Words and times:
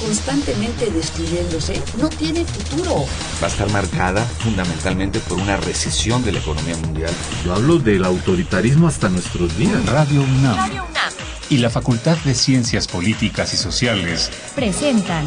constantemente 0.00 0.90
destruyéndose, 0.90 1.82
no 1.98 2.08
tiene 2.08 2.44
futuro. 2.44 3.04
Va 3.42 3.46
a 3.46 3.50
estar 3.50 3.70
marcada 3.70 4.24
fundamentalmente 4.24 5.20
por 5.20 5.38
una 5.38 5.56
recesión 5.56 6.24
de 6.24 6.32
la 6.32 6.38
economía 6.38 6.76
mundial. 6.76 7.12
Yo 7.44 7.54
hablo 7.54 7.78
del 7.78 8.04
autoritarismo 8.04 8.88
hasta 8.88 9.08
nuestros 9.08 9.56
días. 9.56 9.84
Radio 9.86 10.22
UNAM. 10.22 10.56
Radio 10.56 10.84
UNAM. 10.84 11.12
Y 11.48 11.58
la 11.58 11.70
Facultad 11.70 12.16
de 12.18 12.34
Ciencias 12.34 12.88
Políticas 12.88 13.54
y 13.54 13.56
Sociales 13.56 14.30
presentan 14.54 15.26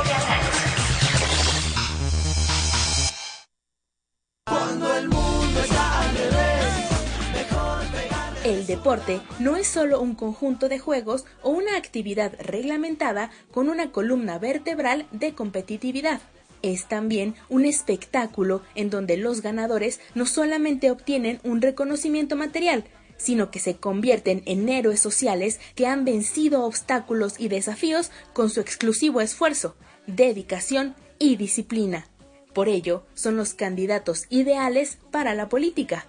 deporte 8.71 9.19
no 9.39 9.57
es 9.57 9.67
solo 9.67 9.99
un 9.99 10.15
conjunto 10.15 10.69
de 10.69 10.79
juegos 10.79 11.25
o 11.43 11.49
una 11.49 11.75
actividad 11.75 12.33
reglamentada 12.39 13.29
con 13.51 13.67
una 13.67 13.91
columna 13.91 14.39
vertebral 14.39 15.07
de 15.11 15.33
competitividad. 15.33 16.21
Es 16.61 16.87
también 16.87 17.35
un 17.49 17.65
espectáculo 17.65 18.61
en 18.75 18.89
donde 18.89 19.17
los 19.17 19.41
ganadores 19.41 19.99
no 20.15 20.25
solamente 20.25 20.89
obtienen 20.89 21.41
un 21.43 21.61
reconocimiento 21.61 22.37
material, 22.37 22.85
sino 23.17 23.51
que 23.51 23.59
se 23.59 23.75
convierten 23.75 24.41
en 24.45 24.69
héroes 24.69 25.01
sociales 25.01 25.59
que 25.75 25.85
han 25.85 26.05
vencido 26.05 26.63
obstáculos 26.63 27.39
y 27.39 27.49
desafíos 27.49 28.09
con 28.31 28.49
su 28.49 28.61
exclusivo 28.61 29.19
esfuerzo, 29.19 29.75
dedicación 30.07 30.95
y 31.19 31.35
disciplina. 31.35 32.07
Por 32.53 32.69
ello, 32.69 33.03
son 33.15 33.35
los 33.35 33.53
candidatos 33.53 34.27
ideales 34.29 34.97
para 35.11 35.35
la 35.35 35.49
política 35.49 36.05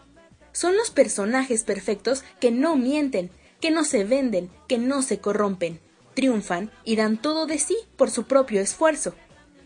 son 0.52 0.76
los 0.76 0.90
personajes 0.90 1.64
perfectos 1.64 2.24
que 2.40 2.50
no 2.50 2.76
mienten, 2.76 3.30
que 3.60 3.70
no 3.70 3.84
se 3.84 4.04
venden, 4.04 4.50
que 4.68 4.78
no 4.78 5.02
se 5.02 5.18
corrompen. 5.18 5.80
Triunfan 6.14 6.70
y 6.84 6.96
dan 6.96 7.20
todo 7.20 7.46
de 7.46 7.58
sí 7.58 7.76
por 7.96 8.10
su 8.10 8.24
propio 8.24 8.60
esfuerzo. 8.60 9.14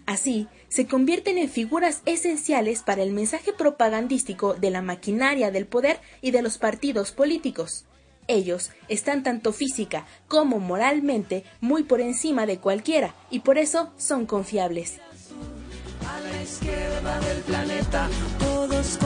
Así, 0.06 0.48
se 0.68 0.86
convierten 0.86 1.38
en 1.38 1.48
figuras 1.48 2.02
esenciales 2.06 2.82
para 2.82 3.02
el 3.02 3.12
mensaje 3.12 3.52
propagandístico 3.52 4.54
de 4.54 4.70
la 4.70 4.82
maquinaria 4.82 5.50
del 5.50 5.66
poder 5.66 6.00
y 6.20 6.30
de 6.30 6.42
los 6.42 6.58
partidos 6.58 7.10
políticos. 7.10 7.86
Ellos 8.28 8.70
están 8.88 9.22
tanto 9.22 9.52
física 9.52 10.06
como 10.28 10.58
moralmente 10.58 11.44
muy 11.60 11.84
por 11.84 12.00
encima 12.00 12.46
de 12.46 12.58
cualquiera 12.58 13.14
y 13.30 13.40
por 13.40 13.58
eso 13.58 13.92
son 13.96 14.26
confiables. 14.26 14.98
A 16.06 16.20
la 16.20 16.42
izquierda 16.42 17.20
del 17.20 17.42
planeta, 17.42 18.08
todos 18.38 18.98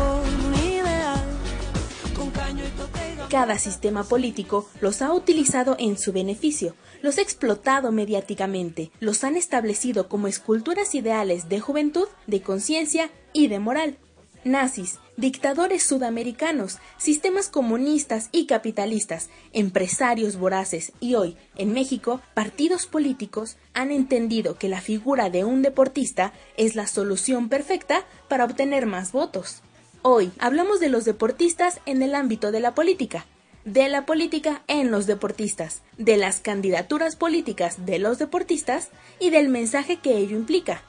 cada 3.31 3.59
sistema 3.59 4.03
político 4.03 4.69
los 4.81 5.01
ha 5.03 5.15
utilizado 5.15 5.77
en 5.79 5.97
su 5.97 6.13
beneficio, 6.13 6.75
los 7.01 7.17
ha 7.17 7.23
explotado 7.23 7.93
mediáticamente, 7.93 8.91
los 8.99 9.23
han 9.23 9.37
establecido 9.37 10.09
como 10.09 10.27
esculturas 10.27 10.97
ideales 10.97 11.49
de 11.49 11.61
juventud, 11.61 12.09
de 12.27 12.43
conciencia 12.43 13.09
y 13.33 13.47
de 13.47 13.61
moral. 13.61 13.99
Nazis, 14.43 14.99
dictadores 15.17 15.85
sudamericanos, 15.85 16.79
sistemas 16.99 17.49
comunistas 17.49 18.31
y 18.33 18.47
capitalistas, 18.47 19.31
empresarios 19.53 20.37
voraces 20.37 20.93
y 20.99 21.15
hoy, 21.15 21.37
en 21.57 21.73
México, 21.73 22.21
partidos 22.35 22.87
políticos 22.87 23.59
han 23.75 23.93
entendido 23.93 24.57
que 24.57 24.69
la 24.69 24.81
figura 24.81 25.31
de 25.31 25.45
un 25.45 25.63
deportista 25.63 26.33
es 26.57 26.75
la 26.75 26.89
solución 26.89 27.49
perfecta 27.49 28.05
para 28.29 28.45
obtener 28.45 28.87
más 28.87 29.13
votos. 29.13 29.63
Hoy 30.03 30.33
hablamos 30.39 30.81
de 30.81 30.89
los 30.89 31.05
deportistas 31.05 31.81
en 31.85 32.03
el 32.03 32.15
ámbito 32.15 32.53
de 32.53 32.61
la 32.61 32.75
política, 32.75 33.27
de 33.67 33.87
la 33.91 34.07
política 34.07 34.63
en 34.67 34.91
los 34.91 35.07
deportistas, 35.07 35.83
de 35.99 36.17
las 36.17 36.41
candidaturas 36.41 37.17
políticas 37.17 37.85
de 37.85 37.99
los 37.99 38.19
deportistas 38.19 38.89
y 39.19 39.29
del 39.29 39.51
mensaje 39.51 39.99
que 39.99 40.17
ello 40.17 40.39
implica. 40.39 40.81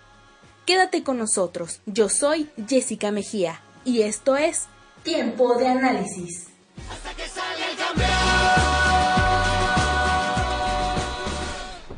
Quédate 0.65 1.03
con 1.03 1.17
nosotros, 1.17 1.81
yo 1.85 2.07
soy 2.07 2.49
Jessica 2.69 3.11
Mejía 3.11 3.61
y 3.83 4.03
esto 4.03 4.37
es 4.37 4.67
Tiempo 5.03 5.55
de 5.57 5.67
Análisis. 5.67 6.47
Hasta 6.89 7.13
que 7.13 7.23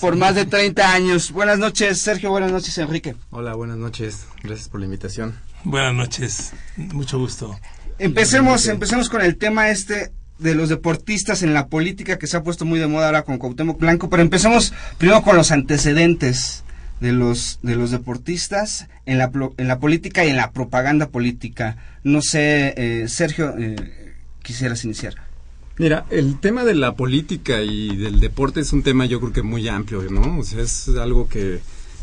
por 0.00 0.16
más 0.16 0.34
de 0.34 0.44
30 0.44 0.92
años. 0.92 1.32
Buenas 1.32 1.58
noches, 1.58 2.02
Sergio, 2.02 2.28
buenas 2.28 2.52
noches, 2.52 2.76
Enrique. 2.76 3.16
Hola, 3.30 3.54
buenas 3.54 3.78
noches, 3.78 4.26
gracias 4.42 4.68
por 4.68 4.80
la 4.80 4.84
invitación. 4.84 5.34
Buenas 5.66 5.94
noches, 5.94 6.52
mucho 6.76 7.18
gusto. 7.18 7.58
Empecemos, 7.98 8.68
empecemos 8.68 9.08
con 9.08 9.20
el 9.20 9.36
tema 9.36 9.68
este 9.70 10.12
de 10.38 10.54
los 10.54 10.68
deportistas 10.68 11.42
en 11.42 11.54
la 11.54 11.66
política 11.66 12.20
que 12.20 12.28
se 12.28 12.36
ha 12.36 12.44
puesto 12.44 12.64
muy 12.64 12.78
de 12.78 12.86
moda 12.86 13.06
ahora 13.06 13.24
con 13.24 13.38
Cuauhtémoc 13.38 13.80
Blanco, 13.80 14.08
pero 14.08 14.22
empecemos 14.22 14.72
primero 14.96 15.22
con 15.22 15.34
los 15.34 15.50
antecedentes 15.50 16.62
de 17.00 17.10
los, 17.10 17.58
de 17.62 17.74
los 17.74 17.90
deportistas 17.90 18.86
en 19.06 19.18
la, 19.18 19.32
en 19.56 19.66
la 19.66 19.80
política 19.80 20.24
y 20.24 20.28
en 20.28 20.36
la 20.36 20.52
propaganda 20.52 21.08
política. 21.08 21.78
No 22.04 22.22
sé, 22.22 22.72
eh, 22.76 23.08
Sergio, 23.08 23.52
eh, 23.58 24.14
quisieras 24.44 24.84
iniciar. 24.84 25.16
Mira, 25.78 26.06
el 26.10 26.38
tema 26.38 26.62
de 26.62 26.76
la 26.76 26.94
política 26.94 27.60
y 27.62 27.96
del 27.96 28.20
deporte 28.20 28.60
es 28.60 28.72
un 28.72 28.84
tema 28.84 29.06
yo 29.06 29.18
creo 29.18 29.32
que 29.32 29.42
muy 29.42 29.66
amplio, 29.66 30.00
¿no? 30.12 30.38
O 30.38 30.44
sea, 30.44 30.62
es 30.62 30.88
algo 30.90 31.28
que 31.28 31.58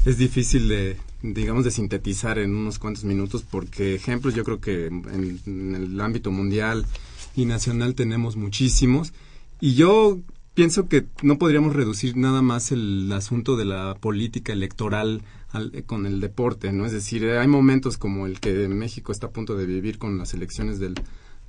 es 0.05 0.17
difícil 0.17 0.67
de, 0.67 0.97
digamos, 1.23 1.63
de 1.63 1.71
sintetizar 1.71 2.37
en 2.37 2.55
unos 2.55 2.77
cuantos 2.77 3.05
minutos 3.05 3.43
porque 3.49 3.95
ejemplos 3.95 4.35
yo 4.35 4.43
creo 4.43 4.59
que 4.59 4.85
en, 4.87 5.39
en 5.47 5.75
el 5.75 5.99
ámbito 5.99 6.29
mundial 6.29 6.85
y 7.35 7.45
nacional 7.45 7.95
tenemos 7.95 8.35
muchísimos. 8.35 9.13
Y 9.59 9.73
yo 9.73 10.19
pienso 10.53 10.87
que 10.87 11.05
no 11.21 11.37
podríamos 11.37 11.73
reducir 11.73 12.15
nada 12.15 12.41
más 12.41 12.71
el 12.71 13.11
asunto 13.11 13.55
de 13.55 13.65
la 13.65 13.95
política 13.99 14.53
electoral 14.53 15.21
eh, 15.53 15.83
con 15.83 16.05
el 16.05 16.19
deporte, 16.19 16.71
¿no? 16.71 16.85
Es 16.85 16.91
decir, 16.91 17.25
hay 17.25 17.47
momentos 17.47 17.97
como 17.97 18.27
el 18.27 18.39
que 18.39 18.67
México 18.67 19.11
está 19.11 19.27
a 19.27 19.31
punto 19.31 19.55
de 19.55 19.65
vivir 19.65 19.97
con 19.97 20.17
las 20.17 20.33
elecciones 20.33 20.79
del, 20.79 20.95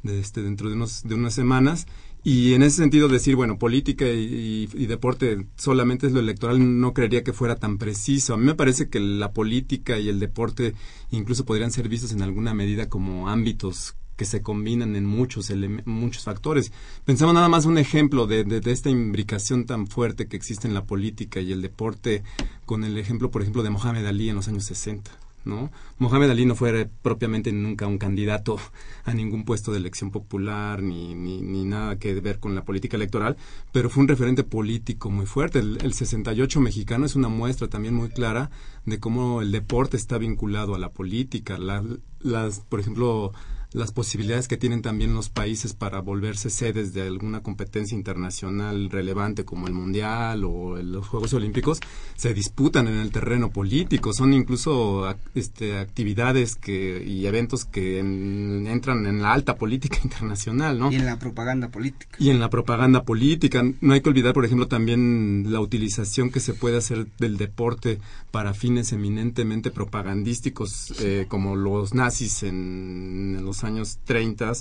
de 0.02 0.20
este, 0.20 0.42
dentro 0.42 0.68
de, 0.68 0.76
unos, 0.76 1.02
de 1.02 1.14
unas 1.14 1.34
semanas. 1.34 1.86
Y 2.26 2.54
en 2.54 2.62
ese 2.62 2.78
sentido 2.78 3.06
decir, 3.06 3.36
bueno, 3.36 3.58
política 3.58 4.06
y, 4.06 4.66
deporte 4.86 5.46
solamente 5.56 6.06
es 6.06 6.12
lo 6.14 6.20
electoral, 6.20 6.80
no 6.80 6.94
creería 6.94 7.22
que 7.22 7.34
fuera 7.34 7.56
tan 7.56 7.76
preciso. 7.76 8.32
A 8.32 8.38
mí 8.38 8.46
me 8.46 8.54
parece 8.54 8.88
que 8.88 8.98
la 8.98 9.32
política 9.32 9.98
y 9.98 10.08
el 10.08 10.18
deporte 10.18 10.74
incluso 11.10 11.44
podrían 11.44 11.70
ser 11.70 11.86
vistos 11.86 12.12
en 12.12 12.22
alguna 12.22 12.54
medida 12.54 12.88
como 12.88 13.28
ámbitos 13.28 13.94
que 14.16 14.24
se 14.24 14.40
combinan 14.40 14.96
en 14.96 15.04
muchos, 15.04 15.52
muchos 15.84 16.24
factores. 16.24 16.72
Pensamos 17.04 17.34
nada 17.34 17.50
más 17.50 17.66
un 17.66 17.76
ejemplo 17.76 18.26
de, 18.26 18.44
de, 18.44 18.72
esta 18.72 18.88
imbricación 18.88 19.66
tan 19.66 19.86
fuerte 19.86 20.26
que 20.26 20.36
existe 20.38 20.66
en 20.66 20.72
la 20.72 20.86
política 20.86 21.40
y 21.40 21.52
el 21.52 21.60
deporte 21.60 22.22
con 22.64 22.84
el 22.84 22.96
ejemplo, 22.96 23.30
por 23.30 23.42
ejemplo, 23.42 23.62
de 23.62 23.68
Mohamed 23.70 24.06
Ali 24.06 24.30
en 24.30 24.36
los 24.36 24.48
años 24.48 24.64
60. 24.64 25.10
¿No? 25.44 25.70
Mohamed 25.98 26.30
Ali 26.30 26.46
no 26.46 26.54
fue 26.54 26.88
propiamente 27.02 27.52
nunca 27.52 27.86
un 27.86 27.98
candidato 27.98 28.58
a 29.04 29.14
ningún 29.14 29.44
puesto 29.44 29.72
de 29.72 29.78
elección 29.78 30.10
popular 30.10 30.82
ni, 30.82 31.14
ni, 31.14 31.64
nada 31.64 31.98
que 31.98 32.14
ver 32.20 32.40
con 32.40 32.54
la 32.54 32.64
política 32.64 32.96
electoral, 32.96 33.36
pero 33.72 33.90
fue 33.90 34.02
un 34.02 34.08
referente 34.08 34.44
político 34.44 35.10
muy 35.10 35.26
fuerte. 35.26 35.60
El, 35.60 35.78
el 35.82 35.92
68 35.92 36.60
mexicano 36.60 37.06
es 37.06 37.16
una 37.16 37.28
muestra 37.28 37.68
también 37.68 37.94
muy 37.94 38.08
clara 38.08 38.50
de 38.84 39.00
cómo 39.00 39.42
el 39.42 39.52
deporte 39.52 39.96
está 39.96 40.18
vinculado 40.18 40.74
a 40.74 40.78
la 40.78 40.90
política. 40.90 41.58
La, 41.58 41.82
las, 42.20 42.60
por 42.60 42.80
ejemplo, 42.80 43.32
las 43.74 43.90
posibilidades 43.90 44.46
que 44.46 44.56
tienen 44.56 44.82
también 44.82 45.14
los 45.14 45.28
países 45.28 45.74
para 45.74 46.00
volverse 46.00 46.48
sedes 46.48 46.94
de 46.94 47.02
alguna 47.02 47.42
competencia 47.42 47.96
internacional 47.96 48.88
relevante 48.88 49.44
como 49.44 49.66
el 49.66 49.74
Mundial 49.74 50.44
o 50.44 50.76
los 50.76 51.08
Juegos 51.08 51.34
Olímpicos 51.34 51.80
se 52.14 52.32
disputan 52.32 52.86
en 52.86 52.94
el 52.94 53.10
terreno 53.10 53.50
político. 53.50 54.12
Son 54.12 54.32
incluso 54.32 55.12
este, 55.34 55.76
actividades 55.76 56.54
que, 56.54 57.02
y 57.04 57.26
eventos 57.26 57.64
que 57.64 57.98
en, 57.98 58.68
entran 58.68 59.06
en 59.06 59.20
la 59.20 59.32
alta 59.32 59.56
política 59.56 59.98
internacional, 60.04 60.78
¿no? 60.78 60.92
Y 60.92 60.96
en 60.96 61.06
la 61.06 61.18
propaganda 61.18 61.68
política. 61.68 62.16
Y 62.20 62.30
en 62.30 62.38
la 62.38 62.50
propaganda 62.50 63.02
política. 63.02 63.64
No 63.80 63.92
hay 63.92 64.02
que 64.02 64.08
olvidar, 64.08 64.34
por 64.34 64.44
ejemplo, 64.44 64.68
también 64.68 65.46
la 65.48 65.60
utilización 65.60 66.30
que 66.30 66.38
se 66.38 66.54
puede 66.54 66.76
hacer 66.76 67.08
del 67.18 67.38
deporte 67.38 67.98
para 68.30 68.54
fines 68.54 68.92
eminentemente 68.92 69.72
propagandísticos, 69.72 70.94
eh, 71.00 71.26
como 71.28 71.56
los 71.56 71.92
nazis 71.92 72.44
en, 72.44 73.34
en 73.36 73.44
los 73.44 73.63
años 73.64 73.98
30, 74.04 74.52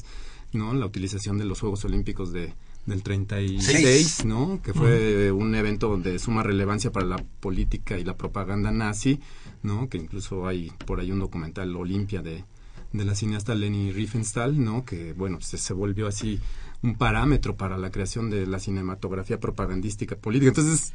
¿no? 0.53 0.73
La 0.73 0.85
utilización 0.85 1.37
de 1.37 1.45
los 1.45 1.59
Juegos 1.59 1.85
Olímpicos 1.85 2.31
de, 2.31 2.53
del 2.85 3.03
36, 3.03 3.63
Seis. 3.63 4.25
¿no? 4.25 4.61
Que 4.61 4.73
fue 4.73 5.31
un 5.31 5.55
evento 5.55 5.97
de 5.97 6.19
suma 6.19 6.43
relevancia 6.43 6.91
para 6.91 7.05
la 7.05 7.17
política 7.39 7.97
y 7.97 8.03
la 8.03 8.17
propaganda 8.17 8.71
nazi, 8.71 9.19
¿no? 9.61 9.89
Que 9.89 9.97
incluso 9.97 10.47
hay 10.47 10.71
por 10.85 10.99
ahí 10.99 11.11
un 11.11 11.19
documental 11.19 11.75
Olimpia 11.75 12.21
de, 12.21 12.43
de 12.91 13.05
la 13.05 13.15
cineasta 13.15 13.55
Leni 13.55 13.91
Riefenstahl, 13.91 14.63
¿no? 14.63 14.85
Que, 14.85 15.13
bueno, 15.13 15.39
se, 15.41 15.57
se 15.57 15.73
volvió 15.73 16.07
así 16.07 16.39
un 16.81 16.95
parámetro 16.95 17.55
para 17.55 17.77
la 17.77 17.89
creación 17.89 18.29
de 18.29 18.45
la 18.45 18.59
cinematografía 18.59 19.39
propagandística 19.39 20.17
política. 20.17 20.49
Entonces, 20.49 20.93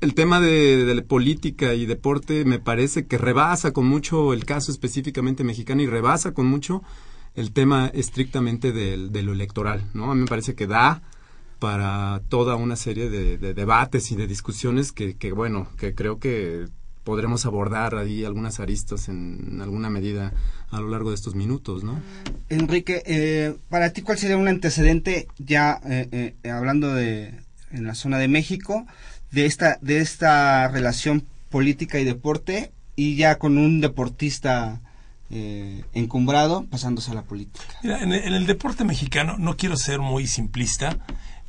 el 0.00 0.14
tema 0.14 0.40
de, 0.40 0.84
de, 0.84 1.02
política 1.02 1.74
y 1.74 1.86
deporte 1.86 2.44
me 2.44 2.58
parece 2.58 3.06
que 3.06 3.18
rebasa 3.18 3.72
con 3.72 3.86
mucho 3.86 4.32
el 4.32 4.44
caso 4.44 4.70
específicamente 4.70 5.44
mexicano 5.44 5.82
y 5.82 5.86
rebasa 5.86 6.32
con 6.32 6.46
mucho 6.46 6.82
el 7.34 7.52
tema 7.52 7.90
estrictamente 7.94 8.72
de, 8.72 9.08
de, 9.08 9.22
lo 9.22 9.32
electoral, 9.32 9.84
¿no? 9.94 10.10
A 10.10 10.14
mí 10.14 10.22
me 10.22 10.26
parece 10.26 10.54
que 10.54 10.66
da 10.66 11.02
para 11.58 12.22
toda 12.28 12.56
una 12.56 12.76
serie 12.76 13.10
de, 13.10 13.38
de 13.38 13.54
debates 13.54 14.10
y 14.10 14.16
de 14.16 14.26
discusiones 14.26 14.92
que, 14.92 15.16
que, 15.16 15.32
bueno, 15.32 15.68
que 15.78 15.94
creo 15.94 16.18
que 16.18 16.66
podremos 17.04 17.46
abordar 17.46 17.94
ahí 17.96 18.24
algunas 18.24 18.60
aristas 18.60 19.08
en, 19.08 19.48
en 19.52 19.62
alguna 19.62 19.90
medida 19.90 20.32
a 20.70 20.80
lo 20.80 20.88
largo 20.88 21.10
de 21.10 21.16
estos 21.16 21.34
minutos, 21.34 21.82
¿no? 21.82 22.00
Enrique, 22.48 23.02
eh, 23.06 23.56
para 23.68 23.92
ti, 23.92 24.02
¿cuál 24.02 24.18
sería 24.18 24.36
un 24.36 24.48
antecedente 24.48 25.26
ya 25.38 25.80
eh, 25.88 26.34
eh, 26.42 26.50
hablando 26.50 26.94
de 26.94 27.34
en 27.72 27.86
la 27.86 27.94
zona 27.94 28.18
de 28.18 28.28
México 28.28 28.86
de 29.30 29.46
esta 29.46 29.78
de 29.80 30.00
esta 30.00 30.68
relación 30.68 31.24
política 31.50 32.00
y 32.00 32.04
deporte 32.04 32.72
y 32.96 33.16
ya 33.16 33.38
con 33.38 33.58
un 33.58 33.80
deportista 33.80 34.80
eh, 35.30 35.84
encumbrado 35.94 36.66
pasándose 36.66 37.12
a 37.12 37.14
la 37.14 37.22
política. 37.22 37.64
Mira, 37.82 38.02
en, 38.02 38.12
el, 38.12 38.46
deporte 38.46 38.84
mexicano, 38.84 39.36
no 39.38 39.56
quiero 39.56 39.76
ser 39.76 40.00
muy 40.00 40.26
simplista, 40.26 40.98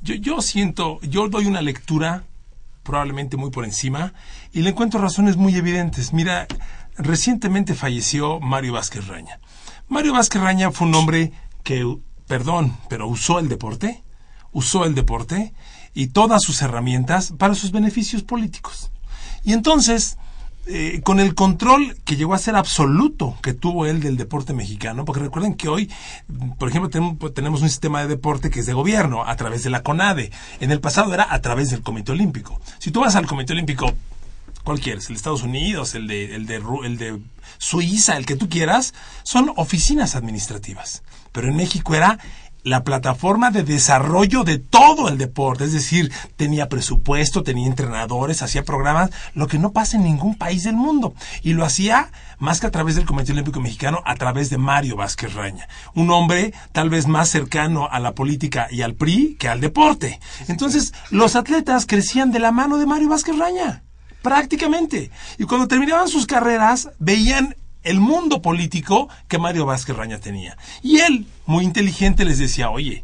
yo, 0.01 0.15
yo 0.15 0.41
siento, 0.41 0.99
yo 1.01 1.27
doy 1.29 1.45
una 1.45 1.61
lectura 1.61 2.23
probablemente 2.83 3.37
muy 3.37 3.51
por 3.51 3.65
encima 3.65 4.13
y 4.51 4.61
le 4.61 4.71
encuentro 4.71 4.99
razones 4.99 5.37
muy 5.37 5.55
evidentes. 5.55 6.13
Mira, 6.13 6.47
recientemente 6.97 7.73
falleció 7.73 8.39
Mario 8.39 8.73
Vázquez 8.73 9.07
Raña. 9.07 9.39
Mario 9.87 10.13
Vázquez 10.13 10.41
Raña 10.41 10.71
fue 10.71 10.87
un 10.87 10.95
hombre 10.95 11.31
que, 11.63 11.97
perdón, 12.27 12.77
pero 12.89 13.07
usó 13.07 13.39
el 13.39 13.49
deporte, 13.49 14.03
usó 14.51 14.85
el 14.85 14.95
deporte 14.95 15.53
y 15.93 16.07
todas 16.07 16.43
sus 16.43 16.61
herramientas 16.61 17.33
para 17.37 17.55
sus 17.55 17.71
beneficios 17.71 18.23
políticos. 18.23 18.91
Y 19.43 19.53
entonces, 19.53 20.17
eh, 20.67 21.01
con 21.03 21.19
el 21.19 21.33
control 21.33 21.97
que 22.05 22.15
llegó 22.15 22.35
a 22.35 22.37
ser 22.37 22.55
absoluto 22.55 23.35
que 23.41 23.53
tuvo 23.53 23.87
él 23.87 23.99
del 23.99 24.15
deporte 24.15 24.53
mexicano, 24.53 25.05
porque 25.05 25.21
recuerden 25.21 25.55
que 25.55 25.67
hoy, 25.67 25.89
por 26.59 26.69
ejemplo, 26.69 26.89
tenemos, 26.89 27.33
tenemos, 27.33 27.61
un 27.63 27.69
sistema 27.69 28.01
de 28.01 28.07
deporte 28.07 28.51
que 28.51 28.59
es 28.59 28.67
de 28.67 28.73
gobierno, 28.73 29.25
a 29.25 29.35
través 29.35 29.63
de 29.63 29.71
la 29.71 29.81
CONADE. 29.81 30.31
En 30.59 30.69
el 30.69 30.79
pasado 30.79 31.13
era 31.13 31.33
a 31.33 31.41
través 31.41 31.71
del 31.71 31.81
Comité 31.81 32.11
Olímpico. 32.11 32.61
Si 32.77 32.91
tú 32.91 33.01
vas 33.01 33.15
al 33.15 33.25
Comité 33.25 33.53
Olímpico, 33.53 33.91
¿cuál 34.63 34.79
quieres? 34.79 35.05
El 35.05 35.15
de 35.15 35.17
Estados 35.17 35.41
Unidos, 35.41 35.95
el 35.95 36.05
de, 36.05 36.35
el 36.35 36.45
de, 36.45 36.61
el 36.83 36.97
de 36.97 37.19
Suiza, 37.57 38.17
el 38.17 38.27
que 38.27 38.35
tú 38.35 38.47
quieras, 38.47 38.93
son 39.23 39.51
oficinas 39.55 40.15
administrativas. 40.15 41.01
Pero 41.31 41.47
en 41.47 41.55
México 41.55 41.95
era 41.95 42.19
la 42.63 42.83
plataforma 42.83 43.51
de 43.51 43.63
desarrollo 43.63 44.43
de 44.43 44.59
todo 44.59 45.09
el 45.09 45.17
deporte, 45.17 45.63
es 45.63 45.73
decir, 45.73 46.11
tenía 46.35 46.69
presupuesto, 46.69 47.43
tenía 47.43 47.67
entrenadores, 47.67 48.41
hacía 48.41 48.63
programas, 48.63 49.11
lo 49.33 49.47
que 49.47 49.57
no 49.57 49.71
pasa 49.71 49.97
en 49.97 50.03
ningún 50.03 50.35
país 50.35 50.63
del 50.63 50.75
mundo. 50.75 51.13
Y 51.41 51.53
lo 51.53 51.65
hacía 51.65 52.11
más 52.37 52.59
que 52.59 52.67
a 52.67 52.71
través 52.71 52.95
del 52.95 53.05
Comité 53.05 53.31
Olímpico 53.31 53.59
Mexicano, 53.59 54.01
a 54.05 54.15
través 54.15 54.49
de 54.49 54.57
Mario 54.57 54.95
Vázquez 54.95 55.33
Raña, 55.33 55.67
un 55.93 56.09
hombre 56.11 56.53
tal 56.71 56.89
vez 56.89 57.07
más 57.07 57.29
cercano 57.29 57.87
a 57.89 57.99
la 57.99 58.13
política 58.13 58.67
y 58.71 58.81
al 58.81 58.95
PRI 58.95 59.35
que 59.39 59.47
al 59.47 59.61
deporte. 59.61 60.19
Entonces, 60.47 60.93
los 61.09 61.35
atletas 61.35 61.85
crecían 61.85 62.31
de 62.31 62.39
la 62.39 62.51
mano 62.51 62.77
de 62.77 62.85
Mario 62.85 63.09
Vázquez 63.09 63.37
Raña, 63.37 63.83
prácticamente. 64.21 65.11
Y 65.37 65.45
cuando 65.45 65.67
terminaban 65.67 66.07
sus 66.07 66.25
carreras, 66.25 66.89
veían 66.99 67.55
el 67.83 67.99
mundo 67.99 68.41
político 68.41 69.09
que 69.27 69.39
Mario 69.39 69.65
Vázquez 69.65 69.95
Raña 69.95 70.19
tenía. 70.19 70.57
Y 70.81 70.99
él, 70.99 71.27
muy 71.45 71.63
inteligente, 71.63 72.25
les 72.25 72.37
decía, 72.37 72.69
oye, 72.69 73.03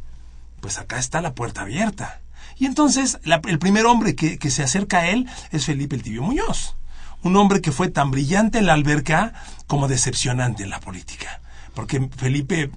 pues 0.61 0.77
acá 0.77 0.99
está 0.99 1.21
la 1.21 1.33
puerta 1.33 1.61
abierta. 1.61 2.21
Y 2.57 2.65
entonces 2.65 3.19
el 3.23 3.59
primer 3.59 3.85
hombre 3.85 4.15
que, 4.15 4.37
que, 4.39 4.49
se 4.49 4.63
acerca 4.63 4.99
a 4.99 5.09
él 5.09 5.27
es 5.51 5.65
Felipe 5.65 5.95
el 5.95 6.03
Tibio 6.03 6.23
Muñoz. 6.23 6.75
Un 7.23 7.35
hombre 7.35 7.61
que 7.61 7.71
fue 7.71 7.89
tan 7.89 8.11
brillante 8.11 8.59
en 8.59 8.65
la 8.65 8.73
alberca 8.73 9.33
como 9.67 9.87
decepcionante 9.87 10.63
en 10.63 10.69
la 10.69 10.79
política. 10.79 11.41
Porque 11.73 12.09
Felipe 12.15 12.71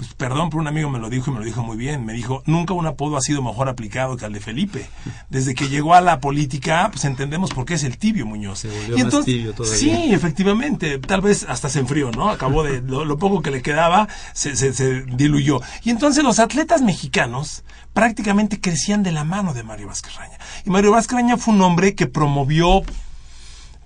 pues, 0.00 0.14
perdón, 0.14 0.48
pero 0.48 0.62
un 0.62 0.66
amigo 0.66 0.88
me 0.88 0.98
lo 0.98 1.10
dijo 1.10 1.30
y 1.30 1.34
me 1.34 1.40
lo 1.40 1.44
dijo 1.44 1.62
muy 1.62 1.76
bien. 1.76 2.06
Me 2.06 2.14
dijo, 2.14 2.42
nunca 2.46 2.72
un 2.72 2.86
apodo 2.86 3.18
ha 3.18 3.20
sido 3.20 3.42
mejor 3.42 3.68
aplicado 3.68 4.16
que 4.16 4.24
el 4.24 4.32
de 4.32 4.40
Felipe. 4.40 4.88
Desde 5.28 5.54
que 5.54 5.68
llegó 5.68 5.92
a 5.92 6.00
la 6.00 6.20
política, 6.20 6.88
pues 6.90 7.04
entendemos 7.04 7.50
por 7.50 7.66
qué 7.66 7.74
es 7.74 7.84
el 7.84 7.98
tibio 7.98 8.24
Muñoz. 8.24 8.60
Se 8.60 8.68
volvió 8.68 8.96
y 8.96 9.00
entonces, 9.02 9.18
más 9.18 9.24
tibio 9.26 9.52
todavía. 9.52 9.78
Sí, 9.78 10.14
efectivamente. 10.14 10.98
Tal 11.00 11.20
vez 11.20 11.44
hasta 11.46 11.68
se 11.68 11.80
enfrió, 11.80 12.10
¿no? 12.12 12.30
Acabó 12.30 12.62
de, 12.62 12.80
lo, 12.80 13.04
lo 13.04 13.18
poco 13.18 13.42
que 13.42 13.50
le 13.50 13.60
quedaba, 13.60 14.08
se, 14.32 14.56
se, 14.56 14.72
se, 14.72 15.02
diluyó. 15.02 15.60
Y 15.84 15.90
entonces 15.90 16.24
los 16.24 16.38
atletas 16.38 16.80
mexicanos 16.80 17.62
prácticamente 17.92 18.58
crecían 18.58 19.02
de 19.02 19.12
la 19.12 19.24
mano 19.24 19.52
de 19.52 19.64
Mario 19.64 19.88
Vázquez 19.88 20.14
Raña. 20.14 20.38
Y 20.64 20.70
Mario 20.70 20.92
Vázquez 20.92 21.16
Raña 21.16 21.36
fue 21.36 21.52
un 21.52 21.60
hombre 21.60 21.94
que 21.94 22.06
promovió 22.06 22.84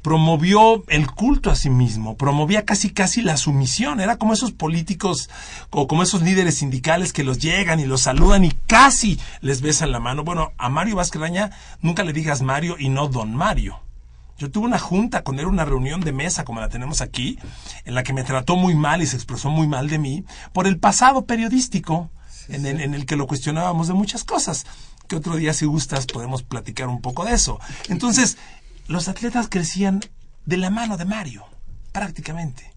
promovió 0.05 0.85
el 0.89 1.11
culto 1.11 1.51
a 1.51 1.57
sí 1.57 1.71
mismo, 1.71 2.15
promovía 2.19 2.67
casi 2.67 2.91
casi 2.91 3.23
la 3.23 3.39
sumisión, 3.39 4.01
era 4.01 4.19
como 4.19 4.35
esos 4.35 4.53
políticos 4.53 5.31
o 5.71 5.89
como 5.89 6.03
esos 6.03 6.21
líderes 6.21 6.57
sindicales 6.57 7.15
que 7.15 7.25
los 7.25 7.39
llegan 7.39 7.81
y 7.81 7.87
los 7.87 8.03
saludan 8.03 8.45
y 8.45 8.51
casi 8.67 9.19
les 9.41 9.63
besan 9.63 9.93
la 9.93 10.01
mano. 10.01 10.23
Bueno, 10.23 10.53
a 10.59 10.69
Mario 10.69 10.97
Vázquez 10.97 11.23
Raña 11.23 11.53
nunca 11.81 12.05
le 12.05 12.13
digas 12.13 12.43
Mario 12.43 12.77
y 12.79 12.91
no 12.91 13.09
Don 13.09 13.35
Mario. 13.35 13.81
Yo 14.37 14.51
tuve 14.51 14.67
una 14.67 14.79
junta 14.79 15.25
con 15.25 15.39
él, 15.39 15.47
una 15.47 15.65
reunión 15.65 16.03
de 16.03 16.13
mesa 16.13 16.45
como 16.45 16.61
la 16.61 16.69
tenemos 16.69 17.01
aquí, 17.01 17.39
en 17.87 17.95
la 17.95 18.03
que 18.03 18.13
me 18.13 18.25
trató 18.25 18.57
muy 18.57 18.75
mal 18.75 19.01
y 19.01 19.07
se 19.07 19.17
expresó 19.17 19.49
muy 19.49 19.67
mal 19.67 19.89
de 19.89 19.99
mí 19.99 20.27
por 20.53 20.67
el 20.67 20.79
pasado 20.79 21.25
periodístico 21.25 22.11
sí, 22.29 22.55
en, 22.55 22.67
el, 22.67 22.83
en 22.83 22.93
el 22.93 23.07
que 23.07 23.17
lo 23.17 23.27
cuestionábamos 23.27 23.89
de 23.89 23.95
muchas 23.95 24.23
cosas. 24.23 24.67
Que 25.09 25.17
otro 25.17 25.37
día, 25.37 25.55
si 25.55 25.65
gustas, 25.65 26.05
podemos 26.05 26.43
platicar 26.43 26.89
un 26.89 27.01
poco 27.01 27.25
de 27.25 27.33
eso. 27.33 27.59
Entonces, 27.89 28.37
los 28.87 29.09
atletas 29.09 29.49
crecían 29.49 30.01
de 30.47 30.57
la 30.57 30.71
mano 30.71 30.97
de 30.97 31.05
Mario, 31.05 31.45
prácticamente. 31.93 32.73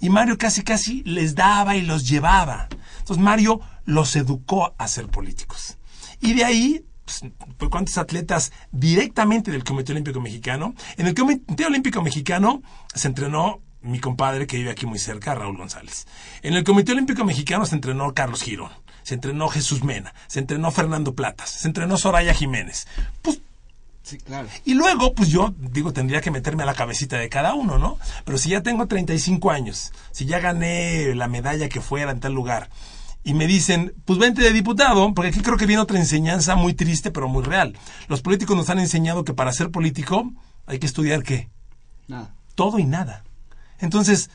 Y 0.00 0.10
Mario 0.10 0.36
casi 0.36 0.62
casi 0.62 1.02
les 1.04 1.34
daba 1.34 1.76
y 1.76 1.82
los 1.82 2.08
llevaba. 2.08 2.68
Entonces 2.98 3.22
Mario 3.22 3.60
los 3.84 4.16
educó 4.16 4.74
a 4.76 4.88
ser 4.88 5.06
políticos. 5.06 5.78
Y 6.20 6.34
de 6.34 6.44
ahí, 6.44 6.84
pues, 7.04 7.22
¿cuántos 7.70 7.98
atletas 7.98 8.52
directamente 8.72 9.50
del 9.50 9.64
Comité 9.64 9.92
Olímpico 9.92 10.20
Mexicano? 10.20 10.74
En 10.96 11.06
el 11.06 11.14
Comité 11.14 11.66
Olímpico 11.66 12.02
Mexicano 12.02 12.62
se 12.94 13.08
entrenó 13.08 13.60
mi 13.82 13.98
compadre 13.98 14.46
que 14.46 14.56
vive 14.56 14.70
aquí 14.70 14.86
muy 14.86 14.98
cerca, 14.98 15.34
Raúl 15.34 15.56
González. 15.56 16.06
En 16.42 16.54
el 16.54 16.64
Comité 16.64 16.92
Olímpico 16.92 17.24
Mexicano 17.24 17.66
se 17.66 17.74
entrenó 17.74 18.14
Carlos 18.14 18.42
Girón, 18.42 18.70
se 19.02 19.14
entrenó 19.14 19.48
Jesús 19.48 19.82
Mena, 19.82 20.14
se 20.28 20.38
entrenó 20.38 20.70
Fernando 20.70 21.14
Platas, 21.14 21.50
se 21.50 21.68
entrenó 21.68 21.96
Soraya 21.96 22.34
Jiménez. 22.34 22.86
Pues 23.22 23.40
Sí, 24.12 24.18
claro. 24.18 24.46
Y 24.66 24.74
luego, 24.74 25.14
pues 25.14 25.30
yo 25.30 25.54
digo, 25.58 25.94
tendría 25.94 26.20
que 26.20 26.30
meterme 26.30 26.64
a 26.64 26.66
la 26.66 26.74
cabecita 26.74 27.16
de 27.16 27.30
cada 27.30 27.54
uno, 27.54 27.78
¿no? 27.78 27.98
Pero 28.26 28.36
si 28.36 28.50
ya 28.50 28.62
tengo 28.62 28.86
35 28.86 29.50
años, 29.50 29.90
si 30.10 30.26
ya 30.26 30.38
gané 30.38 31.14
la 31.14 31.28
medalla 31.28 31.70
que 31.70 31.80
fuera 31.80 32.10
en 32.10 32.20
tal 32.20 32.34
lugar, 32.34 32.68
y 33.24 33.32
me 33.32 33.46
dicen, 33.46 33.94
pues 34.04 34.18
vente 34.18 34.42
de 34.42 34.52
diputado, 34.52 35.14
porque 35.14 35.30
aquí 35.30 35.40
creo 35.40 35.56
que 35.56 35.64
viene 35.64 35.80
otra 35.80 35.98
enseñanza 35.98 36.56
muy 36.56 36.74
triste, 36.74 37.10
pero 37.10 37.26
muy 37.26 37.42
real. 37.42 37.74
Los 38.06 38.20
políticos 38.20 38.54
nos 38.54 38.68
han 38.68 38.80
enseñado 38.80 39.24
que 39.24 39.32
para 39.32 39.50
ser 39.50 39.70
político 39.70 40.30
hay 40.66 40.78
que 40.78 40.84
estudiar 40.84 41.22
qué? 41.22 41.48
Nada. 42.06 42.34
Todo 42.54 42.78
y 42.78 42.84
nada. 42.84 43.24
Entonces, 43.78 44.28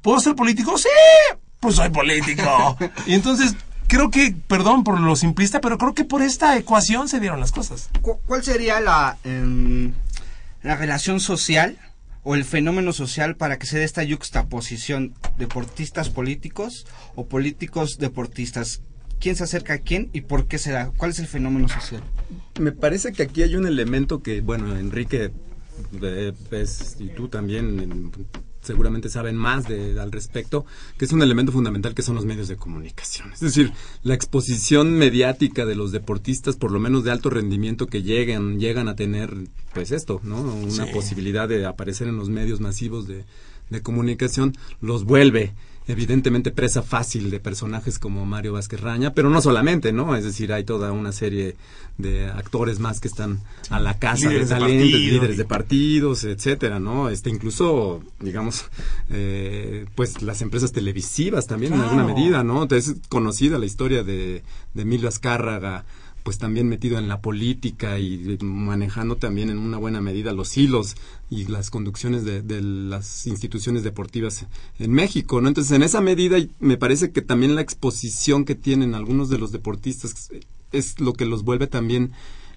¿puedo 0.00 0.18
ser 0.18 0.34
político? 0.34 0.76
Sí, 0.78 0.88
pues 1.60 1.76
soy 1.76 1.90
político. 1.90 2.76
y 3.06 3.14
entonces, 3.14 3.54
creo 3.92 4.10
que, 4.10 4.34
perdón 4.48 4.84
por 4.84 4.98
lo 4.98 5.16
simplista, 5.16 5.60
pero 5.60 5.76
creo 5.76 5.92
que 5.92 6.04
por 6.04 6.22
esta 6.22 6.56
ecuación 6.56 7.08
se 7.08 7.20
dieron 7.20 7.40
las 7.40 7.52
cosas. 7.52 7.90
¿Cuál 8.00 8.42
sería 8.42 8.80
la, 8.80 9.18
em, 9.22 9.92
la 10.62 10.76
relación 10.76 11.20
social 11.20 11.76
o 12.22 12.34
el 12.34 12.46
fenómeno 12.46 12.94
social 12.94 13.36
para 13.36 13.58
que 13.58 13.66
se 13.66 13.78
dé 13.78 13.84
esta 13.84 14.02
yuxtaposición 14.02 15.12
deportistas 15.36 16.08
políticos 16.08 16.86
o 17.16 17.26
políticos 17.26 17.98
deportistas? 17.98 18.80
¿Quién 19.20 19.36
se 19.36 19.44
acerca 19.44 19.74
a 19.74 19.78
quién 19.78 20.08
y 20.14 20.22
por 20.22 20.46
qué 20.46 20.56
se 20.56 20.72
da? 20.72 20.90
¿Cuál 20.96 21.10
es 21.10 21.18
el 21.18 21.26
fenómeno 21.26 21.68
social? 21.68 22.02
Me 22.58 22.72
parece 22.72 23.12
que 23.12 23.24
aquí 23.24 23.42
hay 23.42 23.56
un 23.56 23.66
elemento 23.66 24.22
que, 24.22 24.40
bueno, 24.40 24.74
Enrique 24.74 25.32
eh, 26.00 26.32
es, 26.50 26.96
y 26.98 27.08
tú 27.08 27.28
también 27.28 28.10
seguramente 28.62 29.08
saben 29.08 29.36
más 29.36 29.68
de, 29.68 29.98
al 30.00 30.12
respecto, 30.12 30.64
que 30.96 31.04
es 31.04 31.12
un 31.12 31.22
elemento 31.22 31.52
fundamental 31.52 31.94
que 31.94 32.02
son 32.02 32.14
los 32.14 32.24
medios 32.24 32.48
de 32.48 32.56
comunicación. 32.56 33.32
Es 33.32 33.40
decir, 33.40 33.72
la 34.02 34.14
exposición 34.14 34.92
mediática 34.92 35.66
de 35.66 35.74
los 35.74 35.92
deportistas, 35.92 36.56
por 36.56 36.70
lo 36.70 36.80
menos 36.80 37.04
de 37.04 37.10
alto 37.10 37.28
rendimiento, 37.28 37.86
que 37.86 38.02
llegan, 38.02 38.58
llegan 38.58 38.88
a 38.88 38.96
tener, 38.96 39.34
pues 39.74 39.90
esto, 39.92 40.20
¿no? 40.22 40.40
Una 40.40 40.86
posibilidad 40.86 41.48
de 41.48 41.66
aparecer 41.66 42.08
en 42.08 42.16
los 42.16 42.28
medios 42.28 42.60
masivos 42.60 43.06
de, 43.06 43.24
de 43.70 43.82
comunicación, 43.82 44.54
los 44.80 45.04
vuelve 45.04 45.52
evidentemente 45.86 46.50
presa 46.50 46.82
fácil 46.82 47.30
de 47.30 47.40
personajes 47.40 47.98
como 47.98 48.24
Mario 48.24 48.54
Vázquez 48.54 48.80
Raña, 48.80 49.14
pero 49.14 49.30
no 49.30 49.40
solamente, 49.40 49.92
¿no? 49.92 50.14
Es 50.16 50.24
decir, 50.24 50.52
hay 50.52 50.64
toda 50.64 50.92
una 50.92 51.12
serie 51.12 51.56
de 51.98 52.26
actores 52.26 52.78
más 52.78 53.00
que 53.00 53.08
están 53.08 53.40
a 53.70 53.80
la 53.80 53.98
casa 53.98 54.28
de 54.28 54.46
talentos, 54.46 55.00
líderes 55.00 55.36
de 55.36 55.44
partidos, 55.44 56.24
etcétera, 56.24 56.78
¿no? 56.78 57.08
Este, 57.08 57.30
incluso, 57.30 58.02
digamos, 58.20 58.64
eh, 59.10 59.86
pues 59.94 60.22
las 60.22 60.42
empresas 60.42 60.72
televisivas 60.72 61.46
también 61.46 61.74
en 61.74 61.80
alguna 61.80 62.04
medida, 62.04 62.44
¿no? 62.44 62.66
Es 62.70 62.94
conocida 63.08 63.58
la 63.58 63.66
historia 63.66 64.02
de, 64.02 64.42
de 64.74 64.82
Emilio 64.82 65.08
Azcárraga, 65.08 65.84
pues 66.22 66.38
también 66.38 66.68
metido 66.68 66.98
en 66.98 67.08
la 67.08 67.20
política 67.20 67.98
y 67.98 68.38
manejando 68.42 69.16
también 69.16 69.50
en 69.50 69.58
una 69.58 69.78
buena 69.78 70.00
medida 70.00 70.32
los 70.32 70.56
hilos 70.56 70.96
y 71.30 71.46
las 71.46 71.70
conducciones 71.70 72.24
de, 72.24 72.42
de, 72.42 72.60
las 72.62 73.26
instituciones 73.26 73.82
deportivas 73.82 74.46
en 74.78 74.92
México, 74.92 75.40
¿no? 75.40 75.48
Entonces, 75.48 75.72
en 75.72 75.82
esa 75.82 76.00
medida, 76.00 76.38
me 76.60 76.76
parece 76.76 77.10
que 77.10 77.22
también 77.22 77.54
la 77.54 77.62
exposición 77.62 78.44
que 78.44 78.54
tienen 78.54 78.94
algunos 78.94 79.28
de 79.28 79.38
los 79.38 79.52
deportistas 79.52 80.30
es 80.72 81.00
lo 81.00 81.12
que 81.12 81.26
los 81.26 81.44
vuelve 81.44 81.66
también 81.66 82.12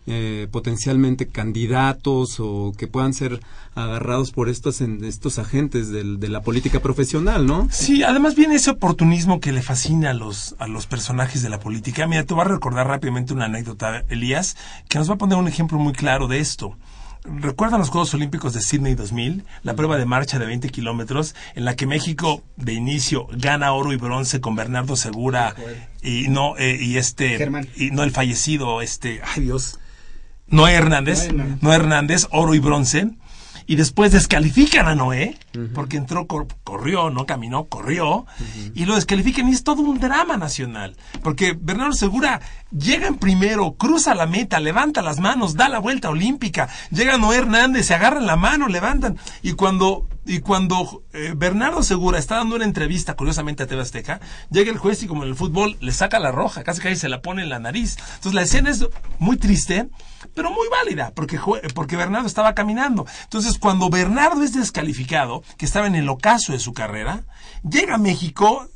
eh, 0.07 0.47
potencialmente 0.51 1.27
candidatos 1.27 2.39
o 2.39 2.73
que 2.77 2.87
puedan 2.87 3.13
ser 3.13 3.39
agarrados 3.73 4.31
por 4.31 4.49
estos, 4.49 4.81
estos 4.81 5.39
agentes 5.39 5.89
de 5.91 6.29
la 6.29 6.41
política 6.41 6.79
profesional, 6.79 7.45
¿no? 7.45 7.67
Sí, 7.71 8.03
además 8.03 8.35
viene 8.35 8.55
ese 8.55 8.69
oportunismo 8.69 9.39
que 9.39 9.51
le 9.51 9.61
fascina 9.61 10.11
a 10.11 10.13
los, 10.13 10.55
a 10.59 10.67
los 10.67 10.85
personajes 10.85 11.41
de 11.41 11.49
la 11.49 11.59
política. 11.59 12.07
Mira, 12.07 12.23
te 12.23 12.33
voy 12.33 12.45
a 12.45 12.47
recordar 12.49 12.87
rápidamente 12.87 13.33
una 13.33 13.45
anécdota, 13.45 14.03
Elías, 14.09 14.55
que 14.89 14.99
nos 14.99 15.09
va 15.09 15.15
a 15.15 15.17
poner 15.17 15.37
un 15.37 15.47
ejemplo 15.47 15.79
muy 15.79 15.93
claro 15.93 16.27
de 16.27 16.39
esto. 16.39 16.77
¿Recuerdan 17.23 17.79
los 17.79 17.89
Juegos 17.89 18.13
Olímpicos 18.13 18.53
de 18.53 18.61
Sydney 18.61 18.93
2000? 18.93 19.43
La 19.63 19.75
prueba 19.75 19.97
de 19.97 20.05
marcha 20.05 20.37
de 20.37 20.45
20 20.45 20.69
kilómetros 20.69 21.33
en 21.55 21.65
la 21.65 21.75
que 21.75 21.87
México 21.87 22.43
de 22.55 22.73
inicio 22.73 23.27
gana 23.31 23.73
oro 23.73 23.91
y 23.93 23.97
bronce 23.97 24.39
con 24.39 24.55
Bernardo 24.55 24.95
Segura 24.95 25.55
y 26.03 26.27
no 26.27 26.55
eh, 26.57 26.77
y 26.79 26.97
este 26.97 27.43
y 27.75 27.89
no 27.89 28.03
el 28.03 28.11
fallecido 28.11 28.81
este 28.81 29.21
ay 29.23 29.43
Dios 29.43 29.79
Noé 30.47 30.73
Hernández, 30.73 31.29
Noé 31.61 31.75
Hernández, 31.75 32.27
oro 32.31 32.53
y 32.55 32.59
bronce. 32.59 33.11
Y 33.67 33.77
después 33.77 34.11
descalifican 34.11 34.87
a 34.87 34.93
Noé, 34.93 35.39
porque 35.73 35.97
entró, 35.97 36.27
corrió, 36.27 37.09
no 37.09 37.25
caminó, 37.25 37.63
corrió, 37.65 38.27
y 38.75 38.85
lo 38.85 38.93
descalifican 38.93 39.49
y 39.49 39.53
es 39.53 39.63
todo 39.63 39.81
un 39.81 39.99
drama 39.99 40.37
nacional. 40.37 40.95
Porque 41.23 41.57
Bernardo 41.59 41.93
Segura 41.93 42.41
llega 42.77 43.07
en 43.07 43.17
primero, 43.17 43.75
cruza 43.75 44.15
la 44.15 44.25
meta, 44.25 44.59
levanta 44.59 45.01
las 45.01 45.19
manos, 45.19 45.55
da 45.55 45.69
la 45.69 45.79
vuelta 45.79 46.09
olímpica, 46.09 46.69
llega 46.91 47.17
Noé 47.17 47.37
Hernández, 47.37 47.87
se 47.87 47.93
agarran 47.93 48.25
la 48.25 48.35
mano, 48.35 48.67
levantan, 48.67 49.17
y 49.41 49.53
cuando 49.53 50.07
y 50.27 50.39
cuando 50.39 51.03
eh, 51.13 51.33
Bernardo 51.37 51.83
Segura 51.83 52.17
está 52.17 52.37
dando 52.37 52.55
una 52.55 52.65
entrevista, 52.65 53.13
curiosamente 53.13 53.63
a 53.63 53.67
TV 53.67 53.83
llega 54.49 54.71
el 54.71 54.77
juez 54.77 55.03
y 55.03 55.07
como 55.07 55.23
en 55.23 55.29
el 55.29 55.35
fútbol 55.35 55.77
le 55.79 55.91
saca 55.91 56.19
la 56.19 56.31
roja, 56.31 56.63
casi 56.63 56.81
casi 56.81 56.95
se 56.95 57.09
la 57.09 57.21
pone 57.21 57.43
en 57.43 57.49
la 57.49 57.59
nariz. 57.59 57.97
Entonces 58.15 58.33
la 58.33 58.41
escena 58.41 58.71
es 58.71 58.83
muy 59.19 59.37
triste, 59.37 59.87
pero 60.33 60.49
muy 60.49 60.67
válida, 60.69 61.13
porque, 61.15 61.39
porque 61.75 61.95
Bernardo 61.95 62.25
estaba 62.25 62.55
caminando. 62.55 63.05
Entonces 63.23 63.59
cuando 63.59 63.89
Bernardo 63.89 64.41
es 64.41 64.53
descalificado, 64.53 65.43
que 65.57 65.65
estaba 65.65 65.85
en 65.85 65.95
el 65.95 66.09
ocaso 66.09 66.53
de 66.53 66.59
su 66.59 66.73
carrera, 66.73 67.25
llega 67.63 67.95
a 67.95 67.99
México, 67.99 68.67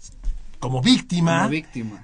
como 0.59 0.81
víctima, 0.81 1.49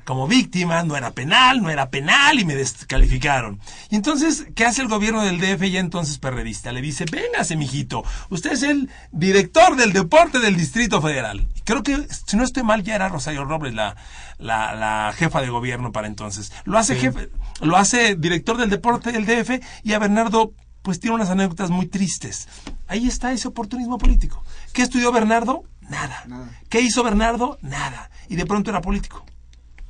como 0.05 0.27
víctima. 0.27 0.83
no 0.83 0.95
era 0.95 1.12
penal, 1.12 1.62
no 1.62 1.69
era 1.69 1.89
penal 1.89 2.39
y 2.39 2.45
me 2.45 2.55
descalificaron. 2.55 3.59
Y 3.89 3.95
entonces, 3.95 4.47
¿qué 4.55 4.65
hace 4.65 4.81
el 4.81 4.88
gobierno 4.88 5.24
del 5.24 5.39
DF 5.39 5.69
ya 5.69 5.79
entonces 5.79 6.17
perredista? 6.17 6.71
Le 6.71 6.81
dice, 6.81 7.05
véngase, 7.12 7.57
mijito, 7.57 8.03
usted 8.29 8.53
es 8.53 8.63
el 8.63 8.89
director 9.12 9.75
del 9.75 9.91
deporte 9.93 10.39
del 10.39 10.55
Distrito 10.55 11.01
Federal. 11.01 11.47
Creo 11.65 11.83
que, 11.83 12.07
si 12.25 12.38
no 12.38 12.43
estoy 12.43 12.63
mal, 12.63 12.83
ya 12.83 12.95
era 12.95 13.09
Rosario 13.09 13.43
Robles 13.43 13.74
la, 13.74 13.95
la, 14.39 15.13
jefa 15.15 15.41
de 15.41 15.50
gobierno 15.50 15.91
para 15.91 16.07
entonces. 16.07 16.53
Lo 16.63 16.77
hace 16.77 16.95
jefe, 16.95 17.29
lo 17.62 17.75
hace 17.75 18.15
director 18.15 18.57
del 18.57 18.69
deporte 18.69 19.12
del 19.12 19.25
DF 19.25 19.62
y 19.83 19.93
a 19.93 20.00
Bernardo 20.00 20.53
pues 20.81 21.00
tiene 21.00 21.15
unas 21.15 21.31
anécdotas 21.31 21.71
muy 21.71 21.88
tristes. 21.88 22.47
Ahí 22.88 23.07
está 23.07 23.33
ese 23.33 23.47
oportunismo 23.47 23.97
político. 23.97 24.43
¿Qué 24.71 24.83
estudió 24.83 25.12
Bernardo? 25.12 25.63
Nada. 25.89 26.24
¿Qué 26.70 26.82
hizo 26.82 27.04
Bernardo? 27.04 27.58
Nada. 27.62 28.10
Y 28.30 28.36
de 28.36 28.46
pronto 28.46 28.70
era 28.72 28.82
político. 28.82 29.25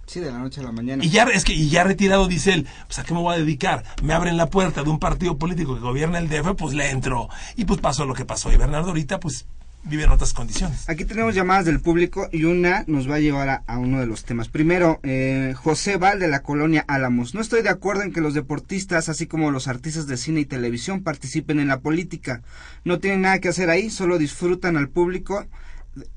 Sí, 0.05 0.19
de 0.19 0.31
la 0.31 0.37
noche 0.37 0.61
a 0.61 0.63
la 0.63 0.71
mañana. 0.71 1.03
Y 1.03 1.09
ya, 1.09 1.23
es 1.23 1.43
que, 1.43 1.53
y 1.53 1.69
ya 1.69 1.83
retirado 1.83 2.27
dice 2.27 2.53
él, 2.53 2.67
pues 2.85 2.99
a 2.99 3.03
qué 3.03 3.13
me 3.13 3.21
voy 3.21 3.35
a 3.35 3.39
dedicar. 3.39 3.83
Me 4.03 4.13
abren 4.13 4.37
la 4.37 4.49
puerta 4.49 4.83
de 4.83 4.89
un 4.89 4.99
partido 4.99 5.37
político 5.37 5.73
que 5.73 5.81
gobierna 5.81 6.19
el 6.19 6.29
DF, 6.29 6.55
pues 6.55 6.75
le 6.75 6.91
entro. 6.91 7.27
Y 7.55 7.65
pues 7.65 7.79
pasó 7.81 8.05
lo 8.05 8.13
que 8.13 8.25
pasó. 8.25 8.51
Y 8.51 8.57
Bernardo 8.57 8.89
ahorita, 8.89 9.19
pues 9.19 9.47
vive 9.85 10.03
en 10.03 10.11
otras 10.11 10.33
condiciones. 10.33 10.89
Aquí 10.89 11.05
tenemos 11.05 11.35
llamadas 11.35 11.65
del 11.65 11.79
público 11.79 12.27
y 12.31 12.43
una 12.43 12.83
nos 12.87 13.09
va 13.09 13.15
a 13.15 13.19
llevar 13.19 13.63
a, 13.65 13.77
uno 13.77 13.99
de 13.99 14.07
los 14.07 14.25
temas. 14.25 14.49
Primero, 14.49 14.99
eh, 15.03 15.53
José 15.55 15.97
Val 15.97 16.19
de 16.19 16.27
la 16.27 16.41
colonia 16.41 16.83
Álamos. 16.87 17.33
No 17.33 17.41
estoy 17.41 17.61
de 17.61 17.69
acuerdo 17.69 18.03
en 18.03 18.11
que 18.11 18.21
los 18.21 18.33
deportistas, 18.33 19.09
así 19.09 19.27
como 19.27 19.51
los 19.51 19.67
artistas 19.67 20.07
de 20.07 20.17
cine 20.17 20.41
y 20.41 20.45
televisión, 20.45 21.03
participen 21.03 21.59
en 21.59 21.67
la 21.67 21.79
política. 21.79 22.41
No 22.83 22.99
tienen 22.99 23.21
nada 23.21 23.39
que 23.39 23.49
hacer 23.49 23.69
ahí, 23.69 23.89
solo 23.89 24.17
disfrutan 24.17 24.77
al 24.77 24.89
público, 24.89 25.45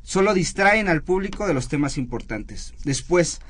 solo 0.02 0.34
distraen 0.34 0.88
al 0.88 1.02
público 1.02 1.46
de 1.46 1.54
los 1.54 1.68
temas 1.68 1.98
importantes. 1.98 2.74
Después, 2.84 3.40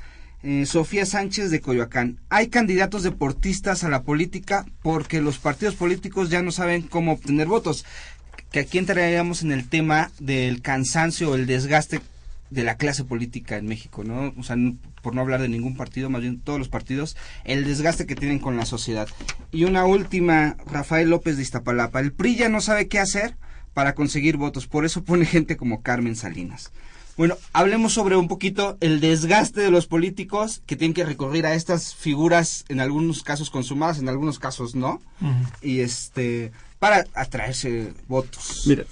eh, 0.41 0.65
Sofía 0.65 1.05
Sánchez 1.05 1.51
de 1.51 1.59
Coyoacán. 1.59 2.19
Hay 2.29 2.47
candidatos 2.47 3.03
deportistas 3.03 3.83
a 3.83 3.89
la 3.89 4.03
política 4.03 4.65
porque 4.81 5.21
los 5.21 5.37
partidos 5.37 5.75
políticos 5.75 6.29
ya 6.29 6.41
no 6.41 6.51
saben 6.51 6.83
cómo 6.83 7.13
obtener 7.13 7.47
votos 7.47 7.85
que 8.51 8.59
aquí 8.59 8.77
entraríamos 8.77 9.43
en 9.43 9.51
el 9.51 9.67
tema 9.67 10.11
del 10.19 10.61
cansancio 10.61 11.31
o 11.31 11.35
el 11.35 11.45
desgaste 11.45 12.01
de 12.49 12.63
la 12.63 12.77
clase 12.77 13.03
política 13.03 13.57
en 13.57 13.67
México, 13.67 14.03
¿no? 14.03 14.33
O 14.37 14.43
sea, 14.43 14.55
por 15.03 15.13
no 15.13 15.21
hablar 15.21 15.41
de 15.41 15.49
ningún 15.49 15.75
partido, 15.75 16.09
más 16.09 16.21
bien 16.21 16.39
todos 16.39 16.57
los 16.57 16.69
partidos, 16.69 17.15
el 17.43 17.63
desgaste 17.63 18.07
que 18.07 18.15
tienen 18.15 18.39
con 18.39 18.57
la 18.57 18.65
sociedad. 18.65 19.07
Y 19.51 19.65
una 19.65 19.85
última, 19.85 20.57
Rafael 20.65 21.09
López 21.09 21.37
de 21.37 21.43
Iztapalapa. 21.43 21.99
El 21.99 22.11
PRI 22.11 22.37
ya 22.37 22.49
no 22.49 22.59
sabe 22.59 22.87
qué 22.87 22.97
hacer 22.97 23.35
para 23.79 23.95
conseguir 23.95 24.35
votos, 24.35 24.67
por 24.67 24.83
eso 24.83 25.05
pone 25.05 25.25
gente 25.25 25.55
como 25.55 25.81
Carmen 25.81 26.17
Salinas. 26.17 26.73
Bueno, 27.15 27.37
hablemos 27.53 27.93
sobre 27.93 28.17
un 28.17 28.27
poquito 28.27 28.75
el 28.81 28.99
desgaste 28.99 29.61
de 29.61 29.71
los 29.71 29.87
políticos 29.87 30.61
que 30.65 30.75
tienen 30.75 30.93
que 30.93 31.05
recurrir 31.05 31.45
a 31.45 31.53
estas 31.53 31.95
figuras, 31.95 32.65
en 32.67 32.81
algunos 32.81 33.23
casos 33.23 33.49
consumadas, 33.49 33.99
en 33.99 34.09
algunos 34.09 34.37
casos 34.37 34.75
no. 34.75 35.01
Y 35.61 35.79
este, 35.79 36.51
para 36.77 37.05
atraerse 37.13 37.93
votos. 38.09 38.63
Mira, 38.67 38.83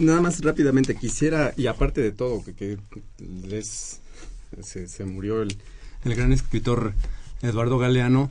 nada 0.00 0.20
más 0.20 0.40
rápidamente 0.40 0.96
quisiera, 0.96 1.54
y 1.56 1.68
aparte 1.68 2.00
de 2.00 2.10
todo, 2.10 2.42
que, 2.42 2.52
que 2.52 2.78
les, 3.46 4.00
se, 4.60 5.04
murió 5.04 5.42
el, 5.42 5.56
el, 6.04 6.16
gran 6.16 6.32
escritor 6.32 6.94
Eduardo 7.42 7.78
Galeano, 7.78 8.28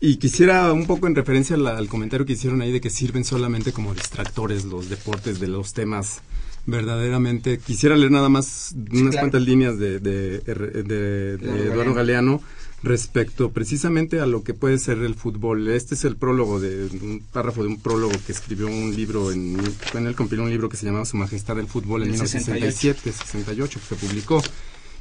y 0.00 0.16
quisiera 0.16 0.72
un 0.72 0.86
poco 0.86 1.06
en 1.06 1.14
referencia 1.14 1.56
al, 1.56 1.88
comentario 1.88 2.24
que 2.24 2.32
hicieron 2.32 2.62
ahí 2.62 2.72
de 2.72 2.80
que 2.80 2.88
sirven 2.88 3.24
solamente 3.24 3.72
como 3.72 3.94
distractores 3.94 4.64
los 4.64 4.88
deportes 4.88 5.40
de 5.40 5.48
los 5.48 5.74
temas 5.74 6.22
verdaderamente. 6.64 7.58
Quisiera 7.58 7.96
leer 7.96 8.10
nada 8.10 8.30
más 8.30 8.74
unas 8.92 9.16
cuantas 9.16 9.42
líneas 9.42 9.78
de, 9.78 9.98
de, 10.00 10.38
de, 10.38 11.36
de 11.36 11.66
Eduardo 11.66 11.92
Galeano 11.92 12.40
respecto 12.82 13.50
precisamente 13.50 14.20
a 14.20 14.26
lo 14.26 14.42
que 14.42 14.54
puede 14.54 14.78
ser 14.78 14.98
el 14.98 15.14
fútbol. 15.14 15.68
Este 15.68 15.94
es 15.94 16.04
el 16.04 16.16
prólogo 16.16 16.60
de 16.60 16.86
un 16.86 17.22
párrafo 17.30 17.62
de 17.62 17.68
un 17.68 17.78
prólogo 17.78 18.14
que 18.26 18.32
escribió 18.32 18.68
un 18.68 18.96
libro 18.96 19.32
en, 19.32 19.58
en 19.92 20.06
él 20.06 20.14
compiló 20.14 20.44
un 20.44 20.50
libro 20.50 20.70
que 20.70 20.78
se 20.78 20.86
llamaba 20.86 21.04
Su 21.04 21.18
Majestad 21.18 21.56
del 21.56 21.66
Fútbol 21.66 22.04
en 22.04 22.12
1967, 22.12 23.12
68, 23.12 23.80
que 23.80 23.94
se 23.94 24.06
publicó. 24.06 24.42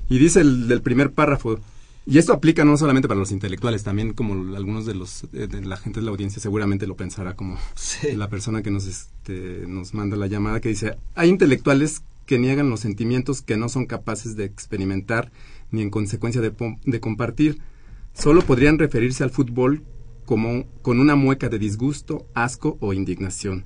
Y 0.10 0.20
dice 0.20 0.41
el 0.41 0.68
del 0.68 0.82
primer 0.82 1.12
párrafo, 1.12 1.60
y 2.06 2.18
esto 2.18 2.34
aplica 2.34 2.65
no 2.65 2.77
solamente 2.77 3.08
para 3.08 3.20
los 3.20 3.32
intelectuales, 3.32 3.84
también 3.84 4.13
como 4.13 4.56
algunos 4.56 4.86
de 4.86 4.96
los 4.96 5.25
eh, 5.34 5.48
de 5.48 5.62
la 5.62 5.77
gente 5.77 6.00
de 6.00 6.06
la 6.06 6.12
audiencia 6.12 6.41
seguramente 6.41 6.88
lo 6.88 6.96
pensará 6.96 7.36
como 7.36 7.58
la 8.15 8.29
persona 8.29 8.63
que 8.63 8.72
nos 8.72 8.86
este, 8.86 9.65
nos 9.68 9.94
manda 9.94 10.18
la 10.18 10.27
llamada 10.27 10.60
que 10.60 10.70
dice, 10.70 10.96
hay 11.15 11.29
intelectuales 11.29 12.01
que 12.25 12.39
niegan 12.39 12.70
los 12.70 12.82
sentimientos 12.82 13.41
que 13.41 13.58
no 13.58 13.70
son 13.70 13.86
capaces 13.86 14.36
de 14.36 14.46
experimentar 14.46 15.32
ni 15.72 15.82
en 15.82 15.89
consecuencia 15.89 16.41
de, 16.41 16.53
de 16.86 17.00
compartir. 17.00 17.60
Solo 18.13 18.41
podrían 18.41 18.77
referirse 18.77 19.24
al 19.24 19.32
fútbol 19.32 19.84
como 20.25 20.65
con 20.84 21.00
una 21.00 21.15
mueca 21.15 21.50
de 21.50 21.58
disgusto, 21.58 22.27
asco 22.36 22.77
o 22.82 22.94
indignación. 22.94 23.65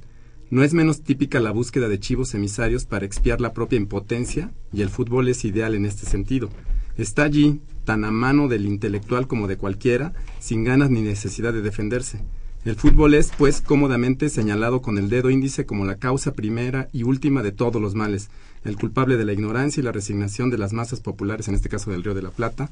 No 0.50 0.64
es 0.64 0.74
menos 0.74 1.02
típica 1.02 1.42
la 1.42 1.52
búsqueda 1.52 1.90
de 1.90 2.00
chivos 2.00 2.34
emisarios 2.36 2.86
para 2.86 3.06
expiar 3.06 3.42
la 3.42 3.54
propia 3.54 3.76
impotencia, 3.76 4.52
y 4.72 4.82
el 4.82 4.90
fútbol 4.90 5.28
es 5.28 5.44
ideal 5.44 5.76
en 5.76 5.86
este 5.86 6.06
sentido. 6.06 6.50
Está 6.98 7.24
allí, 7.24 7.60
tan 7.86 8.06
a 8.06 8.12
mano 8.12 8.48
del 8.48 8.66
intelectual 8.66 9.28
como 9.28 9.48
de 9.48 9.58
cualquiera, 9.58 10.14
sin 10.40 10.64
ganas 10.64 10.90
ni 10.90 11.02
necesidad 11.02 11.54
de 11.54 11.62
defenderse. 11.62 12.22
El 12.66 12.76
fútbol 12.76 13.14
es, 13.14 13.32
pues, 13.38 13.62
cómodamente 13.62 14.30
señalado 14.30 14.82
con 14.82 14.98
el 14.98 15.10
dedo 15.10 15.30
índice 15.30 15.66
como 15.66 15.86
la 15.86 15.98
causa 15.98 16.34
primera 16.34 16.90
y 16.94 17.04
última 17.04 17.44
de 17.44 17.52
todos 17.52 17.82
los 17.82 17.94
males, 17.94 18.30
el 18.64 18.78
culpable 18.78 19.18
de 19.18 19.26
la 19.26 19.34
ignorancia 19.34 19.82
y 19.82 19.84
la 19.84 19.92
resignación 19.92 20.50
de 20.50 20.58
las 20.58 20.72
masas 20.72 21.02
populares, 21.02 21.48
en 21.50 21.56
este 21.56 21.68
caso 21.68 21.92
del 21.92 22.04
Río 22.04 22.14
de 22.14 22.22
la 22.22 22.32
Plata. 22.32 22.70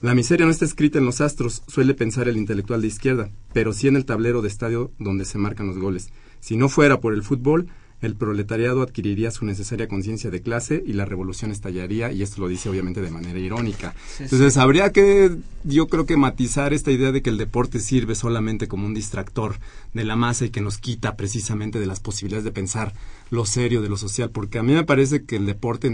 La 0.00 0.16
miseria 0.16 0.44
no 0.44 0.50
está 0.50 0.64
escrita 0.64 0.98
en 0.98 1.04
los 1.04 1.20
astros, 1.20 1.62
suele 1.68 1.94
pensar 1.94 2.26
el 2.26 2.36
intelectual 2.36 2.82
de 2.82 2.88
izquierda, 2.88 3.30
pero 3.52 3.72
sí 3.72 3.86
en 3.86 3.94
el 3.94 4.04
tablero 4.04 4.42
de 4.42 4.48
estadio 4.48 4.90
donde 4.98 5.24
se 5.24 5.38
marcan 5.38 5.68
los 5.68 5.78
goles. 5.78 6.10
Si 6.40 6.56
no 6.56 6.68
fuera 6.68 6.98
por 6.98 7.14
el 7.14 7.22
fútbol, 7.22 7.68
el 8.02 8.16
proletariado 8.16 8.82
adquiriría 8.82 9.30
su 9.30 9.46
necesaria 9.46 9.88
conciencia 9.88 10.30
de 10.30 10.42
clase 10.42 10.82
y 10.84 10.92
la 10.92 11.04
revolución 11.04 11.50
estallaría, 11.50 12.12
y 12.12 12.22
esto 12.22 12.40
lo 12.40 12.48
dice 12.48 12.68
obviamente 12.68 13.00
de 13.00 13.10
manera 13.10 13.38
irónica. 13.38 13.94
Entonces, 14.18 14.56
habría 14.56 14.90
que, 14.90 15.36
yo 15.64 15.86
creo 15.86 16.04
que 16.04 16.16
matizar 16.16 16.72
esta 16.74 16.90
idea 16.90 17.12
de 17.12 17.22
que 17.22 17.30
el 17.30 17.38
deporte 17.38 17.78
sirve 17.78 18.14
solamente 18.14 18.68
como 18.68 18.86
un 18.86 18.94
distractor 18.94 19.54
de 19.94 20.04
la 20.04 20.16
masa 20.16 20.46
y 20.46 20.50
que 20.50 20.60
nos 20.60 20.78
quita 20.78 21.16
precisamente 21.16 21.78
de 21.78 21.86
las 21.86 22.00
posibilidades 22.00 22.44
de 22.44 22.52
pensar 22.52 22.94
lo 23.30 23.46
serio 23.46 23.80
de 23.80 23.88
lo 23.88 23.96
social, 23.96 24.30
porque 24.30 24.58
a 24.58 24.62
mí 24.62 24.74
me 24.74 24.84
parece 24.84 25.24
que 25.24 25.36
el 25.36 25.46
deporte, 25.46 25.90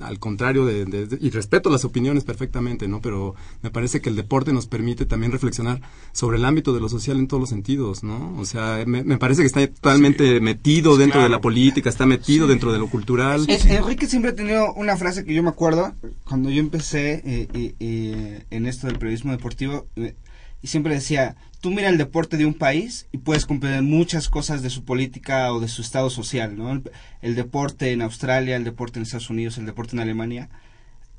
al 0.00 0.18
contrario 0.18 0.66
de, 0.66 1.18
y 1.20 1.30
respeto 1.30 1.70
las 1.70 1.84
opiniones 1.84 2.24
perfectamente, 2.24 2.88
¿no? 2.88 3.00
Pero 3.00 3.36
me 3.62 3.70
parece 3.70 4.00
que 4.00 4.10
el 4.10 4.16
deporte 4.16 4.52
nos 4.52 4.66
permite 4.66 5.06
también 5.06 5.30
reflexionar 5.30 5.80
sobre 6.12 6.38
el 6.38 6.44
ámbito 6.44 6.74
de 6.74 6.80
lo 6.80 6.88
social 6.88 7.18
en 7.18 7.28
todos 7.28 7.40
los 7.40 7.50
sentidos, 7.50 8.02
¿no? 8.02 8.36
O 8.38 8.44
sea, 8.44 8.82
me, 8.86 9.18
parece 9.18 9.42
que 9.42 9.46
está 9.46 9.64
totalmente 9.68 10.40
metido 10.40 10.96
dentro 10.96 11.22
de 11.22 11.28
la 11.28 11.40
política, 11.40 11.88
está 11.88 12.06
metido 12.06 12.48
dentro 12.48 12.72
de 12.72 12.80
lo 12.80 12.88
cultural. 12.88 13.46
Enrique 13.48 14.08
siempre 14.08 14.32
ha 14.32 14.34
tenido 14.34 14.74
una 14.74 14.96
frase 14.96 15.24
que 15.24 15.32
yo 15.32 15.44
me 15.44 15.50
acuerdo 15.50 15.94
cuando 16.24 16.50
yo 16.50 16.60
empecé 16.60 17.22
eh, 17.24 17.74
eh, 17.78 18.44
en 18.50 18.66
esto 18.66 18.88
del 18.88 18.98
periodismo 18.98 19.30
deportivo, 19.30 19.86
eh, 19.94 20.14
y 20.62 20.68
siempre 20.68 20.94
decía, 20.94 21.36
tú 21.60 21.70
mira 21.70 21.88
el 21.88 21.98
deporte 21.98 22.36
de 22.36 22.46
un 22.46 22.54
país 22.54 23.06
y 23.12 23.18
puedes 23.18 23.46
comprender 23.46 23.82
muchas 23.82 24.28
cosas 24.28 24.62
de 24.62 24.70
su 24.70 24.84
política 24.84 25.52
o 25.52 25.60
de 25.60 25.68
su 25.68 25.82
estado 25.82 26.10
social, 26.10 26.56
¿no? 26.56 26.82
El, 27.22 27.34
deporte 27.34 27.92
en 27.92 28.02
Australia, 28.02 28.56
el 28.56 28.64
deporte 28.64 28.98
en 28.98 29.04
Estados 29.04 29.30
Unidos, 29.30 29.58
el 29.58 29.66
deporte 29.66 29.96
en 29.96 30.00
Alemania 30.00 30.50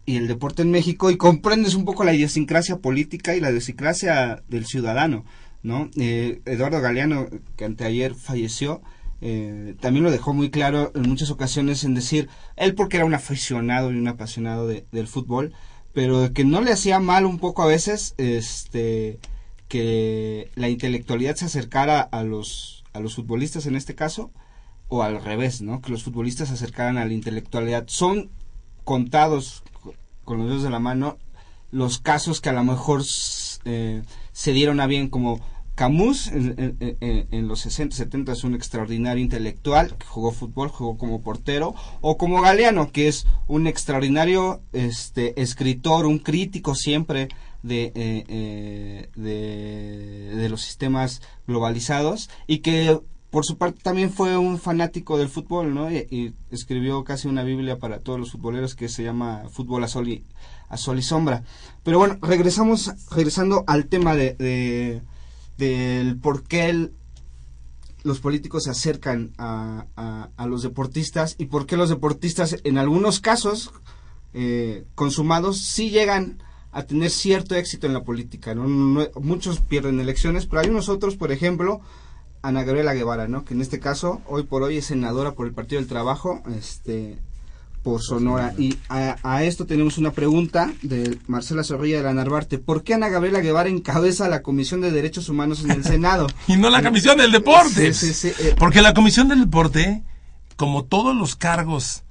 y 0.06 0.18
el 0.18 0.28
deporte 0.28 0.62
en 0.62 0.72
México 0.72 1.12
y 1.12 1.18
comprendes 1.18 1.76
un 1.76 1.86
poco 1.86 2.04
la 2.04 2.14
idiosincrasia 2.14 2.78
política 2.78 3.36
y 3.36 3.40
la 3.40 3.50
idiosincrasia 3.50 4.44
del 4.48 4.66
ciudadano, 4.66 5.26
¿no? 5.64 5.90
Eh, 5.96 6.42
Eduardo 6.46 6.82
Galeano, 6.82 7.28
que 7.56 7.66
anteayer 7.66 8.16
falleció, 8.16 8.82
eh, 9.22 9.76
también 9.80 10.04
lo 10.04 10.12
dejó 10.12 10.34
muy 10.34 10.50
claro 10.50 10.92
en 10.96 11.08
muchas 11.08 11.30
ocasiones 11.30 11.84
en 11.84 11.94
decir, 11.94 12.30
él 12.56 12.74
porque 12.74 12.98
era 12.98 13.06
un 13.06 13.14
aficionado 13.14 13.92
y 13.92 13.98
un 13.98 14.08
apasionado 14.08 14.68
del 14.68 15.08
fútbol, 15.08 15.54
pero 15.94 16.34
que 16.34 16.46
no 16.46 16.62
le 16.62 16.72
hacía 16.72 17.00
mal 17.00 17.26
un 17.26 17.40
poco 17.40 17.64
a 17.64 17.68
veces, 17.68 18.14
este 18.18 19.20
que 19.68 20.52
la 20.56 20.68
intelectualidad 20.68 21.36
se 21.36 21.46
acercara 21.46 22.02
a 22.02 22.24
los, 22.24 22.84
a 22.92 23.00
los 23.00 23.16
futbolistas 23.16 23.66
en 23.68 23.78
este 23.78 23.96
caso, 23.96 24.30
o 24.90 25.04
al 25.04 25.24
revés, 25.24 25.62
¿no? 25.62 25.82
Que 25.82 25.92
los 25.92 26.04
futbolistas 26.04 26.50
se 26.50 26.56
acercaran 26.56 26.98
a 26.98 27.06
la 27.06 27.14
intelectualidad. 27.14 27.86
Son 27.88 28.30
contados 28.84 29.64
con 30.26 30.40
los 30.40 30.48
dedos 30.48 30.64
de 30.64 30.70
la 30.70 30.80
mano 30.80 31.18
los 31.72 32.00
casos 32.00 32.42
que 32.42 32.50
a 32.50 32.54
lo 32.54 32.64
mejor 32.64 33.02
eh, 33.64 34.04
se 34.34 34.52
dieron 34.52 34.82
a 34.82 34.88
bien 34.88 35.08
como 35.08 35.40
Camus 35.76 36.28
en, 36.28 36.98
en, 37.00 37.48
los 37.48 37.62
60, 37.62 37.96
70 37.96 38.34
es 38.34 38.44
un 38.44 38.56
extraordinario 38.56 39.24
intelectual 39.24 39.96
que 39.98 40.06
jugó 40.06 40.32
fútbol, 40.32 40.70
jugó 40.70 40.98
como 40.98 41.22
portero, 41.22 41.74
o 42.02 42.18
como 42.18 42.42
Galeano, 42.42 42.92
que 42.92 43.08
es 43.08 43.26
un 43.48 43.68
extraordinario 43.68 44.62
este, 44.74 45.42
escritor, 45.42 46.06
un 46.06 46.20
crítico 46.20 46.76
siempre 46.76 47.30
de, 47.64 47.92
eh, 47.96 49.10
eh, 49.16 50.32
de, 50.36 50.50
los 50.50 50.62
sistemas 50.62 51.22
globalizados 51.48 52.30
y 52.48 52.60
que 52.60 53.00
por 53.30 53.46
su 53.46 53.58
parte 53.58 53.80
también 53.82 54.12
fue 54.12 54.38
un 54.38 54.60
fanático 54.60 55.18
del 55.18 55.30
fútbol, 55.30 55.74
¿no? 55.74 55.90
Y, 55.90 56.34
escribió 56.52 57.06
casi 57.06 57.30
una 57.30 57.44
Biblia 57.44 57.80
para 57.80 58.00
todos 58.00 58.20
los 58.20 58.32
futboleros 58.32 58.76
que 58.76 58.90
se 58.90 59.04
llama 59.04 59.44
Fútbol 59.50 59.84
a 59.86 59.88
Sol 59.88 60.10
y, 60.10 60.26
a 60.68 60.76
sol 60.76 61.00
y 61.00 61.02
Sombra. 61.02 61.44
Pero 61.84 61.98
bueno, 61.98 62.18
regresamos, 62.22 62.92
regresando 63.10 63.64
al 63.68 63.86
tema 63.86 64.16
de 64.16 65.02
del 65.62 66.18
por 66.18 66.44
qué 66.44 66.90
los 68.04 68.20
políticos 68.20 68.64
se 68.64 68.72
acercan 68.72 69.32
a, 69.38 69.86
los 70.48 70.64
deportistas 70.64 71.36
y 71.38 71.46
por 71.46 71.68
qué 71.68 71.78
los 71.78 71.90
deportistas 71.90 72.58
en 72.64 72.80
algunos 72.80 73.20
casos 73.20 73.72
eh, 74.34 74.86
consumados 74.96 75.60
sí 75.60 75.92
llegan 75.92 76.42
a 76.72 76.84
tener 76.84 77.12
cierto 77.12 77.54
éxito 77.56 77.86
en 77.86 77.94
la 77.94 78.04
política. 78.04 78.56
¿no? 78.56 79.08
muchos 79.22 79.60
pierden 79.62 80.00
elecciones, 80.00 80.48
pero 80.48 80.62
hay 80.62 80.70
unos 80.70 80.90
otros, 80.90 81.16
por 81.16 81.32
ejemplo, 81.32 81.82
Ana 82.42 82.64
Gabriela 82.64 82.96
Guevara, 82.96 83.28
¿no? 83.28 83.46
que 83.46 83.54
en 83.54 83.62
este 83.62 83.80
caso, 83.80 84.22
hoy 84.26 84.44
por 84.44 84.64
hoy 84.64 84.78
es 84.78 84.86
senadora 84.86 85.34
por 85.34 85.46
el 85.46 85.54
Partido 85.54 85.80
del 85.80 85.88
Trabajo, 85.90 86.42
este 86.58 87.20
por 87.84 88.02
Sonora. 88.02 88.54
Y 88.58 88.78
a, 88.90 89.44
esto 89.44 89.66
tenemos 89.66 89.98
una 89.98 90.12
pregunta 90.12 90.72
de 90.82 91.18
Marcela 91.28 91.64
Zorrilla 91.64 91.98
de 91.98 92.04
la 92.04 92.14
Narvarte. 92.14 92.58
¿Por 92.58 92.84
qué 92.84 92.94
Ana 92.94 93.10
Gabriela 93.10 93.40
Guevara 93.40 93.70
encabeza 93.70 94.30
la 94.30 94.42
Comisión 94.42 94.82
de 94.82 94.92
Derechos 94.92 95.30
Humanos 95.30 95.64
en 95.64 95.72
el 95.72 95.84
Senado? 95.84 96.28
y 96.48 96.58
no 96.58 96.70
la 96.70 96.84
Comisión 96.84 97.18
del 97.18 97.32
Deporte. 97.32 97.94
Sí, 97.94 98.14
sí, 98.14 98.32
eh, 98.40 98.56
Porque 98.58 98.82
la 98.82 98.94
Comisión 98.94 99.28
del 99.28 99.40
Deporte, 99.42 100.04
como 100.56 100.84
todos 100.84 101.16
los 101.16 101.36
cargos 101.36 102.04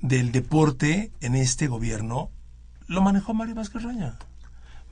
del 0.00 0.30
deporte 0.32 1.10
en 1.20 1.34
este 1.34 1.66
gobierno, 1.66 2.30
lo 2.86 3.02
manejó 3.02 3.34
Mario 3.34 3.56
Vázquez 3.56 3.82
Raña. 3.82 4.18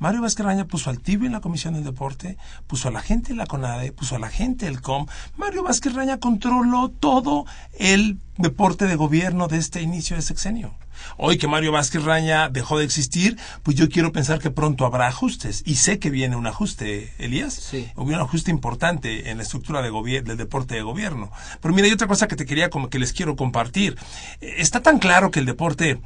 Mario 0.05 0.21
Vázquez 0.21 0.45
Raña 0.45 0.67
puso 0.67 0.91
al 0.91 1.01
tibio 1.01 1.25
en 1.25 1.33
la 1.33 1.41
Comisión 1.41 1.73
del 1.73 1.83
Deporte, 1.83 2.37
puso 2.67 2.89
a 2.89 2.91
la 2.91 3.01
gente 3.01 3.33
en 3.33 3.39
la 3.39 3.47
CONADE, 3.47 3.91
puso 3.91 4.17
a 4.17 4.19
la 4.19 4.29
gente 4.29 4.67
del 4.67 4.83
COM. 4.83 5.07
Mario 5.39 5.63
Vázquez 5.63 5.95
Raña 5.95 6.21
controló 6.21 6.91
todo 6.91 7.47
el 7.79 8.19
deporte 8.37 8.87
de 8.87 8.97
gobierno 8.97 9.49
de 9.49 9.57
este 9.57 9.81
inicio 9.81 10.15
de 10.15 10.21
sexenio. 10.21 10.75
Hoy 11.17 11.39
que 11.39 11.49
Mario 11.49 11.73
Vázquez 11.73 12.05
Raña 12.05 12.51
dejó 12.51 12.79
de 12.79 12.85
existir, 12.85 13.39
pues 13.63 13.79
yo 13.79 13.89
quiero 13.89 14.13
pensar 14.13 14.41
que 14.41 14.51
pronto 14.51 14.85
habrá 14.85 15.07
ajustes. 15.07 15.63
Y 15.65 15.77
sé 15.77 15.99
que 15.99 16.11
viene 16.11 16.37
un 16.37 16.47
ajuste, 16.47 17.11
Elías. 17.17 17.55
Sí. 17.55 17.91
Hubo 17.97 18.05
un 18.05 18.15
ajuste 18.17 18.51
importante 18.51 19.31
en 19.31 19.39
la 19.39 19.43
estructura 19.43 19.81
de 19.81 19.91
del 20.21 20.37
deporte 20.37 20.75
de 20.75 20.83
gobierno. 20.83 21.33
Pero 21.63 21.73
mira, 21.73 21.87
hay 21.87 21.95
otra 21.95 22.09
cosa 22.09 22.29
que 22.29 22.37
te 22.37 22.45
quería 22.45 22.69
como 22.69 22.91
que 22.91 22.99
les 22.99 23.15
quiero 23.15 23.37
compartir. 23.37 23.97
Está 24.43 24.83
tan 24.83 24.99
claro 24.99 25.31
que 25.31 25.41
el 25.41 25.47
deporte 25.47 25.99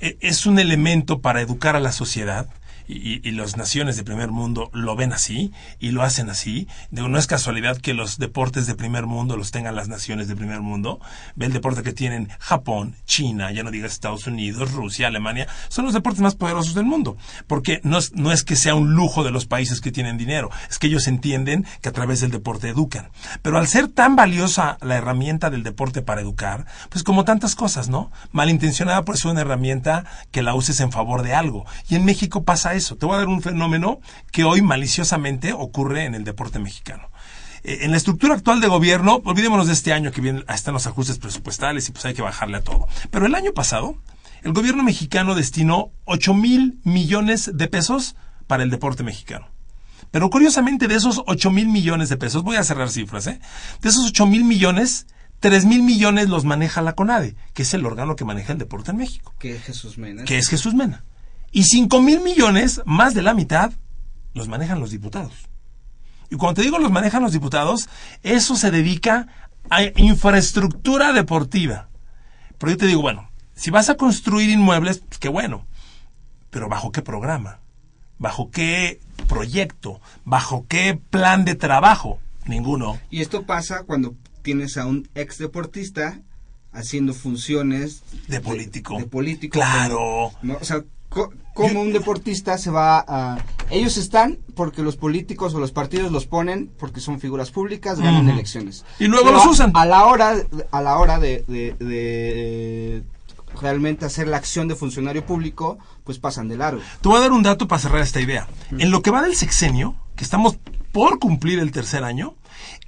e, 0.00 0.16
es 0.20 0.46
un 0.46 0.58
elemento 0.58 1.20
para 1.20 1.40
educar 1.40 1.76
a 1.76 1.80
la 1.80 1.92
sociedad 1.92 2.48
y, 2.90 3.28
y, 3.28 3.30
las 3.32 3.56
naciones 3.56 3.96
de 3.96 4.04
primer 4.04 4.30
mundo 4.30 4.70
lo 4.72 4.96
ven 4.96 5.12
así 5.12 5.52
y 5.78 5.90
lo 5.90 6.02
hacen 6.02 6.28
así. 6.30 6.66
no 6.90 7.18
es 7.18 7.26
casualidad 7.26 7.78
que 7.78 7.94
los 7.94 8.18
deportes 8.18 8.66
de 8.66 8.74
primer 8.74 9.06
mundo 9.06 9.36
los 9.36 9.50
tengan 9.50 9.76
las 9.76 9.88
naciones 9.88 10.28
de 10.28 10.36
primer 10.36 10.60
mundo. 10.60 11.00
Ve 11.36 11.46
el 11.46 11.52
deporte 11.52 11.82
que 11.82 11.92
tienen 11.92 12.28
Japón, 12.38 12.96
China, 13.06 13.50
ya 13.52 13.62
no 13.62 13.70
digas 13.70 13.92
Estados 13.92 14.26
Unidos, 14.26 14.72
Rusia, 14.72 15.08
Alemania, 15.08 15.46
son 15.68 15.84
los 15.84 15.94
deportes 15.94 16.20
más 16.20 16.34
poderosos 16.34 16.74
del 16.74 16.84
mundo. 16.84 17.16
Porque 17.46 17.80
no 17.84 17.98
es, 17.98 18.12
no 18.14 18.32
es 18.32 18.44
que 18.44 18.56
sea 18.56 18.74
un 18.74 18.94
lujo 18.94 19.24
de 19.24 19.30
los 19.30 19.46
países 19.46 19.80
que 19.80 19.92
tienen 19.92 20.18
dinero, 20.18 20.50
es 20.68 20.78
que 20.78 20.88
ellos 20.88 21.06
entienden 21.06 21.66
que 21.80 21.88
a 21.88 21.92
través 21.92 22.20
del 22.20 22.30
deporte 22.30 22.68
educan. 22.68 23.10
Pero 23.42 23.58
al 23.58 23.68
ser 23.68 23.88
tan 23.88 24.16
valiosa 24.16 24.78
la 24.80 24.96
herramienta 24.96 25.50
del 25.50 25.62
deporte 25.62 26.02
para 26.02 26.20
educar, 26.20 26.66
pues 26.88 27.04
como 27.04 27.24
tantas 27.24 27.54
cosas, 27.54 27.88
¿no? 27.88 28.10
Malintencionada 28.32 29.04
por 29.04 29.16
ser 29.16 29.30
una 29.30 29.42
herramienta 29.42 30.04
que 30.30 30.42
la 30.42 30.54
uses 30.54 30.80
en 30.80 30.92
favor 30.92 31.22
de 31.22 31.34
algo. 31.34 31.66
Y 31.88 31.94
en 31.94 32.04
México 32.04 32.44
pasa 32.44 32.74
eso. 32.74 32.79
Te 32.80 33.06
voy 33.06 33.14
a 33.14 33.18
dar 33.18 33.28
un 33.28 33.42
fenómeno 33.42 34.00
que 34.32 34.44
hoy 34.44 34.62
maliciosamente 34.62 35.52
ocurre 35.52 36.04
en 36.04 36.14
el 36.14 36.24
deporte 36.24 36.58
mexicano. 36.58 37.10
Eh, 37.62 37.80
en 37.82 37.90
la 37.90 37.96
estructura 37.96 38.34
actual 38.34 38.60
de 38.60 38.68
gobierno, 38.68 39.20
olvidémonos 39.24 39.66
de 39.66 39.74
este 39.74 39.92
año 39.92 40.12
que 40.12 40.20
vienen, 40.20 40.44
están 40.48 40.74
los 40.74 40.86
ajustes 40.86 41.18
presupuestales 41.18 41.88
y 41.88 41.92
pues 41.92 42.04
hay 42.04 42.14
que 42.14 42.22
bajarle 42.22 42.58
a 42.58 42.62
todo. 42.62 42.88
Pero 43.10 43.26
el 43.26 43.34
año 43.34 43.52
pasado, 43.52 43.96
el 44.42 44.52
gobierno 44.52 44.82
mexicano 44.82 45.34
destinó 45.34 45.90
8 46.04 46.34
mil 46.34 46.80
millones 46.84 47.50
de 47.54 47.68
pesos 47.68 48.16
para 48.46 48.62
el 48.62 48.70
deporte 48.70 49.02
mexicano. 49.02 49.48
Pero 50.10 50.30
curiosamente 50.30 50.88
de 50.88 50.96
esos 50.96 51.22
8 51.26 51.50
mil 51.50 51.68
millones 51.68 52.08
de 52.08 52.16
pesos, 52.16 52.42
voy 52.42 52.56
a 52.56 52.64
cerrar 52.64 52.90
cifras, 52.90 53.26
¿eh? 53.26 53.40
De 53.80 53.88
esos 53.88 54.06
8 54.06 54.26
mil 54.26 54.44
millones, 54.44 55.06
3 55.40 55.66
mil 55.66 55.82
millones 55.82 56.28
los 56.28 56.44
maneja 56.44 56.82
la 56.82 56.94
CONADE, 56.94 57.36
que 57.54 57.62
es 57.62 57.74
el 57.74 57.86
órgano 57.86 58.16
que 58.16 58.24
maneja 58.24 58.52
el 58.52 58.58
deporte 58.58 58.90
en 58.90 58.96
México. 58.96 59.34
Que 59.38 59.54
es 59.54 59.62
Jesús 59.62 59.98
Mena. 59.98 60.24
Que 60.24 60.38
es 60.38 60.48
Jesús 60.48 60.74
Mena. 60.74 61.04
Y 61.52 61.64
5 61.64 62.00
mil 62.00 62.20
millones, 62.20 62.80
más 62.84 63.14
de 63.14 63.22
la 63.22 63.34
mitad, 63.34 63.72
los 64.34 64.48
manejan 64.48 64.80
los 64.80 64.90
diputados. 64.90 65.32
Y 66.30 66.36
cuando 66.36 66.60
te 66.60 66.62
digo 66.62 66.78
los 66.78 66.92
manejan 66.92 67.22
los 67.22 67.32
diputados, 67.32 67.88
eso 68.22 68.54
se 68.56 68.70
dedica 68.70 69.26
a 69.68 69.82
infraestructura 69.96 71.12
deportiva. 71.12 71.88
Pero 72.58 72.72
yo 72.72 72.78
te 72.78 72.86
digo, 72.86 73.02
bueno, 73.02 73.28
Si 73.54 73.70
vas 73.70 73.90
a 73.90 73.96
construir 73.96 74.48
inmuebles, 74.48 75.00
pues 75.00 75.18
qué 75.18 75.28
bueno. 75.28 75.66
Pero 76.48 76.70
¿bajo 76.70 76.92
qué 76.92 77.02
programa? 77.02 77.60
¿Bajo 78.18 78.50
qué 78.50 79.00
proyecto? 79.28 80.00
¿Bajo 80.24 80.64
qué 80.66 80.98
plan 81.10 81.44
de 81.44 81.56
trabajo? 81.56 82.20
Ninguno. 82.46 82.98
Y 83.10 83.20
esto 83.20 83.44
pasa 83.44 83.82
cuando 83.84 84.14
tienes 84.40 84.78
a 84.78 84.86
un 84.86 85.08
ex 85.14 85.36
deportista 85.36 86.20
haciendo 86.72 87.12
funciones 87.12 88.02
de 88.28 88.40
político. 88.40 88.96
De, 88.96 89.04
político. 89.04 89.52
Claro. 89.52 90.32
¿no? 90.40 90.56
O 90.58 90.64
sea, 90.64 90.82
como 91.54 91.82
un 91.82 91.92
deportista 91.92 92.56
se 92.58 92.70
va 92.70 93.04
a... 93.06 93.38
Ellos 93.70 93.96
están 93.96 94.38
porque 94.54 94.82
los 94.82 94.96
políticos 94.96 95.54
o 95.54 95.60
los 95.60 95.72
partidos 95.72 96.10
los 96.10 96.26
ponen 96.26 96.70
porque 96.78 97.00
son 97.00 97.20
figuras 97.20 97.50
públicas, 97.50 98.00
ganan 98.00 98.28
elecciones. 98.28 98.84
Y 98.98 99.06
luego 99.06 99.30
los 99.30 99.46
usan. 99.46 99.72
A 99.74 99.86
la 99.86 100.06
hora, 100.06 100.34
a 100.70 100.80
la 100.80 100.98
hora 100.98 101.18
de, 101.18 101.44
de, 101.46 101.74
de 101.74 103.02
realmente 103.60 104.06
hacer 104.06 104.28
la 104.28 104.36
acción 104.38 104.68
de 104.68 104.74
funcionario 104.74 105.24
público, 105.24 105.78
pues 106.04 106.18
pasan 106.18 106.48
de 106.48 106.56
largo. 106.56 106.80
Te 107.00 107.08
voy 107.08 107.18
a 107.18 107.20
dar 107.20 107.32
un 107.32 107.42
dato 107.42 107.68
para 107.68 107.80
cerrar 107.80 108.00
esta 108.00 108.20
idea. 108.20 108.48
En 108.70 108.90
lo 108.90 109.02
que 109.02 109.10
va 109.10 109.22
del 109.22 109.36
sexenio, 109.36 109.96
que 110.16 110.24
estamos 110.24 110.58
por 110.92 111.18
cumplir 111.18 111.58
el 111.58 111.70
tercer 111.70 112.04
año, 112.04 112.34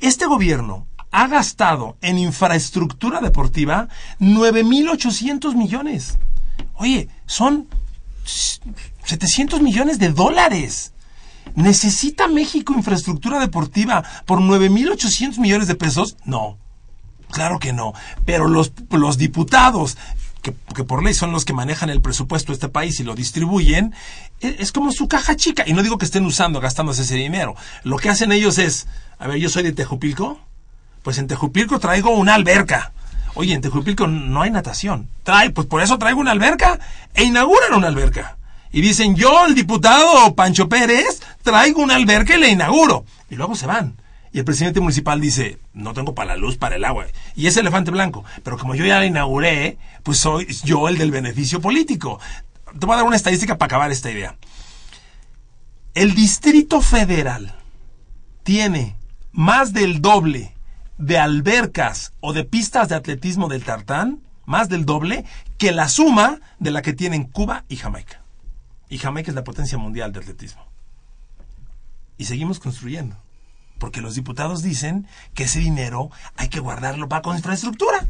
este 0.01 0.27
gobierno 0.27 0.87
ha 1.11 1.29
gastado 1.29 1.97
en 2.01 2.19
infraestructura 2.19 3.21
deportiva 3.21 3.89
9.800 4.19 5.55
millones. 5.55 6.19
Oye, 6.75 7.09
son 7.27 7.69
700 8.25 9.61
millones 9.61 9.99
de 9.99 10.11
dólares. 10.11 10.93
¿Necesita 11.55 12.29
México 12.29 12.73
infraestructura 12.73 13.39
deportiva 13.41 14.05
por 14.27 14.41
9.800 14.41 15.39
millones 15.39 15.69
de 15.69 15.75
pesos? 15.75 16.17
No. 16.25 16.57
Claro 17.31 17.59
que 17.59 17.73
no. 17.73 17.93
Pero 18.25 18.49
los, 18.49 18.73
los 18.91 19.19
diputados, 19.19 19.97
que, 20.41 20.55
que, 20.75 20.85
por 20.85 21.03
ley 21.03 21.15
son 21.15 21.33
los 21.33 21.45
que 21.45 21.53
manejan 21.53 21.91
el 21.91 22.01
presupuesto 22.01 22.53
de 22.53 22.55
este 22.55 22.69
país 22.69 23.01
y 23.01 23.05
lo 23.05 23.15
distribuyen, 23.15 23.95
es, 24.41 24.61
es, 24.61 24.73
como 24.73 24.93
su 24.93 25.09
caja 25.09 25.37
chica. 25.37 25.65
Y 25.67 25.73
no 25.73 25.83
digo 25.83 25.99
que 25.99 26.05
estén 26.05 26.25
usando, 26.25 26.61
gastándose 26.61 27.03
ese 27.03 27.17
dinero. 27.17 27.55
Lo 27.85 27.97
que 27.97 28.09
hacen 28.09 28.33
ellos 28.33 28.59
es, 28.59 28.87
a 29.19 29.27
ver, 29.27 29.39
yo 29.39 29.49
soy 29.49 29.63
de 29.63 29.73
Tejupilco, 29.73 30.39
pues 31.03 31.19
en 31.19 31.27
Tejupilco 31.27 31.79
traigo 31.81 32.11
una 32.11 32.35
alberca. 32.35 32.93
Oye, 33.35 33.55
en 33.55 33.61
Tejupilco 33.61 34.07
no 34.07 34.43
hay 34.43 34.51
natación. 34.51 35.09
Trae, 35.23 35.51
pues 35.51 35.67
por 35.67 35.83
eso 35.83 35.99
traigo 35.99 36.21
una 36.21 36.33
alberca 36.33 36.79
e 37.15 37.25
inauguran 37.25 37.75
una 37.75 37.89
alberca. 37.89 38.37
Y 38.73 38.81
dicen, 38.81 39.17
yo, 39.17 39.47
el 39.47 39.55
diputado 39.55 40.35
Pancho 40.35 40.69
Pérez, 40.69 41.21
traigo 41.43 41.83
una 41.83 41.97
alberca 41.97 42.37
y 42.37 42.41
la 42.41 42.49
inauguro. 42.49 43.05
Y 43.31 43.37
luego 43.37 43.55
se 43.55 43.67
van. 43.67 43.97
Y 44.33 44.39
el 44.39 44.45
presidente 44.47 44.81
municipal 44.81 45.21
dice, 45.21 45.59
no 45.75 45.93
tengo 45.93 46.15
para 46.15 46.35
la 46.35 46.37
luz, 46.37 46.57
para 46.57 46.77
el 46.77 46.85
agua. 46.85 47.07
Y 47.37 47.47
es 47.47 47.57
elefante 47.57 47.91
blanco. 47.91 48.25
Pero 48.43 48.57
como 48.57 48.75
yo 48.75 48.85
ya 48.85 48.99
la 48.99 49.07
inauguré, 49.07 49.77
pues 50.03 50.19
soy 50.19 50.47
yo 50.65 50.89
el 50.89 50.97
del 50.97 51.11
beneficio 51.11 51.61
político. 51.61 52.19
Te 52.79 52.87
voy 52.87 52.95
a 52.95 52.97
dar 52.97 53.07
una 53.07 53.17
estadística 53.17 53.59
para 53.59 53.67
acabar 53.67 53.91
esta 53.91 54.11
idea. 54.11 54.37
El 55.95 56.15
Distrito 56.15 56.81
Federal 56.81 57.55
tiene 58.43 58.97
más 59.33 59.75
del 59.75 60.01
doble 60.01 60.52
de 61.03 61.19
albercas 61.19 62.13
o 62.21 62.33
de 62.33 62.45
pistas 62.45 62.89
de 62.89 62.95
atletismo 62.95 63.49
del 63.49 63.65
tartán, 63.65 64.23
más 64.47 64.69
del 64.69 64.87
doble, 64.87 65.25
que 65.59 65.73
la 65.73 65.89
suma 65.89 66.41
de 66.61 66.71
la 66.71 66.81
que 66.81 66.93
tienen 66.93 67.25
Cuba 67.25 67.65
y 67.69 67.77
Jamaica. 67.77 68.23
Y 68.89 68.99
Jamaica 68.99 69.33
es 69.33 69.35
la 69.35 69.43
potencia 69.43 69.79
mundial 69.79 70.13
de 70.13 70.21
atletismo. 70.21 70.65
Y 72.19 72.27
seguimos 72.27 72.61
construyendo. 72.61 73.17
Porque 73.81 74.01
los 74.01 74.15
diputados 74.15 74.63
dicen 74.63 75.09
que 75.35 75.45
ese 75.45 75.59
dinero 75.59 76.11
hay 76.37 76.49
que 76.49 76.61
guardarlo 76.61 77.09
para 77.09 77.23
con 77.23 77.37
infraestructura. 77.37 78.07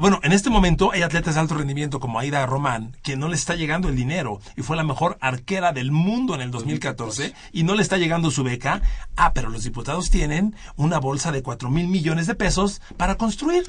Bueno, 0.00 0.20
en 0.22 0.30
este 0.30 0.48
momento 0.48 0.92
hay 0.92 1.02
atletas 1.02 1.34
de 1.34 1.40
alto 1.40 1.56
rendimiento 1.56 1.98
como 1.98 2.20
Aida 2.20 2.46
Román, 2.46 2.96
que 3.02 3.16
no 3.16 3.26
le 3.26 3.34
está 3.34 3.56
llegando 3.56 3.88
el 3.88 3.96
dinero 3.96 4.38
y 4.56 4.62
fue 4.62 4.76
la 4.76 4.84
mejor 4.84 5.18
arquera 5.20 5.72
del 5.72 5.90
mundo 5.90 6.36
en 6.36 6.40
el 6.40 6.52
2014 6.52 7.34
y 7.52 7.64
no 7.64 7.74
le 7.74 7.82
está 7.82 7.96
llegando 7.96 8.30
su 8.30 8.44
beca. 8.44 8.80
Ah, 9.16 9.32
pero 9.34 9.48
los 9.48 9.64
diputados 9.64 10.08
tienen 10.08 10.54
una 10.76 11.00
bolsa 11.00 11.32
de 11.32 11.42
4 11.42 11.68
mil 11.70 11.88
millones 11.88 12.28
de 12.28 12.36
pesos 12.36 12.80
para 12.96 13.16
construir. 13.16 13.64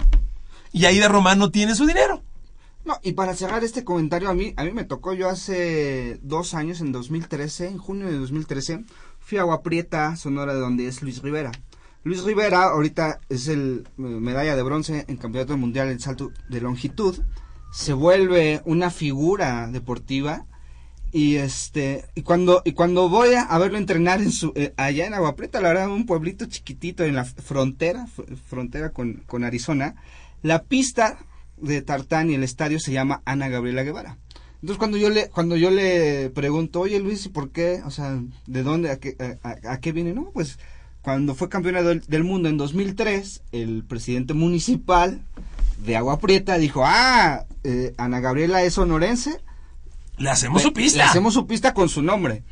Y 0.72 0.86
Aida 0.86 1.08
Román 1.08 1.40
no 1.40 1.50
tiene 1.50 1.74
su 1.74 1.88
dinero. 1.88 2.22
No, 2.86 3.00
y 3.02 3.14
para 3.14 3.34
cerrar 3.34 3.64
este 3.64 3.84
comentario, 3.84 4.30
a 4.30 4.36
mí, 4.36 4.54
a 4.56 4.64
mí 4.64 4.72
me 4.72 4.84
tocó 4.84 5.14
yo 5.14 5.30
hace 5.30 6.20
dos 6.22 6.54
años, 6.54 6.80
en 6.80 6.92
2013, 6.92 7.70
en 7.70 7.78
junio 7.80 8.06
de 8.06 8.20
2013, 8.20 8.84
fui 9.20 9.40
a 9.40 9.42
Agua 9.42 9.64
Prieta, 9.64 10.16
Sonora, 10.16 10.54
de 10.54 10.60
donde 10.60 10.88
es 10.88 11.02
Luis 11.02 11.24
Rivera. 11.24 11.52
Luis 12.10 12.24
Rivera 12.24 12.64
ahorita 12.64 13.20
es 13.30 13.48
el 13.50 13.88
medalla 13.98 14.56
de 14.56 14.64
bronce 14.64 15.06
en 15.08 15.18
campeonato 15.18 15.56
mundial 15.58 15.90
en 15.90 16.00
salto 16.00 16.32
de 16.50 16.60
longitud. 16.60 17.20
Se 17.72 17.94
vuelve 17.94 18.64
una 18.66 18.90
figura 18.90 19.68
deportiva 19.68 20.48
y 21.12 21.36
este 21.36 22.06
y 22.16 22.24
cuando 22.24 22.64
y 22.66 22.72
cuando 22.72 23.10
voy 23.10 23.36
a, 23.36 23.56
verlo 23.60 23.78
entrenar 23.78 24.24
en 24.24 24.32
su 24.32 24.54
eh, 24.56 24.74
allá 24.76 25.06
en 25.06 25.14
Agua 25.14 25.36
Prieta, 25.36 25.62
la 25.62 25.68
verdad 25.68 25.92
un 25.92 26.08
pueblito 26.08 26.48
chiquitito 26.48 27.04
en 27.04 27.14
la 27.14 27.26
frontera 27.26 28.08
frontera 28.48 28.90
con, 28.90 29.22
con 29.28 29.44
Arizona, 29.44 29.94
la 30.42 30.64
pista 30.64 31.20
de 31.58 31.84
tartán 31.84 32.32
y 32.32 32.34
el 32.34 32.44
estadio 32.44 32.80
se 32.80 32.92
llama 32.92 33.22
Ana 33.26 33.50
Gabriela 33.50 33.84
Guevara. 33.84 34.18
Entonces 34.64 34.80
cuando 34.80 34.98
yo 34.98 35.12
le 35.12 35.30
cuando 35.30 35.56
yo 35.58 35.70
le 35.70 36.32
pregunto, 36.32 36.80
"Oye 36.80 37.00
Luis, 37.00 37.28
¿y 37.28 37.30
por 37.30 37.52
qué? 37.52 37.84
O 37.86 37.92
sea, 37.92 38.20
¿de 38.48 38.64
dónde 38.64 38.90
a 38.90 38.98
qué 38.98 39.16
a 39.44 39.80
qué 39.80 39.92
viene?" 39.92 40.14
No, 40.14 40.32
pues 40.34 40.58
cuando 41.02 41.36
fue 41.36 41.50
campeona 41.50 41.82
del, 41.82 42.24
mundo 42.24 42.50
en 42.50 42.58
2003, 42.58 43.44
el 43.52 43.84
presidente 43.84 44.34
municipal 44.34 45.22
de 45.78 45.96
Agua 45.96 46.20
Prieta 46.20 46.58
dijo, 46.58 46.84
ah, 46.86 47.46
eh, 47.64 47.94
Ana 47.98 48.20
Gabriela 48.20 48.64
es 48.64 48.74
sonorense. 48.74 49.42
Le 50.18 50.30
hacemos 50.30 50.62
su 50.62 50.74
pista. 50.74 50.98
Le 50.98 51.04
hacemos 51.04 51.34
su 51.34 51.48
pista 51.48 51.74
con 51.74 51.88
su 51.88 52.02
nombre. 52.02 52.44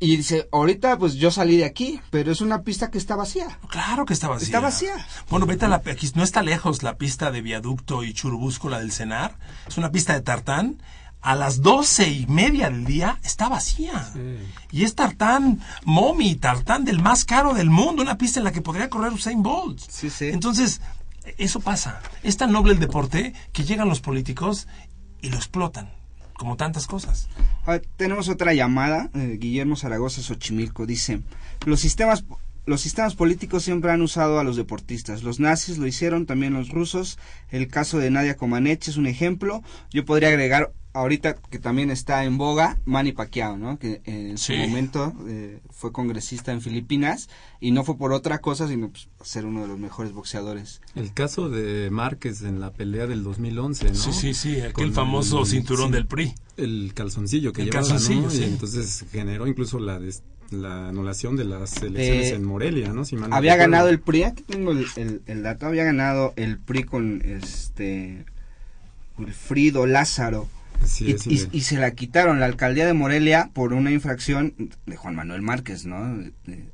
Y 0.00 0.16
dice, 0.16 0.48
ahorita 0.50 0.98
pues 0.98 1.14
yo 1.14 1.30
salí 1.30 1.58
de 1.58 1.64
aquí, 1.64 2.00
pero 2.10 2.32
es 2.32 2.40
una 2.40 2.62
pista 2.62 2.90
que 2.90 2.98
está 2.98 3.14
vacía. 3.14 3.58
Claro 3.68 4.04
que 4.04 4.14
está 4.14 4.26
vacía. 4.26 4.46
Está 4.46 4.58
vacía. 4.60 5.06
Bueno, 5.30 5.46
vete 5.46 5.66
a 5.66 5.68
la, 5.68 5.76
aquí 5.76 6.10
no 6.16 6.24
está 6.24 6.42
lejos 6.42 6.82
la 6.82 6.96
pista 6.96 7.30
de 7.30 7.40
Viaducto 7.40 8.02
y 8.02 8.12
Churubusco, 8.12 8.68
la 8.68 8.80
del 8.80 8.90
Cenar. 8.90 9.38
Es 9.68 9.78
una 9.78 9.92
pista 9.92 10.14
de 10.14 10.22
tartán 10.22 10.82
a 11.22 11.36
las 11.36 11.62
doce 11.62 12.10
y 12.10 12.26
media 12.26 12.68
del 12.68 12.84
día 12.84 13.18
está 13.22 13.48
vacía. 13.48 14.10
Sí. 14.12 14.38
Y 14.72 14.84
es 14.84 14.94
tartán 14.94 15.60
Momi, 15.84 16.34
tartán 16.34 16.84
del 16.84 17.00
más 17.00 17.24
caro 17.24 17.54
del 17.54 17.70
mundo, 17.70 18.02
una 18.02 18.18
pista 18.18 18.40
en 18.40 18.44
la 18.44 18.52
que 18.52 18.60
podría 18.60 18.90
correr 18.90 19.12
Usain 19.12 19.42
Bolt. 19.42 19.78
Sí, 19.88 20.10
sí. 20.10 20.26
Entonces, 20.26 20.80
eso 21.38 21.60
pasa. 21.60 22.00
Es 22.22 22.36
tan 22.36 22.52
noble 22.52 22.72
el 22.72 22.80
deporte 22.80 23.32
que 23.52 23.64
llegan 23.64 23.88
los 23.88 24.00
políticos 24.00 24.66
y 25.20 25.30
lo 25.30 25.36
explotan, 25.36 25.90
como 26.34 26.56
tantas 26.56 26.88
cosas. 26.88 27.28
ver, 27.66 27.86
tenemos 27.96 28.28
otra 28.28 28.52
llamada. 28.52 29.08
Eh, 29.14 29.38
Guillermo 29.40 29.76
Zaragoza 29.76 30.22
Xochimilco 30.22 30.86
dice, 30.86 31.22
los 31.64 31.80
sistemas 31.80 32.24
los 32.64 32.80
sistemas 32.80 33.16
políticos 33.16 33.64
siempre 33.64 33.90
han 33.90 34.02
usado 34.02 34.38
a 34.38 34.44
los 34.44 34.56
deportistas. 34.56 35.24
Los 35.24 35.40
nazis 35.40 35.78
lo 35.78 35.86
hicieron, 35.88 36.26
también 36.26 36.54
los 36.54 36.68
rusos. 36.68 37.18
El 37.50 37.66
caso 37.66 37.98
de 37.98 38.10
Nadia 38.10 38.36
Comaneci 38.36 38.90
es 38.90 38.96
un 38.96 39.08
ejemplo. 39.08 39.64
Yo 39.90 40.04
podría 40.04 40.28
agregar 40.28 40.72
ahorita 40.94 41.34
que 41.34 41.58
también 41.58 41.90
está 41.90 42.24
en 42.24 42.36
boga 42.38 42.78
Manny 42.84 43.12
Pacquiao, 43.12 43.56
¿no? 43.56 43.78
Que 43.78 44.02
en 44.04 44.36
su 44.38 44.52
Sí. 44.52 44.58
momento 44.58 45.12
eh, 45.26 45.60
fue 45.70 45.90
congresista 45.92 46.52
en 46.52 46.60
Filipinas 46.60 47.28
y 47.60 47.70
no 47.70 47.82
fue 47.84 47.96
por 47.96 48.12
otra 48.12 48.40
cosa 48.40 48.68
sino 48.68 48.90
pues, 48.90 49.08
ser 49.22 49.46
uno 49.46 49.62
de 49.62 49.68
los 49.68 49.78
mejores 49.78 50.12
boxeadores. 50.12 50.80
El 50.94 51.12
caso 51.14 51.48
de 51.48 51.90
Márquez 51.90 52.42
en 52.42 52.60
la 52.60 52.72
pelea 52.72 53.06
del 53.06 53.22
2011, 53.24 53.88
¿no? 53.88 53.94
Sí, 53.94 54.12
sí, 54.12 54.34
sí, 54.34 54.56
aquel 54.60 54.72
Con 54.72 54.92
famoso 54.92 55.40
el- 55.40 55.46
cinturón 55.46 55.90
del 55.92 56.06
PRI. 56.06 56.34
El 56.58 56.92
calzoncillo 56.94 57.52
que 57.52 57.62
El 57.62 57.70
llevaba, 57.70 57.88
calzoncillo, 57.88 58.22
¿no? 58.22 58.30
sí. 58.30 58.40
Y 58.42 58.44
entonces 58.44 59.06
generó 59.10 59.46
incluso 59.46 59.78
la 59.78 59.98
des- 59.98 60.22
la 60.50 60.88
anulación 60.88 61.34
de 61.36 61.44
las 61.44 61.78
elecciones 61.78 62.30
Eh, 62.30 62.34
en 62.34 62.44
Morelia, 62.44 62.92
¿no? 62.92 63.06
Si 63.06 63.16
mal 63.16 63.30
no 63.30 63.36
había 63.36 63.54
recuerdo. 63.54 63.70
ganado 63.72 63.88
el 63.88 64.00
PRI, 64.00 64.24
aquí 64.24 64.42
tengo 64.42 64.72
el, 64.72 64.84
el- 64.96 65.22
el 65.24 65.42
dato, 65.42 65.64
había 65.64 65.84
ganado 65.84 66.34
el 66.36 66.58
PRI 66.58 66.82
con 66.84 67.22
este 67.24 68.26
Wilfrido 69.18 69.86
Lázaro. 69.86 70.48
Sí, 70.84 71.16
y, 71.52 71.60
se 71.62 71.76
la 71.76 71.92
quitaron 71.92 72.40
la 72.40 72.46
alcaldía 72.46 72.86
de 72.86 72.92
Morelia 72.92 73.50
por 73.52 73.72
una 73.72 73.90
infracción 73.90 74.54
de 74.86 74.96
Juan 74.96 75.14
Manuel 75.14 75.42
Márquez, 75.42 75.86
¿no? 75.86 76.22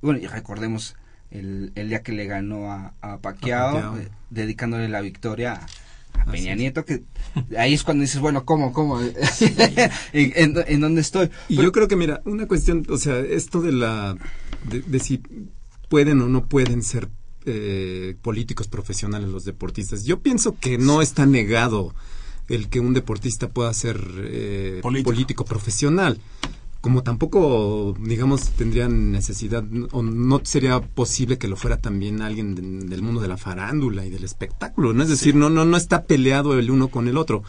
Bueno, 0.01 0.19
y 0.21 0.27
recordemos 0.27 0.97
el, 1.31 1.73
el 1.75 1.89
día 1.89 2.03
que 2.03 2.13
le 2.13 2.27
ganó 2.27 2.73
a, 2.73 2.95
a 3.01 3.19
Pacquiao. 3.19 3.99
eh, 3.99 4.09
dedicándole 4.31 4.89
la 4.89 5.01
victoria 5.01 5.61
a, 6.15 6.25
Peña 6.31 6.53
es. 6.53 6.59
Nieto, 6.59 6.85
que 6.85 7.03
ahí 7.59 7.75
es 7.75 7.85
cuando 7.85 8.03
dices, 8.03 8.21
bueno, 8.21 8.45
¿cómo, 8.45 8.73
cómo? 8.73 9.01
¿En, 9.01 9.13
en, 10.13 10.55
en 10.67 10.81
dónde 10.81 11.01
estoy? 11.01 11.31
Y 11.49 11.57
Pero- 11.57 11.69
yo 11.69 11.73
creo 11.73 11.89
que, 11.89 11.97
mira, 11.97 12.21
una 12.25 12.47
cuestión, 12.47 12.85
o 12.89 12.97
sea, 12.97 13.19
esto 13.21 13.61
de 13.61 13.73
la. 13.73 14.17
de, 14.69 14.81
de 14.83 14.99
si 15.01 15.23
pueden 15.89 16.21
o 16.21 16.29
no 16.29 16.47
pueden 16.47 16.83
ser 16.83 17.09
eh, 17.47 18.17
políticos 18.21 18.69
profesionales 18.69 19.29
los 19.31 19.45
deportistas. 19.45 20.05
Yo 20.05 20.21
pienso 20.21 20.57
que 20.59 20.77
no 20.79 21.01
está 21.03 21.25
negado 21.25 21.95
el 22.49 22.69
que 22.69 22.81
un 22.81 22.95
deportista 22.95 23.49
pueda 23.51 23.73
ser 23.75 24.01
eh, 24.19 24.81
Político. 24.83 25.11
político 25.11 25.45
profesional. 25.45 26.19
Como 26.81 27.03
tampoco, 27.03 27.97
digamos, 28.01 28.51
tendrían 28.51 29.11
necesidad 29.11 29.65
o 29.91 30.03
no 30.03 30.41
sería 30.45 30.81
posible 30.81 31.37
que 31.37 31.49
lo 31.49 31.57
fuera 31.57 31.79
también 31.79 32.23
alguien 32.23 32.55
de- 32.55 32.87
del 32.87 33.03
mundo 33.03 33.21
de 33.21 33.27
la 33.29 33.37
farándula 33.37 34.07
y 34.07 34.11
del 34.11 34.23
espectáculo, 34.23 34.93
¿no? 34.93 35.03
Es 35.03 35.09
decir, 35.09 35.35
no, 35.35 35.51
no, 35.51 35.65
no 35.65 35.77
está 35.77 36.05
peleado 36.05 36.57
el 36.59 36.71
uno 36.71 36.87
con 36.89 37.09
el 37.09 37.17
otro. 37.17 37.43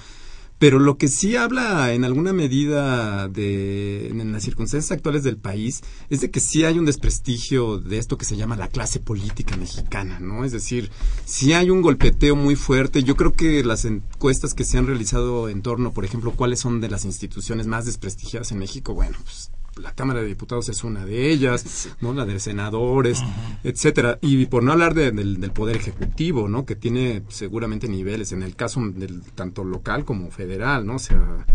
Pero 0.60 0.78
lo 0.78 0.98
que 0.98 1.08
sí 1.08 1.38
habla 1.38 1.94
en 1.94 2.04
alguna 2.04 2.34
medida 2.34 3.30
de 3.30 4.10
en 4.10 4.32
las 4.34 4.44
circunstancias 4.44 4.92
actuales 4.92 5.24
del 5.24 5.38
país 5.38 5.82
es 6.10 6.20
de 6.20 6.30
que 6.30 6.42
sí 6.42 6.66
hay 6.66 6.78
un 6.78 6.86
desprestigio 6.86 7.80
de 7.80 7.98
esto 7.98 8.18
que 8.18 8.26
se 8.26 8.36
llama 8.36 8.58
la 8.58 8.68
clase 8.68 9.00
política 9.00 9.56
mexicana, 9.56 10.20
¿no? 10.20 10.44
Es 10.44 10.52
decir, 10.52 10.92
sí 11.24 11.54
hay 11.54 11.70
un 11.70 11.82
golpeteo 11.82 12.36
muy 12.36 12.56
fuerte. 12.56 13.04
Yo 13.04 13.16
creo 13.16 13.32
que 13.32 13.64
las 13.64 13.86
encuestas 13.86 14.54
que 14.54 14.66
se 14.66 14.78
han 14.78 14.86
realizado 14.86 15.48
en 15.48 15.62
torno, 15.62 15.94
por 15.94 16.04
ejemplo, 16.04 16.34
cuáles 16.34 16.60
son 16.60 16.82
de 16.82 16.90
las 16.90 17.06
instituciones 17.06 17.66
más 17.66 17.86
desprestigiadas 17.86 18.52
en 18.52 18.60
México, 18.60 18.94
bueno, 18.94 19.18
pues 19.24 19.52
la 19.82 19.94
Cámara 19.94 20.22
de 20.22 20.28
Diputados 20.28 20.70
es 20.70 20.84
una 20.84 21.06
de 21.06 21.32
ellas, 21.32 21.90
¿no? 22.02 22.14
La 22.14 22.26
de 22.26 22.40
senadores, 22.40 23.22
etcétera. 23.64 24.20
Y 24.22 24.46
por 24.46 24.64
no 24.64 24.72
hablar 24.72 24.94
del, 24.94 25.40
del, 25.40 25.52
Poder 25.52 25.78
Ejecutivo, 25.78 26.48
¿no? 26.48 26.66
Que 26.66 26.76
tiene 26.76 27.24
seguramente 27.30 27.88
niveles, 27.88 28.32
en 28.32 28.44
el 28.44 28.56
caso 28.56 28.82
del 28.82 29.22
tanto 29.36 29.64
local 29.64 30.06
como 30.06 30.30
federal, 30.32 30.86
¿no? 30.86 30.96
O 30.96 31.00
sea, 31.00 31.46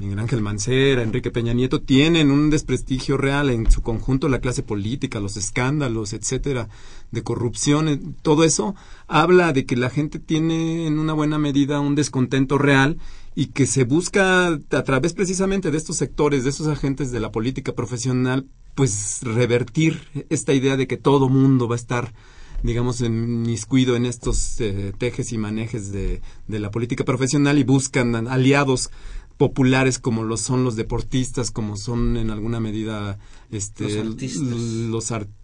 Miguel 0.00 0.18
Ángel 0.18 0.40
Mancera, 0.40 1.02
Enrique 1.02 1.30
Peña 1.30 1.52
Nieto, 1.52 1.82
tienen 1.82 2.30
un 2.30 2.48
desprestigio 2.48 3.18
real 3.18 3.50
en 3.50 3.70
su 3.70 3.82
conjunto 3.82 4.30
la 4.30 4.40
clase 4.40 4.62
política, 4.62 5.20
los 5.20 5.36
escándalos, 5.36 6.14
etcétera, 6.14 6.70
de 7.10 7.22
corrupción, 7.22 7.88
eh, 7.88 8.00
todo 8.22 8.44
eso 8.44 8.74
habla 9.08 9.52
de 9.52 9.66
que 9.66 9.76
la 9.76 9.90
gente 9.90 10.18
tiene 10.18 10.86
en 10.86 10.98
una 10.98 11.12
buena 11.12 11.38
medida 11.38 11.80
un 11.80 11.96
descontento 11.96 12.56
real 12.56 12.96
y 13.34 13.46
que 13.46 13.66
se 13.66 13.84
busca 13.84 14.48
a 14.48 14.82
través 14.84 15.12
precisamente 15.12 15.70
de 15.70 15.78
estos 15.78 15.96
sectores, 15.96 16.44
de 16.44 16.50
estos 16.50 16.66
agentes 16.66 17.12
de 17.12 17.20
la 17.20 17.30
política 17.30 17.72
profesional, 17.72 18.46
pues 18.74 19.20
revertir 19.22 20.02
esta 20.30 20.52
idea 20.52 20.76
de 20.76 20.86
que 20.86 20.96
todo 20.96 21.28
mundo 21.28 21.68
va 21.68 21.74
a 21.74 21.78
estar 21.78 22.12
digamos, 22.62 23.00
inmiscuido 23.00 23.96
en 23.96 24.04
estos 24.04 24.60
eh, 24.60 24.92
tejes 24.98 25.32
y 25.32 25.38
manejes 25.38 25.92
de, 25.92 26.20
de 26.46 26.58
la 26.58 26.70
política 26.70 27.04
profesional 27.04 27.58
y 27.58 27.64
buscan 27.64 28.28
aliados 28.28 28.90
populares 29.40 29.98
como 29.98 30.22
lo 30.22 30.36
son 30.36 30.64
los 30.64 30.76
deportistas, 30.76 31.50
como 31.50 31.78
son 31.78 32.18
en 32.18 32.30
alguna 32.30 32.60
medida 32.60 33.18
este, 33.50 34.04
los 34.04 35.10
artistas, 35.12 35.39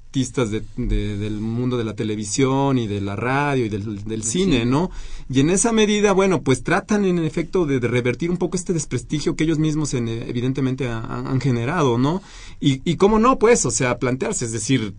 de, 0.50 0.62
del 0.76 1.40
mundo 1.40 1.76
de 1.76 1.84
la 1.84 1.94
televisión 1.94 2.78
y 2.78 2.86
de 2.86 3.00
la 3.00 3.16
radio 3.16 3.66
y 3.66 3.68
del, 3.68 4.22
cine, 4.22 4.64
¿no? 4.64 4.90
Y 5.28 5.40
en 5.40 5.50
esa 5.50 5.72
medida, 5.72 6.12
bueno, 6.12 6.42
pues 6.42 6.62
tratan 6.62 7.04
en 7.04 7.18
efecto 7.18 7.66
de, 7.66 7.80
revertir 7.80 8.30
un 8.30 8.38
poco 8.38 8.56
este 8.56 8.72
desprestigio 8.72 9.36
que 9.36 9.44
ellos 9.44 9.58
mismos 9.58 9.92
evidentemente 9.94 10.88
han 10.88 11.40
generado, 11.40 11.98
¿no? 11.98 12.22
Y, 12.60 12.80
y 12.90 12.96
cómo 12.96 13.18
no, 13.18 13.38
pues, 13.38 13.66
o 13.66 13.70
sea, 13.70 13.98
plantearse, 13.98 14.46
es 14.46 14.52
decir, 14.52 14.94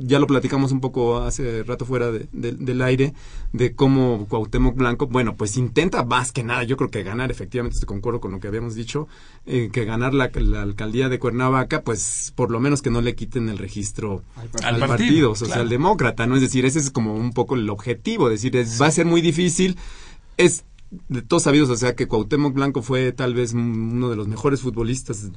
ya 0.00 0.18
lo 0.20 0.26
platicamos 0.26 0.70
un 0.70 0.80
poco 0.80 1.18
hace 1.18 1.64
rato 1.64 1.84
fuera 1.84 2.10
de, 2.12 2.28
del 2.32 2.82
aire, 2.82 3.14
de 3.52 3.74
cómo 3.74 4.26
Cuauhtémoc 4.28 4.76
Blanco, 4.76 5.08
bueno, 5.08 5.34
pues 5.36 5.56
intenta 5.56 6.04
más 6.04 6.30
que 6.30 6.44
nada, 6.44 6.62
yo 6.62 6.76
creo 6.76 6.90
que 6.90 7.02
ganar, 7.02 7.30
efectivamente, 7.30 7.74
estoy 7.74 7.88
concuerdo 7.88 8.20
con 8.20 8.30
lo 8.30 8.38
que 8.38 8.46
habíamos 8.46 8.74
dicho, 8.74 9.08
eh, 9.44 9.70
que 9.72 9.84
ganar 9.84 10.14
la, 10.14 10.30
alcaldía 10.60 11.08
de 11.08 11.18
Cuernavaca, 11.18 11.82
pues 11.82 12.32
por 12.36 12.50
lo 12.50 12.60
menos 12.60 12.80
que 12.80 12.90
no 12.90 13.00
le 13.00 13.16
quiten 13.16 13.48
el 13.48 13.58
registro 13.58 14.22
al, 14.62 14.78
partido, 14.78 15.34
socialdemócrata, 15.34 16.26
¿no? 16.26 16.36
Es 16.36 16.42
decir, 16.42 16.64
ese 16.64 16.78
es 16.78 16.90
como 16.90 17.14
un 17.14 17.32
poco 17.32 17.56
el 17.56 17.68
objetivo, 17.68 18.30
es 18.30 18.42
decir, 18.42 18.80
va 18.80 18.86
a 18.86 18.92
ser 18.92 19.06
muy 19.06 19.20
difícil, 19.20 19.76
es 20.36 20.64
de 21.08 21.22
todos 21.22 21.42
sabidos, 21.42 21.70
o 21.70 21.76
sea, 21.76 21.96
que 21.96 22.06
Cuauhtémoc 22.06 22.54
Blanco 22.54 22.82
fue 22.82 23.12
tal 23.12 23.34
vez 23.34 23.52
uno 23.52 24.10
de 24.10 24.16
los 24.16 24.28
mejores 24.28 24.60
futbolistas 24.60 25.30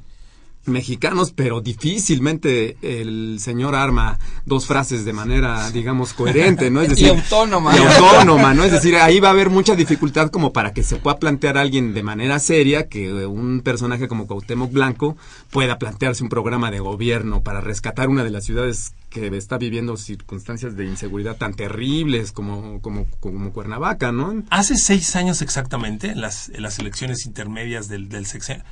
mexicanos, 0.64 1.32
pero 1.32 1.60
difícilmente 1.60 2.76
el 2.82 3.38
señor 3.40 3.74
arma 3.74 4.18
dos 4.46 4.66
frases 4.66 5.04
de 5.04 5.12
manera, 5.12 5.70
digamos, 5.70 6.12
coherente, 6.12 6.70
¿no? 6.70 6.82
Es 6.82 6.88
decir, 6.90 7.06
y 7.06 7.10
autónoma. 7.10 7.76
Y 7.76 7.80
autónoma, 7.80 8.54
¿no? 8.54 8.64
Es 8.64 8.72
decir, 8.72 8.96
ahí 8.96 9.20
va 9.20 9.28
a 9.28 9.32
haber 9.32 9.50
mucha 9.50 9.74
dificultad 9.74 10.30
como 10.30 10.52
para 10.52 10.72
que 10.72 10.82
se 10.82 10.96
pueda 10.96 11.18
plantear 11.18 11.58
a 11.58 11.62
alguien 11.62 11.94
de 11.94 12.02
manera 12.02 12.38
seria 12.38 12.88
que 12.88 13.26
un 13.26 13.60
personaje 13.62 14.08
como 14.08 14.26
Cuauhtémoc 14.26 14.72
Blanco 14.72 15.16
pueda 15.50 15.78
plantearse 15.78 16.22
un 16.22 16.28
programa 16.28 16.70
de 16.70 16.80
gobierno 16.80 17.42
para 17.42 17.60
rescatar 17.60 18.08
una 18.08 18.24
de 18.24 18.30
las 18.30 18.44
ciudades 18.44 18.94
que 19.10 19.26
está 19.36 19.58
viviendo 19.58 19.96
circunstancias 19.96 20.76
de 20.76 20.86
inseguridad 20.86 21.36
tan 21.36 21.54
terribles 21.54 22.32
como, 22.32 22.80
como, 22.80 23.06
como 23.20 23.52
Cuernavaca, 23.52 24.10
¿no? 24.10 24.42
Hace 24.50 24.76
seis 24.76 25.16
años 25.16 25.42
exactamente, 25.42 26.14
las, 26.14 26.50
las 26.56 26.78
elecciones 26.78 27.26
intermedias 27.26 27.88
del, 27.88 28.08
del 28.08 28.26
sexenio, 28.26 28.64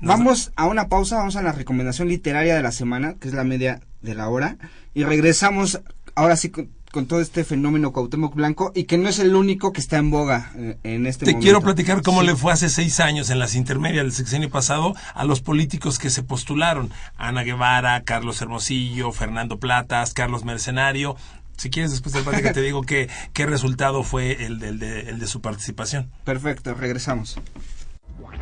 Vamos 0.00 0.52
a 0.56 0.66
una 0.66 0.88
pausa, 0.88 1.16
vamos 1.16 1.36
a 1.36 1.42
la 1.42 1.52
recomendación 1.52 2.08
literaria 2.08 2.54
de 2.54 2.62
la 2.62 2.72
semana, 2.72 3.14
que 3.14 3.28
es 3.28 3.34
la 3.34 3.44
media 3.44 3.80
de 4.00 4.14
la 4.14 4.28
hora, 4.28 4.56
y 4.94 5.04
regresamos 5.04 5.80
ahora 6.14 6.36
sí 6.36 6.50
con, 6.50 6.68
todo 7.06 7.20
este 7.20 7.44
fenómeno 7.44 7.92
Cuauhtémoc 7.92 8.34
Blanco 8.34 8.72
y 8.74 8.84
que 8.84 8.98
no 8.98 9.08
es 9.08 9.20
el 9.20 9.36
único 9.36 9.72
que 9.72 9.80
está 9.80 9.98
en 9.98 10.10
boga 10.10 10.50
eh, 10.56 10.78
en 10.82 11.06
este 11.06 11.24
momento. 11.24 11.38
Te 11.38 11.44
quiero 11.44 11.60
platicar 11.60 12.02
cómo 12.02 12.22
le 12.22 12.34
fue 12.34 12.52
hace 12.52 12.68
seis 12.68 12.98
años 12.98 13.30
en 13.30 13.38
las 13.38 13.54
intermedias 13.54 14.04
del 14.04 14.12
sexenio 14.12 14.50
pasado 14.50 14.94
a 15.14 15.24
los 15.24 15.40
políticos 15.40 16.00
que 16.00 16.10
se 16.10 16.24
postularon. 16.24 16.90
Ana 17.16 17.42
Guevara, 17.42 18.02
Carlos 18.02 18.42
Hermosillo, 18.42 19.12
Fernando 19.12 19.60
Platas, 19.60 20.12
Carlos 20.12 20.44
Mercenario. 20.44 21.16
Si 21.56 21.70
quieres, 21.70 21.92
después 21.92 22.12
del 22.12 22.52
te 22.52 22.62
digo 22.62 22.82
qué, 22.82 23.08
qué 23.32 23.46
resultado 23.46 24.02
fue 24.02 24.44
el, 24.44 24.62
el 24.62 24.78
de 25.18 25.26
su 25.26 25.40
participación. 25.40 26.10
Perfecto, 26.24 26.74
regresamos. 26.74 27.38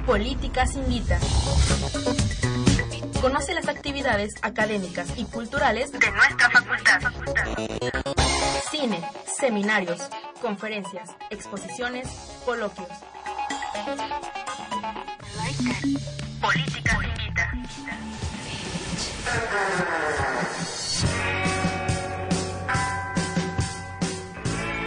Políticas 0.06 0.74
Invita. 0.76 1.18
Conoce 3.20 3.54
las 3.54 3.68
actividades 3.68 4.34
académicas 4.42 5.08
y 5.16 5.24
culturales 5.24 5.92
de 5.92 6.10
nuestra 6.10 6.50
facultad. 6.50 7.00
Cine, 8.70 9.02
seminarios, 9.38 10.00
conferencias, 10.40 11.10
exposiciones, 11.30 12.08
coloquios. 12.44 12.88
Políticas 16.40 16.98
Invita. 17.04 17.52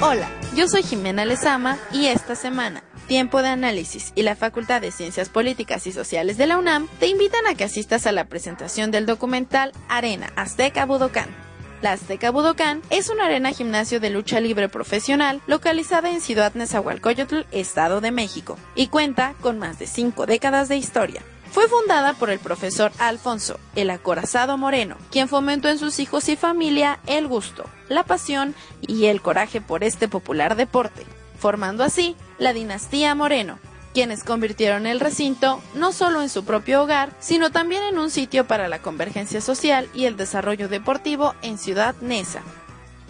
Hola, 0.02 0.30
yo 0.56 0.68
soy 0.68 0.82
Jimena 0.84 1.26
Lezama 1.26 1.78
y 1.92 2.08
esta 2.08 2.36
semana 2.36 2.84
Tiempo 3.10 3.42
de 3.42 3.48
Análisis 3.48 4.14
y 4.14 4.22
la 4.22 4.36
Facultad 4.36 4.82
de 4.82 4.92
Ciencias 4.92 5.30
Políticas 5.30 5.88
y 5.88 5.92
Sociales 5.92 6.38
de 6.38 6.46
la 6.46 6.60
UNAM 6.60 6.88
te 7.00 7.08
invitan 7.08 7.48
a 7.48 7.56
que 7.56 7.64
asistas 7.64 8.06
a 8.06 8.12
la 8.12 8.26
presentación 8.26 8.92
del 8.92 9.08
documental 9.08 9.72
Arena 9.90 10.32
Azteca 10.36 10.86
Budokan. 10.86 11.36
La 11.82 11.94
Azteca 11.94 12.30
Budokan 12.30 12.84
es 12.92 13.10
una 13.10 13.26
arena 13.26 13.52
gimnasio 13.52 14.00
de 14.00 14.12
lucha 14.12 14.40
libre 14.40 14.70
profesional 14.70 15.42
localizada 15.48 16.12
en 16.12 16.22
Ciudad 16.22 16.54
Nezahualcóyotl, 16.54 17.48
Estado 17.52 18.00
de 18.00 18.12
México, 18.12 18.60
y 18.76 18.90
cuenta 18.90 19.34
con 19.42 19.58
más 19.58 19.80
de 19.80 19.88
cinco 19.88 20.28
décadas 20.28 20.70
de 20.70 20.78
historia. 20.78 21.24
Fue 21.52 21.68
fundada 21.68 22.14
por 22.14 22.30
el 22.30 22.38
profesor 22.38 22.92
Alfonso, 23.00 23.60
el 23.76 23.90
acorazado 23.90 24.56
Moreno, 24.60 24.98
quien 25.10 25.28
fomentó 25.28 25.68
en 25.68 25.80
sus 25.80 26.00
hijos 26.00 26.30
y 26.30 26.36
familia 26.36 27.00
el 27.08 27.28
gusto, 27.28 27.66
la 27.88 28.04
pasión 28.04 28.54
y 28.82 29.06
el 29.06 29.20
coraje 29.24 29.62
por 29.62 29.84
este 29.84 30.08
popular 30.08 30.56
deporte 30.56 31.08
formando 31.40 31.84
así 31.84 32.16
la 32.38 32.54
dinastía 32.54 33.16
Moreno, 33.16 33.58
quienes 33.94 34.24
convirtieron 34.24 34.86
el 34.86 35.00
recinto 35.00 35.62
no 35.74 35.92
solo 35.92 36.22
en 36.22 36.30
su 36.30 36.46
propio 36.46 36.84
hogar, 36.84 37.12
sino 37.20 37.52
también 37.52 37.84
en 37.84 37.98
un 37.98 38.12
sitio 38.12 38.46
para 38.46 38.68
la 38.68 38.82
convergencia 38.82 39.42
social 39.42 39.90
y 39.94 40.06
el 40.06 40.18
desarrollo 40.18 40.68
deportivo 40.68 41.34
en 41.42 41.58
Ciudad 41.58 41.96
Neza. 42.02 42.42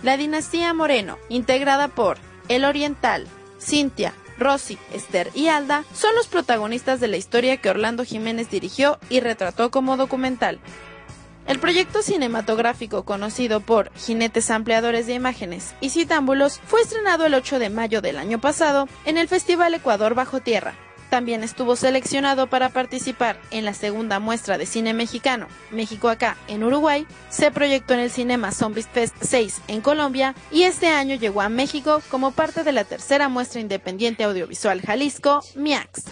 La 0.04 0.16
dinastía 0.16 0.74
Moreno, 0.74 1.18
integrada 1.28 1.90
por 1.90 2.18
El 2.48 2.64
Oriental, 2.64 3.28
Cintia, 3.60 4.14
Rosy, 4.38 4.78
Esther 4.94 5.30
y 5.36 5.48
Alda, 5.48 5.84
son 5.94 6.16
los 6.16 6.28
protagonistas 6.28 7.02
de 7.02 7.10
la 7.10 7.18
historia 7.18 7.58
que 7.58 7.70
Orlando 7.70 8.06
Jiménez 8.06 8.50
dirigió 8.50 8.98
y 9.10 9.20
retrató 9.20 9.72
como 9.72 9.98
documental. 9.98 10.60
El 11.50 11.58
proyecto 11.58 12.04
cinematográfico 12.04 13.06
conocido 13.06 13.60
por 13.60 13.92
Jinetes 13.96 14.52
Ampliadores 14.52 15.08
de 15.08 15.16
Imágenes 15.16 15.74
y 15.82 15.90
Citámbulos 15.90 16.62
fue 16.64 16.80
estrenado 16.80 17.26
el 17.26 17.34
8 17.34 17.58
de 17.58 17.72
mayo 17.72 18.02
del 18.02 18.18
año 18.20 18.40
pasado 18.40 18.88
en 19.04 19.18
el 19.18 19.28
Festival 19.28 19.74
Ecuador 19.74 20.14
Bajo 20.14 20.42
Tierra. 20.42 20.76
También 21.10 21.42
estuvo 21.42 21.76
seleccionado 21.76 22.46
para 22.46 22.70
participar 22.70 23.42
en 23.50 23.66
la 23.66 23.74
segunda 23.74 24.20
muestra 24.20 24.60
de 24.60 24.68
cine 24.68 24.94
mexicano, 24.94 25.48
México 25.72 26.10
acá, 26.10 26.38
en 26.48 26.64
Uruguay, 26.64 27.08
se 27.32 27.50
proyectó 27.50 27.96
en 27.96 28.02
el 28.02 28.12
Cinema 28.12 28.52
Zombies 28.52 28.88
Fest 28.88 29.16
6 29.20 29.62
en 29.70 29.82
Colombia 29.82 30.36
y 30.52 30.64
este 30.64 30.90
año 30.90 31.16
llegó 31.16 31.42
a 31.42 31.50
México 31.50 32.04
como 32.12 32.30
parte 32.30 32.64
de 32.64 32.74
la 32.74 32.84
tercera 32.84 33.28
muestra 33.28 33.60
independiente 33.60 34.24
audiovisual 34.24 34.82
Jalisco, 34.82 35.44
MIAX. 35.56 36.04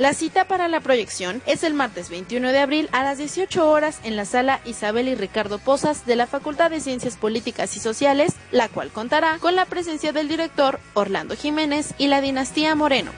La 0.00 0.14
cita 0.14 0.46
para 0.46 0.68
la 0.68 0.80
proyección 0.80 1.42
es 1.44 1.62
el 1.62 1.74
martes 1.74 2.08
21 2.08 2.52
de 2.52 2.58
abril 2.58 2.88
a 2.90 3.04
las 3.04 3.18
18 3.18 3.68
horas 3.68 4.00
en 4.02 4.16
la 4.16 4.24
sala 4.24 4.62
Isabel 4.64 5.08
y 5.08 5.14
Ricardo 5.14 5.58
Pozas 5.58 6.06
de 6.06 6.16
la 6.16 6.26
Facultad 6.26 6.70
de 6.70 6.80
Ciencias 6.80 7.18
Políticas 7.18 7.76
y 7.76 7.80
Sociales, 7.80 8.32
la 8.50 8.70
cual 8.70 8.88
contará 8.92 9.36
con 9.40 9.54
la 9.54 9.66
presencia 9.66 10.12
del 10.12 10.26
director 10.26 10.80
Orlando 10.94 11.36
Jiménez 11.36 11.92
y 11.98 12.08
la 12.08 12.22
dinastía 12.22 12.74
Moreno. 12.74 13.12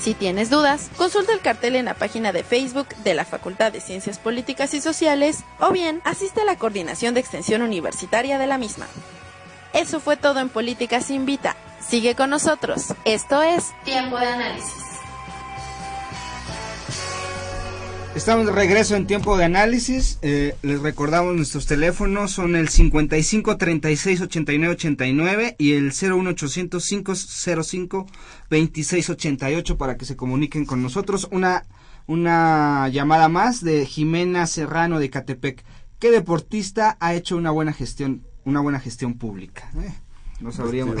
Si 0.00 0.14
tienes 0.14 0.50
dudas, 0.50 0.90
consulta 0.96 1.32
el 1.32 1.38
cartel 1.38 1.76
en 1.76 1.84
la 1.84 1.94
página 1.94 2.32
de 2.32 2.42
Facebook 2.42 2.88
de 3.04 3.14
la 3.14 3.24
Facultad 3.24 3.70
de 3.70 3.80
Ciencias 3.80 4.18
Políticas 4.18 4.74
y 4.74 4.80
Sociales 4.80 5.44
o 5.60 5.70
bien 5.70 6.02
asiste 6.02 6.40
a 6.40 6.44
la 6.44 6.58
coordinación 6.58 7.14
de 7.14 7.20
extensión 7.20 7.62
universitaria 7.62 8.40
de 8.40 8.48
la 8.48 8.58
misma. 8.58 8.88
Eso 9.72 10.00
fue 10.00 10.16
todo 10.16 10.40
en 10.40 10.48
Políticas 10.48 11.08
Invita. 11.08 11.54
Sigue 11.80 12.16
con 12.16 12.30
nosotros. 12.30 12.94
Esto 13.04 13.42
es 13.42 13.66
Tiempo 13.84 14.18
de 14.18 14.26
Análisis. 14.26 14.87
Estamos 18.18 18.46
de 18.46 18.52
regreso 18.52 18.96
en 18.96 19.06
tiempo 19.06 19.36
de 19.36 19.44
análisis. 19.44 20.18
Eh, 20.22 20.56
les 20.62 20.80
recordamos 20.80 21.36
nuestros 21.36 21.66
teléfonos 21.66 22.32
son 22.32 22.56
el 22.56 22.68
55 22.68 23.56
36 23.56 24.20
89 24.22 24.74
89 24.74 25.54
y 25.56 25.74
el 25.74 25.92
01800 25.92 26.84
505 26.84 28.06
26 28.50 29.10
88 29.10 29.78
para 29.78 29.96
que 29.96 30.04
se 30.04 30.16
comuniquen 30.16 30.66
con 30.66 30.82
nosotros. 30.82 31.28
Una 31.30 31.64
una 32.08 32.88
llamada 32.88 33.28
más 33.28 33.62
de 33.62 33.86
Jimena 33.86 34.48
Serrano 34.48 34.98
de 34.98 35.10
Catepec. 35.10 35.64
¿Qué 36.00 36.10
deportista 36.10 36.96
ha 36.98 37.14
hecho 37.14 37.36
una 37.36 37.52
buena 37.52 37.72
gestión 37.72 38.24
una 38.44 38.58
buena 38.60 38.80
gestión 38.80 39.14
pública? 39.14 39.70
Eh, 39.76 39.92
no 40.40 40.52
sabríamos 40.52 40.96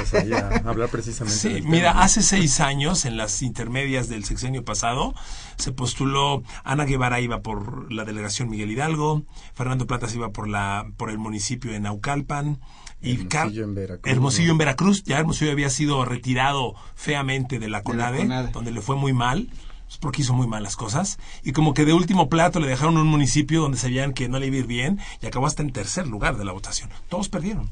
hablar 0.64 0.88
precisamente. 0.88 1.38
Sí, 1.38 1.62
mira, 1.64 2.02
hace 2.02 2.22
seis 2.22 2.60
años, 2.60 3.04
en 3.04 3.16
las 3.16 3.42
intermedias 3.42 4.08
del 4.08 4.24
sexenio 4.24 4.64
pasado, 4.64 5.14
se 5.56 5.72
postuló 5.72 6.42
Ana 6.64 6.84
Guevara 6.84 7.20
iba 7.20 7.40
por 7.40 7.92
la 7.92 8.04
delegación 8.04 8.50
Miguel 8.50 8.70
Hidalgo, 8.70 9.24
Fernando 9.54 9.86
Platas 9.86 10.14
iba 10.14 10.30
por 10.30 10.48
la 10.48 10.86
por 10.96 11.10
el 11.10 11.18
municipio 11.18 11.70
de 11.70 11.80
Naucalpan 11.80 12.60
y 13.00 13.12
Hermosillo 13.20 13.64
en 13.64 13.74
Veracruz. 13.74 14.12
Hermosillo 14.12 14.52
en 14.52 14.58
Veracruz, 14.58 15.04
ya 15.04 15.18
Hermosillo 15.18 15.52
había 15.52 15.70
sido 15.70 16.04
retirado 16.04 16.74
feamente 16.96 17.58
de 17.58 17.68
la 17.68 17.82
CONADE, 17.82 18.18
CONADE. 18.18 18.52
donde 18.52 18.72
le 18.72 18.80
fue 18.80 18.96
muy 18.96 19.12
mal 19.12 19.48
pues, 19.86 19.98
porque 19.98 20.22
hizo 20.22 20.34
muy 20.34 20.48
mal 20.48 20.62
las 20.64 20.76
cosas 20.76 21.18
y 21.44 21.52
como 21.52 21.74
que 21.74 21.84
de 21.84 21.92
último 21.92 22.28
plato 22.28 22.58
le 22.58 22.66
dejaron 22.66 22.96
un 22.96 23.06
municipio 23.06 23.62
donde 23.62 23.78
sabían 23.78 24.12
que 24.12 24.28
no 24.28 24.38
le 24.38 24.48
iba 24.48 24.56
a 24.56 24.58
ir 24.60 24.66
bien 24.66 24.98
y 25.22 25.26
acabó 25.26 25.46
hasta 25.46 25.62
en 25.62 25.72
tercer 25.72 26.08
lugar 26.08 26.36
de 26.36 26.44
la 26.44 26.52
votación. 26.52 26.90
Todos 27.08 27.28
perdieron. 27.28 27.70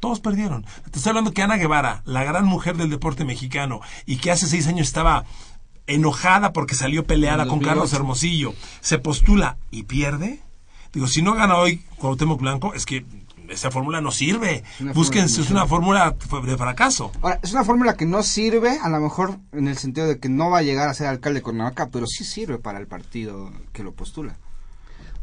Todos 0.00 0.20
perdieron. 0.20 0.64
Te 0.90 0.98
estoy 0.98 1.10
hablando 1.10 1.32
que 1.32 1.42
Ana 1.42 1.56
Guevara, 1.56 2.02
la 2.04 2.24
gran 2.24 2.44
mujer 2.44 2.76
del 2.76 2.90
deporte 2.90 3.24
mexicano 3.24 3.80
y 4.04 4.16
que 4.16 4.30
hace 4.30 4.46
seis 4.46 4.66
años 4.66 4.86
estaba 4.86 5.24
enojada 5.86 6.52
porque 6.52 6.74
salió 6.74 7.06
peleada 7.06 7.44
con 7.44 7.60
2008. 7.60 7.68
Carlos 7.68 7.92
Hermosillo, 7.92 8.54
se 8.80 8.98
postula 8.98 9.56
y 9.70 9.84
pierde. 9.84 10.40
Digo, 10.92 11.06
si 11.06 11.22
no 11.22 11.34
gana 11.34 11.56
hoy 11.56 11.82
Cuauhtémoc 11.98 12.40
Blanco, 12.40 12.74
es 12.74 12.86
que 12.86 13.04
esa 13.48 13.70
fórmula 13.70 14.00
no 14.00 14.10
sirve. 14.10 14.64
Una 14.80 14.92
Búsquense, 14.92 15.42
fórmula 15.42 15.44
es 15.44 15.50
una 15.50 15.66
fórmula 15.66 16.16
de 16.50 16.56
fracaso. 16.56 17.12
Ahora, 17.22 17.38
es 17.42 17.52
una 17.52 17.64
fórmula 17.64 17.96
que 17.96 18.06
no 18.06 18.22
sirve, 18.22 18.78
a 18.82 18.88
lo 18.88 19.00
mejor 19.00 19.38
en 19.52 19.68
el 19.68 19.76
sentido 19.76 20.06
de 20.06 20.18
que 20.18 20.28
no 20.28 20.50
va 20.50 20.58
a 20.58 20.62
llegar 20.62 20.88
a 20.88 20.94
ser 20.94 21.06
alcalde 21.06 21.40
de 21.40 21.42
Cuernavaca, 21.42 21.88
pero 21.90 22.06
sí 22.06 22.24
sirve 22.24 22.58
para 22.58 22.78
el 22.78 22.86
partido 22.86 23.52
que 23.72 23.82
lo 23.82 23.92
postula. 23.92 24.36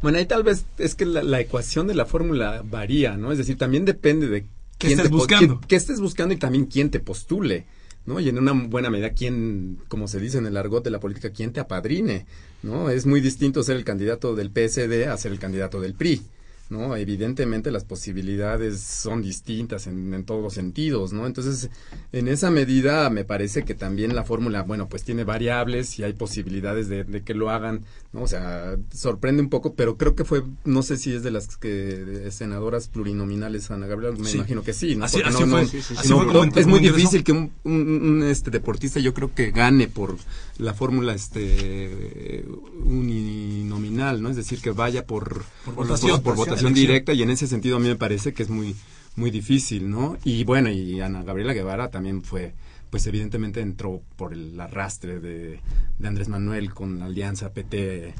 Bueno, 0.02 0.18
ahí 0.18 0.26
tal 0.26 0.42
vez 0.42 0.66
es 0.78 0.94
que 0.94 1.06
la, 1.06 1.22
la 1.22 1.40
ecuación 1.40 1.86
de 1.86 1.94
la 1.94 2.04
fórmula 2.04 2.62
varía, 2.64 3.16
¿no? 3.16 3.32
Es 3.32 3.38
decir, 3.38 3.56
también 3.56 3.84
depende 3.84 4.28
de 4.28 4.46
¿Qué 4.84 4.88
quién 4.88 5.00
estés 5.00 5.10
te 5.10 5.16
buscando? 5.16 5.60
qué 5.66 5.76
estés 5.76 6.00
buscando 6.00 6.34
y 6.34 6.36
también 6.36 6.66
quién 6.66 6.90
te 6.90 7.00
postule, 7.00 7.66
¿no? 8.06 8.20
Y 8.20 8.28
en 8.28 8.38
una 8.38 8.52
buena 8.52 8.90
medida, 8.90 9.10
quién, 9.10 9.78
como 9.88 10.08
se 10.08 10.20
dice 10.20 10.38
en 10.38 10.46
el 10.46 10.56
argot 10.56 10.84
de 10.84 10.90
la 10.90 11.00
política, 11.00 11.30
quién 11.30 11.52
te 11.52 11.60
apadrine, 11.60 12.26
¿no? 12.62 12.90
Es 12.90 13.06
muy 13.06 13.20
distinto 13.20 13.62
ser 13.62 13.76
el 13.76 13.84
candidato 13.84 14.34
del 14.34 14.50
PSD 14.50 15.08
a 15.08 15.16
ser 15.16 15.32
el 15.32 15.38
candidato 15.38 15.80
del 15.80 15.94
PRI. 15.94 16.22
¿No? 16.70 16.96
Evidentemente 16.96 17.70
las 17.70 17.84
posibilidades 17.84 18.80
son 18.80 19.22
distintas 19.22 19.86
en, 19.86 20.12
en 20.14 20.24
todos 20.24 20.42
los 20.42 20.54
sentidos, 20.54 21.12
¿no? 21.12 21.26
Entonces, 21.26 21.70
en 22.12 22.28
esa 22.28 22.50
medida 22.50 23.08
me 23.10 23.24
parece 23.24 23.64
que 23.64 23.74
también 23.74 24.14
la 24.14 24.24
fórmula, 24.24 24.62
bueno, 24.62 24.88
pues 24.88 25.04
tiene 25.04 25.24
variables 25.24 25.98
y 25.98 26.04
hay 26.04 26.14
posibilidades 26.14 26.88
de, 26.88 27.04
de 27.04 27.22
que 27.22 27.34
lo 27.34 27.50
hagan, 27.50 27.82
¿no? 28.12 28.22
O 28.22 28.26
sea, 28.26 28.76
sorprende 28.92 29.42
un 29.42 29.50
poco, 29.50 29.74
pero 29.74 29.96
creo 29.96 30.14
que 30.14 30.24
fue, 30.24 30.42
no 30.64 30.82
sé 30.82 30.96
si 30.96 31.12
es 31.12 31.22
de 31.22 31.30
las 31.30 31.56
que 31.56 32.28
senadoras 32.30 32.88
plurinominales, 32.88 33.70
Ana 33.70 33.86
Gabriela, 33.86 34.16
me 34.16 34.28
Sí. 34.28 34.36
imagino 34.38 34.62
que 34.62 34.72
sí, 34.72 34.96
¿no? 34.96 35.04
Así- 35.04 35.18
Porque 35.18 35.28
así 35.28 35.44
no- 35.44 35.50
fue, 35.50 35.62
no- 35.62 35.68
sí, 35.68 35.82
sí, 35.82 35.82
sí. 35.82 35.94
no- 35.94 36.00
Así 36.00 36.08
fue 36.08 36.26
no- 36.26 36.32
como- 36.32 36.56
es 36.56 36.66
muy 36.66 36.80
difícil 36.80 37.22
que 37.24 37.32
un, 37.32 37.52
un- 37.64 37.88
un, 38.04 38.22
este 38.24 38.50
deportista 38.50 39.00
yo 39.00 39.12
creo 39.14 39.34
que 39.34 39.50
gane 39.50 39.88
por 39.88 40.16
la 40.58 40.72
fórmula 40.72 41.14
este 41.14 42.44
uninominal, 42.84 44.22
¿no? 44.22 44.30
Es 44.30 44.36
decir, 44.36 44.60
que 44.60 44.70
vaya 44.70 45.06
por, 45.06 45.44
Por 45.64 45.74
votación. 45.74 46.22
por, 46.22 46.36
votación 46.36 46.53
Directa 46.74 47.12
y 47.12 47.22
en 47.22 47.30
ese 47.30 47.46
sentido 47.46 47.76
a 47.76 47.80
mí 47.80 47.88
me 47.88 47.96
parece 47.96 48.32
que 48.32 48.42
es 48.42 48.50
muy 48.50 48.74
muy 49.16 49.30
difícil, 49.30 49.88
¿no? 49.90 50.16
Y 50.24 50.44
bueno, 50.44 50.70
y 50.70 51.00
Ana 51.00 51.22
Gabriela 51.22 51.52
Guevara 51.52 51.90
también 51.90 52.22
fue 52.22 52.54
pues 52.90 53.06
evidentemente 53.06 53.60
entró 53.60 54.02
por 54.16 54.32
el 54.32 54.58
arrastre 54.60 55.18
de, 55.18 55.60
de 55.98 56.08
Andrés 56.08 56.28
Manuel 56.28 56.72
con 56.72 56.98
la 57.00 57.06
alianza 57.06 57.52
PT 57.52 58.14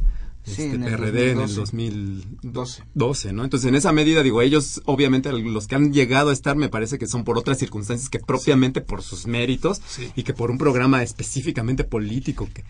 Sí, 0.44 0.50
este, 0.62 0.74
en 0.74 0.82
el 0.84 0.96
PRD 0.96 1.30
en 1.30 1.40
el 1.40 1.54
2012. 1.54 2.82
2012, 2.92 3.32
¿no? 3.32 3.44
Entonces, 3.44 3.66
en 3.66 3.76
esa 3.76 3.92
medida, 3.92 4.22
digo, 4.22 4.42
ellos, 4.42 4.82
obviamente, 4.84 5.32
los 5.32 5.66
que 5.66 5.74
han 5.74 5.92
llegado 5.92 6.28
a 6.28 6.32
estar, 6.34 6.54
me 6.54 6.68
parece 6.68 6.98
que 6.98 7.06
son 7.06 7.24
por 7.24 7.38
otras 7.38 7.58
circunstancias 7.58 8.10
que 8.10 8.18
propiamente 8.18 8.82
por 8.82 9.02
sus 9.02 9.26
méritos 9.26 9.80
Sí. 9.86 10.10
y 10.16 10.22
que 10.22 10.34
por 10.34 10.50
un 10.50 10.58
programa 10.58 11.02
específicamente 11.02 11.82
político. 11.84 12.46
Que, 12.52 12.62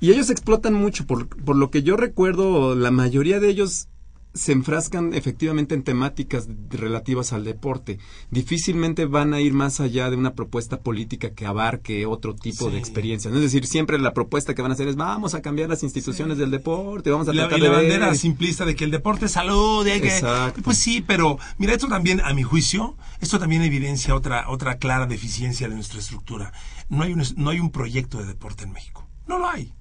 y 0.00 0.10
ellos 0.10 0.28
explotan 0.30 0.74
mucho, 0.74 1.06
por, 1.06 1.28
por 1.28 1.54
lo 1.54 1.70
que 1.70 1.84
yo 1.84 1.96
recuerdo, 1.96 2.74
la 2.74 2.90
mayoría 2.90 3.38
de 3.38 3.48
ellos 3.48 3.86
se 4.32 4.52
enfrascan 4.52 5.12
efectivamente 5.12 5.74
en 5.74 5.82
temáticas 5.82 6.48
relativas 6.70 7.32
al 7.32 7.44
deporte. 7.44 7.98
Difícilmente 8.30 9.04
van 9.06 9.34
a 9.34 9.40
ir 9.40 9.52
más 9.54 9.80
allá 9.80 10.08
de 10.08 10.16
una 10.16 10.34
propuesta 10.34 10.80
política 10.80 11.30
que 11.34 11.46
abarque 11.46 12.06
otro 12.06 12.34
tipo 12.36 12.66
Sí. 12.66 12.72
de 12.72 12.78
experiencias. 12.78 13.32
¿no? 13.32 13.38
Es 13.40 13.44
decir, 13.44 13.66
siempre 13.66 13.98
la 13.98 14.12
propuesta 14.14 14.54
que 14.54 14.62
van 14.62 14.70
a 14.70 14.74
hacer 14.74 14.86
es 14.88 14.94
vamos 14.96 15.34
a 15.34 15.42
cambiar 15.42 15.68
las 15.68 15.82
instituciones 15.82 16.38
del 16.38 16.50
deporte, 16.52 17.10
vamos 17.10 17.28
a 17.28 17.32
la, 17.32 17.48
tratar 17.48 17.58
y 17.58 17.62
la 17.62 17.68
de 17.70 17.76
ver- 17.76 17.90
bandera 18.00 18.14
simplista 18.14 18.64
de 18.64 18.76
que 18.76 18.84
el 18.84 18.90
deporte 18.92 19.26
es 19.26 19.32
salud, 19.32 19.84
y 19.86 19.90
hay 19.90 20.00
que, 20.00 20.08
Exacto. 20.14 20.62
pues 20.62 20.78
sí, 20.78 21.02
pero 21.04 21.38
mira, 21.58 21.72
esto 21.72 21.88
también, 21.88 22.20
a 22.20 22.32
mi 22.32 22.42
juicio, 22.44 22.96
esto 23.20 23.38
también 23.40 23.62
evidencia 23.62 24.14
otra, 24.14 24.48
otra 24.48 24.78
clara 24.78 25.06
deficiencia 25.06 25.68
de 25.68 25.74
nuestra 25.74 25.98
estructura. 25.98 26.52
No 26.88 27.02
hay, 27.02 27.12
un, 27.12 27.22
no 27.36 27.50
hay 27.50 27.58
un 27.60 27.70
proyecto 27.70 28.18
de 28.18 28.26
deporte 28.26 28.62
en 28.64 28.72
México. 28.72 29.08
No 29.26 29.38
lo 29.38 29.48
hay. 29.48 29.72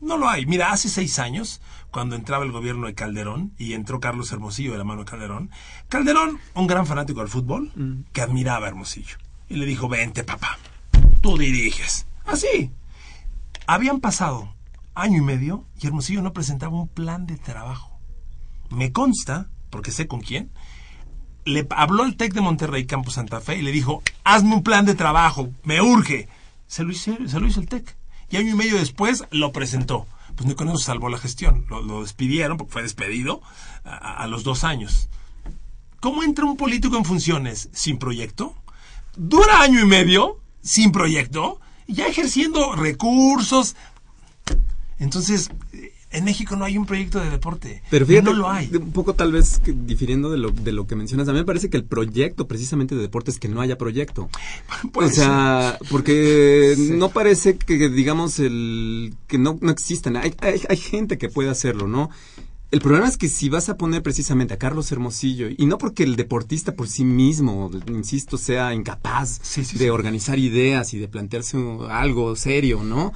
No 0.00 0.18
lo 0.18 0.28
hay. 0.28 0.46
Mira, 0.46 0.72
hace 0.72 0.88
seis 0.88 1.18
años, 1.18 1.60
cuando 1.90 2.16
entraba 2.16 2.44
el 2.44 2.52
gobierno 2.52 2.86
de 2.86 2.94
Calderón 2.94 3.52
y 3.58 3.72
entró 3.72 4.00
Carlos 4.00 4.30
Hermosillo 4.30 4.72
de 4.72 4.78
la 4.78 4.84
mano 4.84 5.00
de 5.00 5.10
Calderón, 5.10 5.50
Calderón, 5.88 6.38
un 6.54 6.66
gran 6.66 6.86
fanático 6.86 7.20
del 7.20 7.28
fútbol, 7.28 7.72
que 8.12 8.20
admiraba 8.20 8.66
a 8.66 8.68
Hermosillo. 8.68 9.16
Y 9.48 9.56
le 9.56 9.66
dijo, 9.66 9.88
vente 9.88 10.24
papá, 10.24 10.58
tú 11.20 11.38
diriges. 11.38 12.06
Así. 12.24 12.70
Habían 13.66 14.00
pasado 14.00 14.54
año 14.94 15.18
y 15.18 15.22
medio 15.22 15.64
y 15.80 15.86
Hermosillo 15.86 16.22
no 16.22 16.32
presentaba 16.32 16.76
un 16.76 16.88
plan 16.88 17.26
de 17.26 17.36
trabajo. 17.36 17.98
Me 18.70 18.92
consta, 18.92 19.48
porque 19.70 19.92
sé 19.92 20.06
con 20.06 20.20
quién, 20.20 20.50
le 21.44 21.66
habló 21.70 22.02
al 22.02 22.16
TEC 22.16 22.34
de 22.34 22.40
Monterrey 22.40 22.86
Campo 22.86 23.10
Santa 23.10 23.40
Fe 23.40 23.58
y 23.58 23.62
le 23.62 23.70
dijo, 23.70 24.02
hazme 24.24 24.54
un 24.54 24.62
plan 24.62 24.84
de 24.84 24.94
trabajo, 24.94 25.50
me 25.62 25.80
urge. 25.80 26.28
Se 26.66 26.82
lo 26.82 26.90
hizo, 26.90 27.16
se 27.26 27.40
lo 27.40 27.46
hizo 27.46 27.60
el 27.60 27.68
TEC. 27.68 27.96
Y 28.30 28.36
año 28.36 28.50
y 28.50 28.56
medio 28.56 28.78
después 28.78 29.24
lo 29.30 29.52
presentó. 29.52 30.06
Pues 30.34 30.46
ni 30.46 30.54
con 30.54 30.68
eso 30.68 30.78
salvó 30.78 31.08
la 31.08 31.18
gestión. 31.18 31.66
Lo, 31.68 32.02
despidieron, 32.02 32.56
porque 32.56 32.72
fue 32.72 32.82
despedido, 32.82 33.40
a, 33.84 34.22
a 34.22 34.26
los 34.26 34.44
dos 34.44 34.64
años. 34.64 35.08
¿Cómo 36.00 36.22
entra 36.22 36.44
un 36.44 36.56
político 36.56 36.96
en 36.96 37.04
funciones 37.04 37.68
sin 37.72 37.98
proyecto? 37.98 38.54
Dura 39.16 39.62
año 39.62 39.80
y 39.80 39.86
medio 39.86 40.40
sin 40.62 40.92
proyecto, 40.92 41.60
ya 41.86 42.06
ejerciendo 42.06 42.74
recursos. 42.74 43.76
Entonces, 44.98 45.50
en 46.16 46.24
México 46.24 46.56
no 46.56 46.64
hay 46.64 46.78
un 46.78 46.86
proyecto 46.86 47.20
de 47.20 47.30
deporte. 47.30 47.82
Pero 47.90 48.06
fíjate, 48.06 48.24
no 48.24 48.32
lo 48.32 48.50
hay. 48.50 48.70
un 48.74 48.92
poco 48.92 49.14
tal 49.14 49.32
vez 49.32 49.58
que 49.58 49.72
difiriendo 49.72 50.30
de 50.30 50.38
lo, 50.38 50.50
de 50.50 50.72
lo 50.72 50.86
que 50.86 50.96
mencionas, 50.96 51.28
a 51.28 51.32
mí 51.32 51.38
me 51.38 51.44
parece 51.44 51.68
que 51.68 51.76
el 51.76 51.84
proyecto 51.84 52.48
precisamente 52.48 52.94
de 52.94 53.02
deporte 53.02 53.30
es 53.30 53.38
que 53.38 53.48
no 53.48 53.60
haya 53.60 53.78
proyecto. 53.78 54.28
O 54.94 55.08
sea, 55.08 55.78
porque 55.90 56.74
no 56.94 57.10
parece 57.10 57.56
que 57.58 57.88
digamos 57.88 58.38
el 58.38 59.14
que 59.26 59.38
no, 59.38 59.58
no 59.60 59.70
existen. 59.70 60.16
Hay, 60.16 60.34
hay, 60.40 60.62
hay 60.68 60.76
gente 60.76 61.18
que 61.18 61.28
puede 61.28 61.50
hacerlo, 61.50 61.86
¿no? 61.86 62.10
El 62.72 62.80
problema 62.80 63.06
es 63.06 63.16
que 63.16 63.28
si 63.28 63.48
vas 63.48 63.68
a 63.68 63.76
poner 63.76 64.02
precisamente 64.02 64.54
a 64.54 64.58
Carlos 64.58 64.90
Hermosillo, 64.90 65.48
y 65.56 65.66
no 65.66 65.78
porque 65.78 66.02
el 66.02 66.16
deportista 66.16 66.74
por 66.74 66.88
sí 66.88 67.04
mismo, 67.04 67.70
insisto, 67.86 68.36
sea 68.38 68.74
incapaz 68.74 69.38
Sí, 69.42 69.64
sí, 69.64 69.78
de 69.78 69.84
sí. 69.84 69.90
organizar 69.90 70.38
ideas 70.38 70.92
y 70.92 70.98
de 70.98 71.06
plantearse 71.06 71.56
algo 71.88 72.34
serio, 72.34 72.82
¿no? 72.82 73.12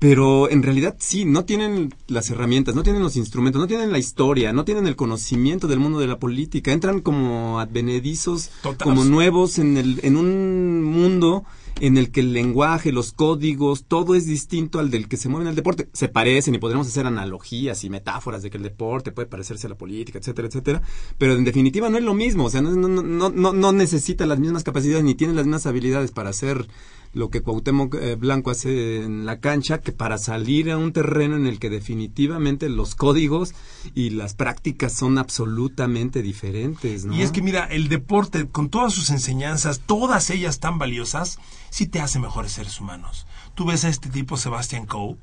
Pero 0.00 0.50
en 0.50 0.62
realidad 0.62 0.96
sí, 0.98 1.26
no 1.26 1.44
tienen 1.44 1.94
las 2.08 2.30
herramientas, 2.30 2.74
no 2.74 2.82
tienen 2.82 3.02
los 3.02 3.16
instrumentos, 3.16 3.60
no 3.60 3.68
tienen 3.68 3.92
la 3.92 3.98
historia, 3.98 4.50
no 4.50 4.64
tienen 4.64 4.86
el 4.86 4.96
conocimiento 4.96 5.68
del 5.68 5.78
mundo 5.78 5.98
de 5.98 6.06
la 6.06 6.18
política. 6.18 6.72
Entran 6.72 7.00
como 7.00 7.60
advenedizos, 7.60 8.50
Total. 8.62 8.82
como 8.82 9.04
nuevos 9.04 9.58
en, 9.58 9.76
el, 9.76 10.00
en 10.02 10.16
un 10.16 10.82
mundo 10.82 11.44
en 11.80 11.98
el 11.98 12.10
que 12.10 12.20
el 12.20 12.32
lenguaje, 12.32 12.92
los 12.92 13.12
códigos, 13.12 13.84
todo 13.84 14.14
es 14.14 14.24
distinto 14.24 14.78
al 14.78 14.90
del 14.90 15.06
que 15.06 15.18
se 15.18 15.28
mueve 15.28 15.44
en 15.44 15.48
el 15.50 15.56
deporte. 15.56 15.90
Se 15.92 16.08
parecen 16.08 16.54
y 16.54 16.58
podremos 16.58 16.86
hacer 16.86 17.06
analogías 17.06 17.84
y 17.84 17.90
metáforas 17.90 18.42
de 18.42 18.50
que 18.50 18.56
el 18.56 18.62
deporte 18.62 19.12
puede 19.12 19.28
parecerse 19.28 19.66
a 19.66 19.70
la 19.70 19.76
política, 19.76 20.18
etcétera, 20.18 20.48
etcétera. 20.48 20.82
Pero 21.18 21.34
en 21.34 21.44
definitiva 21.44 21.90
no 21.90 21.98
es 21.98 22.04
lo 22.04 22.14
mismo, 22.14 22.44
o 22.44 22.50
sea, 22.50 22.62
no, 22.62 22.70
no, 22.70 22.88
no, 22.88 23.28
no, 23.28 23.52
no 23.52 23.72
necesita 23.72 24.24
las 24.24 24.38
mismas 24.38 24.64
capacidades 24.64 25.04
ni 25.04 25.14
tiene 25.14 25.34
las 25.34 25.44
mismas 25.44 25.66
habilidades 25.66 26.10
para 26.10 26.30
hacer 26.30 26.68
lo 27.12 27.30
que 27.30 27.42
Cuauhtémoc 27.42 27.94
eh, 27.94 28.14
Blanco 28.14 28.50
hace 28.50 29.02
en 29.02 29.26
la 29.26 29.40
cancha 29.40 29.80
que 29.80 29.92
para 29.92 30.18
salir 30.18 30.70
a 30.70 30.78
un 30.78 30.92
terreno 30.92 31.36
en 31.36 31.46
el 31.46 31.58
que 31.58 31.70
definitivamente 31.70 32.68
los 32.68 32.94
códigos 32.94 33.54
y 33.94 34.10
las 34.10 34.34
prácticas 34.34 34.92
son 34.92 35.18
absolutamente 35.18 36.22
diferentes, 36.22 37.04
¿no? 37.04 37.14
Y 37.14 37.22
es 37.22 37.32
que 37.32 37.42
mira, 37.42 37.64
el 37.64 37.88
deporte 37.88 38.46
con 38.48 38.70
todas 38.70 38.92
sus 38.92 39.10
enseñanzas, 39.10 39.80
todas 39.80 40.30
ellas 40.30 40.60
tan 40.60 40.78
valiosas, 40.78 41.38
sí 41.70 41.86
te 41.86 42.00
hace 42.00 42.18
mejores 42.18 42.52
seres 42.52 42.80
humanos. 42.80 43.26
Tú 43.54 43.66
ves 43.66 43.84
a 43.84 43.88
este 43.88 44.08
tipo 44.08 44.36
Sebastian 44.36 44.86
Coe 44.86 45.16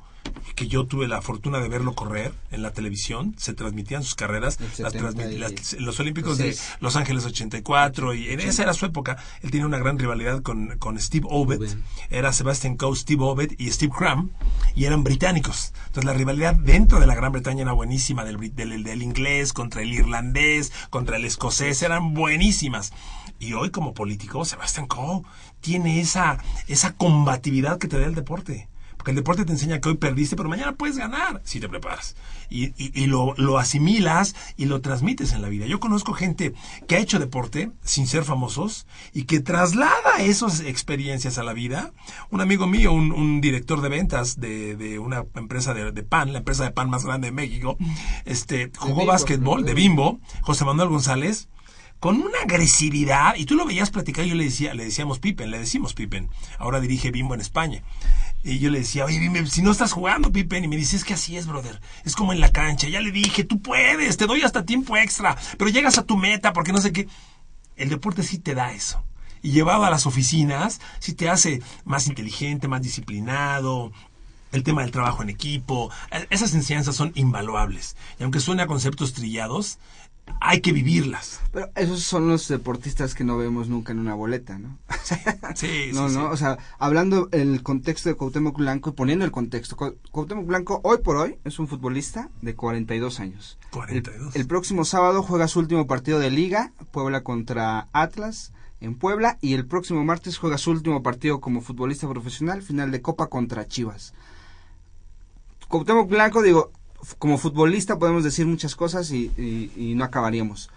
que 0.55 0.68
yo 0.68 0.88
tuve 0.88 1.07
la 1.07 1.22
fortuna 1.22 1.59
de 1.59 1.70
verlo 1.70 1.93
correr 1.93 2.34
en 2.51 2.63
la 2.63 2.72
televisión, 2.72 3.36
se 3.38 3.53
transmitían 3.53 4.03
sus 4.03 4.15
carreras, 4.15 4.59
las 4.80 4.95
las, 4.95 5.74
los 5.74 5.99
Olímpicos 5.99 6.39
de 6.39 6.57
Los 6.80 6.95
Ángeles 6.95 7.26
84, 7.26 8.15
y 8.15 8.30
en 8.30 8.39
esa 8.39 8.63
era 8.63 8.74
su 8.74 8.88
época, 8.88 9.18
él 9.43 9.51
tenía 9.51 9.68
una 9.68 9.78
gran 9.78 9.99
rivalidad 9.99 10.41
con, 10.41 10.78
con 10.80 10.99
Steve 10.99 11.28
Ovett, 11.30 11.78
era 12.09 12.34
Sebastian 12.34 12.76
Coe, 12.76 12.95
Steve 12.95 13.24
Ovett 13.24 13.59
y 13.59 13.72
Steve 13.72 13.93
Cram, 13.95 14.32
y 14.76 14.86
eran 14.86 15.03
británicos. 15.03 15.74
Entonces 15.88 16.05
la 16.05 16.13
rivalidad 16.13 16.55
dentro 16.55 16.99
de 16.99 17.07
la 17.07 17.15
Gran 17.15 17.34
Bretaña 17.34 17.61
era 17.61 17.74
buenísima, 17.74 18.26
del, 18.26 18.55
del, 18.55 18.84
del 18.84 19.01
inglés 19.03 19.53
contra 19.53 19.84
el 19.84 19.93
irlandés, 19.93 20.72
contra 20.89 21.18
el 21.18 21.26
escocés, 21.26 21.84
eran 21.84 22.15
buenísimas. 22.15 22.93
Y 23.39 23.53
hoy 23.53 23.70
como 23.70 23.93
político, 23.93 24.43
Sebastian 24.43 24.88
Coe 24.88 25.22
tiene 25.61 25.99
esa, 25.99 26.39
esa 26.68 26.93
combatividad 26.93 27.78
que 27.78 27.88
te 27.88 27.99
da 27.99 28.07
el 28.07 28.15
deporte 28.15 28.68
el 29.11 29.15
deporte 29.15 29.45
te 29.45 29.51
enseña 29.51 29.79
que 29.79 29.89
hoy 29.89 29.97
perdiste, 29.97 30.35
pero 30.35 30.49
mañana 30.49 30.75
puedes 30.75 30.97
ganar 30.97 31.41
si 31.43 31.59
te 31.59 31.69
preparas. 31.69 32.15
Y, 32.49 32.73
y, 32.77 33.07
lo, 33.07 33.33
lo, 33.35 33.57
asimilas 33.57 34.35
y 34.55 34.65
lo 34.65 34.79
transmites 34.81 35.33
en 35.33 35.41
la 35.41 35.49
vida. 35.49 35.65
Yo 35.65 35.79
conozco 35.79 36.13
gente 36.13 36.53
que 36.87 36.95
ha 36.95 36.99
hecho 36.99 37.19
deporte 37.19 37.71
sin 37.83 38.07
ser 38.07 38.23
famosos 38.23 38.87
y 39.13 39.23
que 39.23 39.41
traslada 39.41 40.19
esas 40.19 40.61
experiencias 40.61 41.37
a 41.37 41.43
la 41.43 41.53
vida. 41.53 41.91
Un 42.29 42.39
amigo 42.39 42.65
mío, 42.67 42.93
un, 42.93 43.11
un 43.11 43.41
director 43.41 43.81
de 43.81 43.89
ventas 43.89 44.39
de, 44.39 44.75
de 44.75 44.99
una 44.99 45.25
empresa 45.35 45.73
de, 45.73 45.91
de, 45.91 46.03
pan, 46.03 46.31
la 46.31 46.39
empresa 46.39 46.63
de 46.63 46.71
pan 46.71 46.89
más 46.89 47.05
grande 47.05 47.27
de 47.27 47.31
México, 47.33 47.77
este, 48.25 48.71
jugó 48.77 49.05
básquetbol 49.05 49.65
de 49.65 49.73
Bimbo, 49.73 50.19
José 50.41 50.65
Manuel 50.65 50.89
González, 50.89 51.49
con 51.99 52.17
una 52.21 52.39
agresividad, 52.43 53.35
y 53.35 53.45
tú 53.45 53.55
lo 53.55 53.65
veías 53.65 53.89
platicar, 53.89 54.25
yo 54.25 54.35
le 54.35 54.43
decía, 54.43 54.73
le 54.73 54.85
decíamos 54.85 55.19
Pippen, 55.19 55.49
le 55.49 55.59
decimos 55.59 55.93
Pippen, 55.93 56.29
ahora 56.59 56.79
dirige 56.79 57.11
Bimbo 57.11 57.33
en 57.33 57.41
España. 57.41 57.83
Y 58.47 58.59
yo 58.59 58.69
le 58.69 58.79
decía, 58.79 59.03
oye, 59.03 59.19
dime, 59.19 59.45
si 59.47 59.61
no 59.61 59.71
estás 59.71 59.91
jugando, 59.91 60.31
Pippen. 60.31 60.63
Y 60.63 60.69
me 60.69 60.77
dice, 60.77 60.95
es 60.95 61.03
que 61.03 61.13
así 61.13 61.35
es, 61.35 61.47
brother. 61.47 61.81
Es 62.05 62.15
como 62.15 62.31
en 62.31 62.39
la 62.39 62.53
cancha. 62.53 62.87
Ya 62.87 63.01
le 63.01 63.11
dije, 63.11 63.43
tú 63.43 63.61
puedes, 63.61 64.15
te 64.15 64.25
doy 64.25 64.41
hasta 64.43 64.65
tiempo 64.65 64.95
extra. 64.95 65.37
Pero 65.57 65.69
llegas 65.69 65.97
a 65.97 66.05
tu 66.05 66.15
meta 66.15 66.53
porque 66.53 66.71
no 66.71 66.79
sé 66.79 66.93
qué. 66.93 67.09
El 67.75 67.89
deporte 67.89 68.23
sí 68.23 68.39
te 68.39 68.55
da 68.55 68.71
eso. 68.71 69.03
Y 69.41 69.51
llevado 69.51 69.83
a 69.83 69.89
las 69.89 70.05
oficinas, 70.05 70.79
sí 70.99 71.13
te 71.13 71.29
hace 71.29 71.61
más 71.83 72.07
inteligente, 72.07 72.69
más 72.69 72.81
disciplinado, 72.81 73.91
el 74.53 74.63
tema 74.63 74.81
del 74.81 74.91
trabajo 74.91 75.23
en 75.23 75.29
equipo, 75.29 75.91
e-, 76.11 76.27
esas 76.29 76.53
enseñanzas 76.53 76.95
son 76.95 77.11
invaluables. 77.15 77.97
Y 78.17 78.23
aunque 78.23 78.39
suene 78.39 78.63
a 78.63 78.67
conceptos 78.67 79.11
trillados, 79.11 79.77
hay 80.41 80.61
que 80.61 80.71
vivirlas. 80.71 81.41
Pero 81.51 81.69
esos 81.75 82.03
son 82.03 82.28
los 82.28 82.47
deportistas 82.47 83.15
que 83.15 83.23
no 83.23 83.38
vemos 83.38 83.69
nunca 83.69 83.91
en 83.91 83.99
una 83.99 84.13
boleta, 84.13 84.57
¿no? 84.57 84.78
sí, 85.55 85.91
no, 85.93 86.09
sí, 86.09 86.15
no, 86.15 86.30
o 86.30 86.38
sea, 86.38 86.57
hablando 86.80 87.30
el 87.32 87.63
contexto 87.63 88.09
de 88.09 88.15
Cuauhtémoc 88.15 88.57
Blanco 88.57 88.89
y 88.89 88.93
poniendo 88.93 89.25
el 89.25 89.32
contexto, 89.32 89.75
Cuauhtémoc 90.11 90.45
Blanco 90.45 90.82
hoy 90.84 90.99
por 90.99 91.17
hoy 91.17 91.38
es 91.43 91.59
un 91.59 91.67
futbolista 91.67 92.30
de 92.41 92.55
42 92.55 93.19
años. 93.19 93.57
42. 93.71 94.36
El, 94.36 94.41
el 94.41 94.47
próximo 94.47 94.86
sábado 94.86 95.23
juega 95.23 95.47
su 95.47 95.59
último 95.59 95.88
partido 95.88 96.19
de 96.19 96.32
liga, 96.32 96.71
Puebla 96.91 97.23
contra 97.23 97.88
Atlas 97.93 98.51
en 98.80 98.95
Puebla 98.95 99.38
y 99.41 99.53
el 99.53 99.65
próximo 99.65 100.03
martes 100.03 100.38
juega 100.38 100.57
su 100.57 100.71
último 100.71 101.01
partido 101.01 101.41
como 101.41 101.61
futbolista 101.61 102.07
profesional, 102.07 102.61
final 102.61 102.91
de 102.91 103.01
Copa 103.01 103.28
contra 103.28 103.67
Chivas. 103.67 104.13
Cuauhtémoc 105.67 106.09
Blanco, 106.09 106.41
digo, 106.41 106.71
como 107.19 107.37
futbolista 107.37 107.99
podemos 107.99 108.23
decir 108.23 108.45
muchas 108.45 108.75
cosas 108.75 109.11
y, 109.11 109.93
no 109.95 110.03
acabaríamos. 110.03 110.69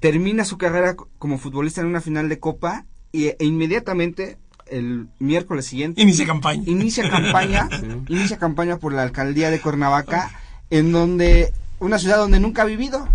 termina 0.00 0.44
su 0.44 0.58
carrera 0.58 0.96
como 1.18 1.38
futbolista 1.38 1.80
en 1.80 1.88
una 1.88 2.00
final 2.00 2.28
de 2.28 2.38
Copa 2.38 2.86
y, 3.12 3.26
e 3.26 3.36
inmediatamente 3.40 4.38
el 4.66 5.06
miércoles 5.20 5.66
siguiente 5.66 6.02
inicia 6.02 6.26
campaña. 6.26 6.62
inicia 6.66 7.08
campaña 7.10 7.68
inicia 8.08 8.36
campaña 8.36 8.78
por 8.78 8.92
la 8.92 9.02
alcaldía 9.02 9.48
de 9.48 9.60
Cuernavaca 9.60 10.32
en 10.70 10.90
donde 10.90 11.52
una 11.78 12.00
ciudad 12.00 12.16
donde 12.16 12.40
nunca 12.40 12.62
ha 12.62 12.64
vivido 12.64 13.08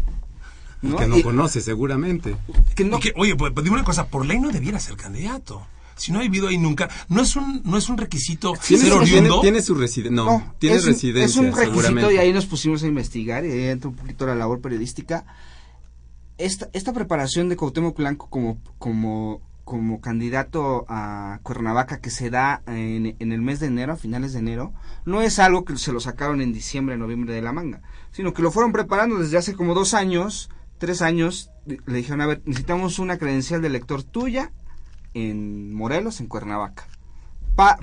que 0.81 1.07
no 1.07 1.21
conoce 1.21 1.61
seguramente. 1.61 2.35
que 2.75 3.13
oye 3.15 3.35
pues, 3.35 3.51
pues, 3.53 3.63
dime 3.63 3.75
una 3.75 3.83
cosa 3.83 4.07
por 4.07 4.25
ley 4.25 4.39
no 4.39 4.49
debiera 4.49 4.79
ser 4.79 4.95
candidato 4.95 5.67
si 5.95 6.11
no 6.11 6.19
ha 6.19 6.21
vivido 6.21 6.47
ahí 6.47 6.57
nunca, 6.57 6.89
no 7.09 7.21
es 7.21 7.35
un, 7.35 7.61
no 7.63 7.77
es 7.77 7.89
un 7.89 7.97
requisito 7.97 8.53
¿Tiene, 8.67 8.83
ser 8.83 8.93
oriundo. 8.93 9.41
Tiene, 9.41 9.61
su 9.61 9.75
residencia, 9.75 10.11
no, 10.11 10.53
tiene 10.59 10.77
es 10.77 10.85
residencia. 10.85 11.25
Es 11.25 11.35
un 11.37 11.55
requisito 11.55 12.11
y 12.11 12.17
ahí 12.17 12.33
nos 12.33 12.45
pusimos 12.45 12.83
a 12.83 12.87
investigar 12.87 13.45
y 13.45 13.51
ahí 13.51 13.63
entra 13.67 13.89
un 13.89 13.95
poquito 13.95 14.25
la 14.25 14.35
labor 14.35 14.61
periodística. 14.61 15.25
Esta, 16.37 16.69
esta 16.73 16.91
preparación 16.93 17.49
de 17.49 17.55
Cuauhtémoc 17.55 17.95
Blanco 17.97 18.27
como, 18.29 18.57
como, 18.79 19.41
como 19.63 20.01
candidato 20.01 20.85
a 20.89 21.39
Cuernavaca 21.43 21.99
que 21.99 22.09
se 22.09 22.31
da 22.31 22.63
en, 22.65 23.15
en, 23.19 23.31
el 23.31 23.41
mes 23.41 23.59
de 23.59 23.67
enero, 23.67 23.93
a 23.93 23.97
finales 23.97 24.33
de 24.33 24.39
enero, 24.39 24.73
no 25.05 25.21
es 25.21 25.37
algo 25.37 25.65
que 25.65 25.77
se 25.77 25.91
lo 25.91 25.99
sacaron 25.99 26.41
en 26.41 26.51
diciembre, 26.51 26.97
noviembre 26.97 27.33
de 27.33 27.43
la 27.43 27.53
manga, 27.53 27.81
sino 28.11 28.33
que 28.33 28.41
lo 28.41 28.51
fueron 28.51 28.71
preparando 28.71 29.19
desde 29.19 29.37
hace 29.37 29.53
como 29.53 29.75
dos 29.75 29.93
años, 29.93 30.49
tres 30.79 31.03
años. 31.03 31.51
Le 31.67 31.97
dijeron, 31.97 32.21
a 32.21 32.25
ver, 32.25 32.41
necesitamos 32.45 32.97
una 32.97 33.19
credencial 33.19 33.61
de 33.61 33.69
lector 33.69 34.01
tuya 34.01 34.51
en 35.13 35.73
Morelos, 35.73 36.19
en 36.19 36.27
Cuernavaca. 36.27 36.87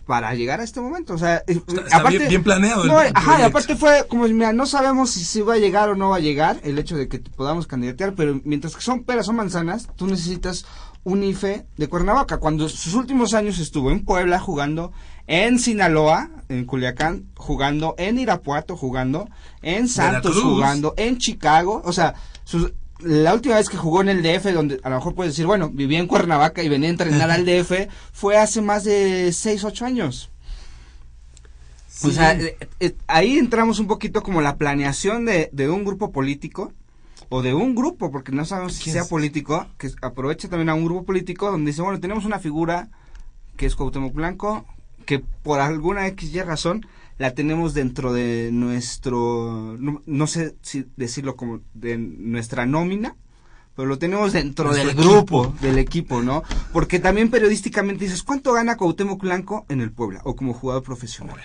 para 0.07 0.35
llegar 0.35 0.61
a 0.61 0.65
este 0.65 0.81
momento, 0.81 1.15
o 1.15 1.19
sea, 1.19 1.45
aparte, 1.93 2.27
bien, 2.27 2.43
planeado. 2.43 2.85
No, 2.85 2.99
ajá, 2.99 3.41
y 3.41 3.43
aparte 3.43 3.77
fue 3.77 4.07
como, 4.09 4.27
mira, 4.27 4.53
no 4.53 4.67
sabemos 4.67 5.11
si, 5.11 5.25
si 5.25 5.41
va 5.41 5.55
a 5.55 5.59
llegar 5.59 5.89
o 5.91 5.95
no 5.95 6.09
va 6.09 6.17
a 6.17 6.21
llegar 6.21 6.59
el 6.65 6.79
hecho 6.79 6.97
de 6.97 7.09
que 7.09 7.19
podamos 7.19 7.67
candidatear, 7.67 8.15
pero 8.15 8.41
mientras 8.45 8.75
que 8.75 8.83
son 8.83 9.05
peras 9.05 9.29
o 9.29 9.33
manzanas, 9.33 9.89
tú 9.95 10.07
necesitas 10.07 10.65
un 11.05 11.23
IFE 11.23 11.67
de 11.77 11.89
Cuernavaca. 11.89 12.39
Cuando 12.39 12.69
sus 12.69 12.95
últimos 12.95 13.35
años 13.35 13.59
estuvo 13.59 13.91
en 13.91 14.05
Puebla 14.05 14.39
jugando, 14.39 14.93
en 15.27 15.59
Sinaloa, 15.59 16.31
en 16.49 16.65
Culiacán 16.65 17.27
jugando, 17.37 17.95
en 17.99 18.19
Irapuato 18.19 18.77
jugando, 18.77 19.29
en 19.63 19.89
Santos 19.89 20.41
jugando, 20.41 20.95
en 20.97 21.19
Chicago, 21.19 21.83
o 21.85 21.93
sea, 21.93 22.15
sus, 22.45 22.73
la 23.01 23.35
última 23.35 23.57
vez 23.57 23.69
que 23.69 23.77
jugó 23.77 24.01
en 24.01 24.09
el 24.09 24.23
DF, 24.23 24.53
donde 24.53 24.81
a 24.83 24.91
lo 24.91 24.97
mejor 24.97 25.15
puedes 25.15 25.33
decir, 25.33 25.47
bueno, 25.47 25.71
vivía 25.71 25.99
en 25.99 26.07
Cuernavaca 26.07 26.63
y 26.63 26.69
venía 26.69 26.89
a 26.89 26.93
entrenar 26.93 27.31
al 27.31 27.45
DF, 27.47 27.89
fue 28.13 28.37
hace 28.37 28.61
más 28.61 28.85
de 28.85 29.33
6, 29.33 29.65
8 29.65 29.85
años. 29.85 30.31
O 32.05 32.11
sea, 32.11 32.33
eh, 32.33 32.57
eh, 32.79 32.95
ahí 33.09 33.39
entramos 33.39 33.81
un 33.81 33.89
poquito 33.89 34.23
como 34.23 34.41
la 34.41 34.57
planeación 34.57 35.25
de, 35.25 35.51
de, 35.53 35.69
un 35.69 35.85
grupo 35.85 36.13
político, 36.13 36.73
o 37.29 37.43
de 37.43 37.55
un 37.55 37.75
grupo, 37.75 38.11
porque 38.11 38.33
no 38.33 38.45
sabemos 38.45 38.75
si 38.75 38.91
sea 38.91 39.05
político, 39.05 39.67
que 39.79 39.91
aprovecha 40.01 40.49
también 40.49 40.69
a 40.69 40.75
un 40.75 40.85
grupo 40.85 41.05
político 41.05 41.51
donde 41.51 41.73
dice, 41.73 41.83
bueno, 41.83 42.01
tenemos 42.01 42.25
una 42.25 42.39
figura 42.39 42.89
que 43.57 43.67
es 43.67 43.75
Cuauhtémoc 43.75 44.15
Blanco, 44.15 44.65
que 45.05 45.19
por 45.19 45.61
alguna 45.61 46.07
X 46.07 46.33
y 46.33 46.41
razón 46.43 46.87
la 47.19 47.35
tenemos 47.35 47.75
dentro 47.75 48.13
de 48.13 48.51
nuestro, 48.53 49.77
no, 49.79 50.27
sé 50.27 50.55
si 50.63 50.87
decirlo 50.97 51.37
como 51.37 51.61
de 51.75 51.99
nuestra 51.99 52.65
nómina, 52.65 53.17
pero 53.75 53.89
lo 53.89 53.99
tenemos 53.99 54.33
dentro 54.33 54.73
del 54.73 54.95
grupo, 54.95 55.55
del 55.61 55.79
equipo, 55.79 56.23
¿no? 56.23 56.43
Porque 56.73 57.01
también 57.01 57.31
periodísticamente 57.31 58.05
dices, 58.05 58.23
¿cuánto 58.23 58.53
gana 58.53 58.77
Cuauhtémoc 58.77 59.21
Blanco 59.21 59.67
en 59.69 59.81
el 59.81 59.93
Puebla 59.93 60.21
o 60.25 60.37
como 60.37 60.55
jugador 60.55 60.85
profesional? 60.85 61.41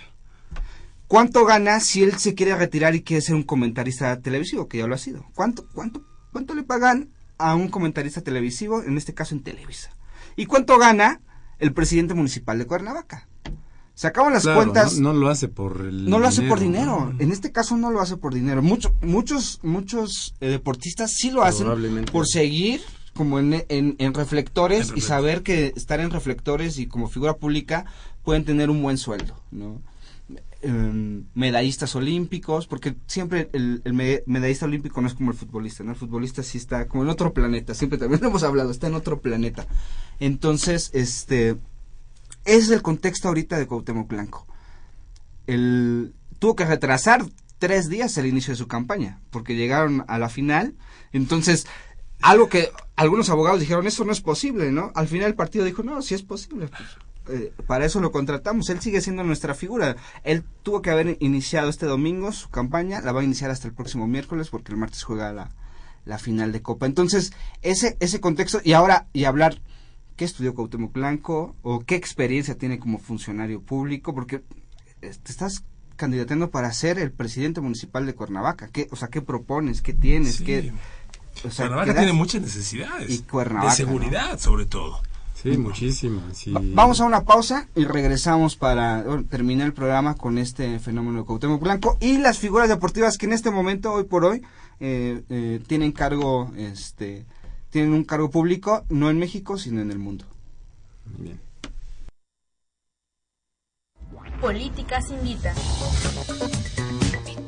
¿Cuánto 1.08 1.46
gana 1.46 1.80
si 1.80 2.04
él 2.04 2.18
se 2.18 2.34
quiere 2.34 2.56
retirar 2.56 2.96
y 2.96 3.04
quiere 3.04 3.22
ser 3.22 3.36
un 3.36 3.44
comentarista 3.44 4.20
televisivo, 4.22 4.68
que 4.68 4.80
ya 4.80 4.88
lo 4.88 4.96
ha 4.96 5.00
sido? 5.00 5.26
¿Cuánto, 5.36 5.68
cuánto, 5.74 6.04
cuánto 6.32 6.56
le 6.56 6.64
pagan 6.64 7.10
a 7.38 7.56
un 7.56 7.68
comentarista 7.68 8.22
televisivo, 8.22 8.82
en 8.84 8.98
este 8.98 9.14
caso 9.14 9.36
en 9.36 9.44
Televisa? 9.44 9.92
¿Y 10.36 10.46
cuánto 10.46 10.78
gana 10.78 11.22
el 11.60 11.74
presidente 11.74 12.14
municipal 12.14 12.58
de 12.58 12.66
Cuernavaca? 12.66 13.28
Sacamos 13.96 14.34
las 14.34 14.44
cuentas. 14.44 15.00
No, 15.00 15.14
lo 15.14 15.30
hace 15.30 15.48
por 15.48 15.82
el 15.82 16.10
No 16.10 16.20
lo 16.20 16.28
hace 16.28 16.42
por 16.44 16.60
dinero. 16.60 17.14
En 17.20 17.32
este 17.32 17.52
caso 17.52 17.78
no 17.78 17.92
lo 17.92 18.02
hace 18.02 18.18
por 18.18 18.34
dinero. 18.34 18.62
Muchos 18.62 18.92
muchos 19.02 19.60
muchos 19.62 20.36
eh, 20.40 20.48
deportistas 20.48 21.14
sí 21.14 21.30
lo 21.32 21.44
hacen 21.44 22.06
por 22.12 22.28
seguir 22.28 22.82
como 23.14 23.40
en, 23.40 23.64
en, 23.70 24.14
reflectores 24.14 24.92
y 24.96 25.02
saber 25.02 25.44
que 25.44 25.72
estar 25.76 26.00
en 26.00 26.10
reflectores 26.10 26.80
y 26.80 26.88
como 26.88 27.08
figura 27.08 27.38
pública 27.38 27.86
pueden 28.24 28.44
tener 28.44 28.72
un 28.72 28.82
buen 28.82 28.98
sueldo, 28.98 29.36
¿no? 29.52 29.82
Em, 30.66 31.26
medallistas 31.36 31.94
olímpicos, 31.96 32.68
porque 32.68 32.96
siempre 33.06 33.50
el, 33.52 33.82
el, 33.84 33.94
medallista 34.26 34.66
olímpico 34.66 35.02
no 35.02 35.10
es 35.10 35.14
como 35.14 35.32
el 35.32 35.38
futbolista, 35.38 35.84
¿no? 35.84 35.92
El 35.92 35.98
futbolista 35.98 36.42
sí 36.42 36.58
está 36.58 36.88
como 36.88 37.04
en 37.04 37.10
otro 37.10 37.34
planeta, 37.34 37.74
siempre 37.76 38.00
también 38.00 38.24
hemos 38.26 38.44
hablado, 38.44 38.72
está 38.72 38.88
en 38.88 38.96
otro 38.96 39.20
planeta. 39.20 39.68
Entonces, 40.22 40.90
este, 40.94 41.58
ese 42.46 42.58
es 42.58 42.70
el 42.72 42.82
contexto 42.82 43.28
ahorita 43.28 43.58
de 43.58 43.68
Cuauhtémoc 43.68 44.08
Blanco. 44.08 44.48
El, 45.48 46.14
tuvo 46.40 46.56
que 46.56 46.66
retrasar 46.66 47.26
tres 47.60 47.90
días 47.90 48.18
el 48.18 48.26
inicio 48.26 48.52
de 48.52 48.58
su 48.58 48.68
campaña, 48.68 49.20
porque 49.30 49.56
llegaron 49.56 50.04
a 50.08 50.18
la 50.18 50.30
final. 50.30 50.76
Entonces, 51.14 51.66
algo 52.22 52.50
que 52.50 52.72
algunos 52.96 53.30
abogados 53.30 53.60
dijeron, 53.60 53.88
eso 53.88 54.06
no 54.06 54.12
es 54.12 54.22
posible, 54.22 54.72
¿no? 54.72 54.92
Al 54.96 55.08
final 55.08 55.28
el 55.28 55.36
partido 55.36 55.66
dijo, 55.66 55.84
no, 55.84 56.02
sí 56.02 56.16
es 56.16 56.24
posible. 56.24 56.68
Pues, 56.68 56.90
eh, 57.30 57.54
para 57.68 57.86
eso 57.86 58.02
lo 58.02 58.12
contratamos. 58.12 58.70
Él 58.70 58.82
sigue 58.82 59.02
siendo 59.02 59.24
nuestra 59.24 59.56
figura. 59.56 59.96
Él 60.24 60.44
tuvo 60.64 60.82
que 60.82 60.90
haber 60.90 61.18
iniciado 61.22 61.70
este 61.70 61.86
domingo 61.86 62.32
su 62.32 62.50
campaña, 62.50 63.02
la 63.02 63.12
va 63.12 63.22
a 63.22 63.26
iniciar 63.26 63.50
hasta 63.52 63.68
el 63.68 63.74
próximo 63.74 64.08
miércoles 64.08 64.50
porque 64.50 64.72
el 64.72 64.78
martes 64.78 65.04
juega 65.04 65.32
la, 65.32 65.50
la 66.06 66.18
final 66.18 66.52
de 66.52 66.62
Copa. 66.62 66.86
Entonces, 66.86 67.32
ese, 67.62 67.98
ese 68.00 68.20
contexto, 68.20 68.60
y 68.64 68.74
ahora, 68.74 69.08
y 69.14 69.24
hablar 69.24 69.62
qué 70.16 70.26
estudió 70.26 70.54
Cuauhtémoc 70.54 70.94
Blanco 70.94 71.56
o 71.62 71.80
qué 71.82 71.96
experiencia 71.96 72.58
tiene 72.58 72.80
como 72.80 72.98
funcionario 73.00 73.62
público, 73.62 74.14
porque 74.14 74.44
te 75.00 75.10
estás 75.10 75.64
candidatando 75.96 76.50
para 76.50 76.72
ser 76.74 76.98
el 77.00 77.12
presidente 77.12 77.62
municipal 77.62 78.06
de 78.06 78.16
Cuernavaca. 78.16 78.68
¿Qué, 78.68 78.88
o 78.92 78.96
sea, 78.96 79.10
¿qué 79.10 79.22
propones? 79.22 79.82
¿Qué 79.82 79.94
tienes? 79.94 80.36
Sí. 80.38 80.44
¿Qué, 80.46 80.74
o 81.46 81.52
sea, 81.52 81.68
Cuernavaca 81.68 81.96
tiene 81.96 82.14
muchas 82.14 82.42
necesidades. 82.42 83.10
Y 83.10 83.20
Cuernavaca, 83.24 83.72
de 83.72 83.76
seguridad, 83.78 84.40
sobre 84.40 84.66
todo. 84.66 85.02
Sí, 85.42 85.58
muchísimas. 85.58 86.38
sí. 86.38 86.54
Va- 86.54 86.62
Vamos 86.64 87.02
a 87.02 87.06
una 87.06 87.26
pausa 87.26 87.68
y 87.76 87.84
regresamos 87.84 88.56
para 88.56 89.04
bueno, 89.04 89.26
terminar 89.26 89.68
el 89.68 89.74
programa 89.74 90.16
con 90.16 90.38
este 90.38 90.80
fenómeno 90.80 91.20
de 91.20 91.26
Cuauhtémoc 91.26 91.62
Blanco 91.62 91.98
y 92.00 92.18
las 92.20 92.38
figuras 92.40 92.70
deportivas 92.70 93.18
que 93.18 93.26
en 93.26 93.34
este 93.34 93.52
momento, 93.52 93.92
hoy 93.92 94.06
por 94.06 94.24
hoy, 94.24 94.42
eh, 94.80 95.22
eh, 95.30 95.60
tienen 95.68 95.92
cargo, 95.92 96.50
este, 96.56 97.26
tienen 97.74 97.94
un 97.94 98.04
cargo 98.04 98.30
público, 98.30 98.86
no 98.90 99.10
en 99.10 99.18
México, 99.18 99.58
sino 99.58 99.82
en 99.82 99.90
el 99.90 99.98
mundo. 99.98 100.26
Bien. 101.18 101.42
Políticas 104.40 105.10
Invita. 105.10 105.56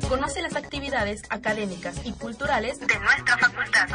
Conoce 0.08 0.42
las 0.42 0.56
actividades 0.56 1.22
académicas 1.30 2.04
y 2.04 2.12
culturales 2.12 2.80
de 2.80 2.98
nuestra 2.98 3.38
facultad. 3.38 3.88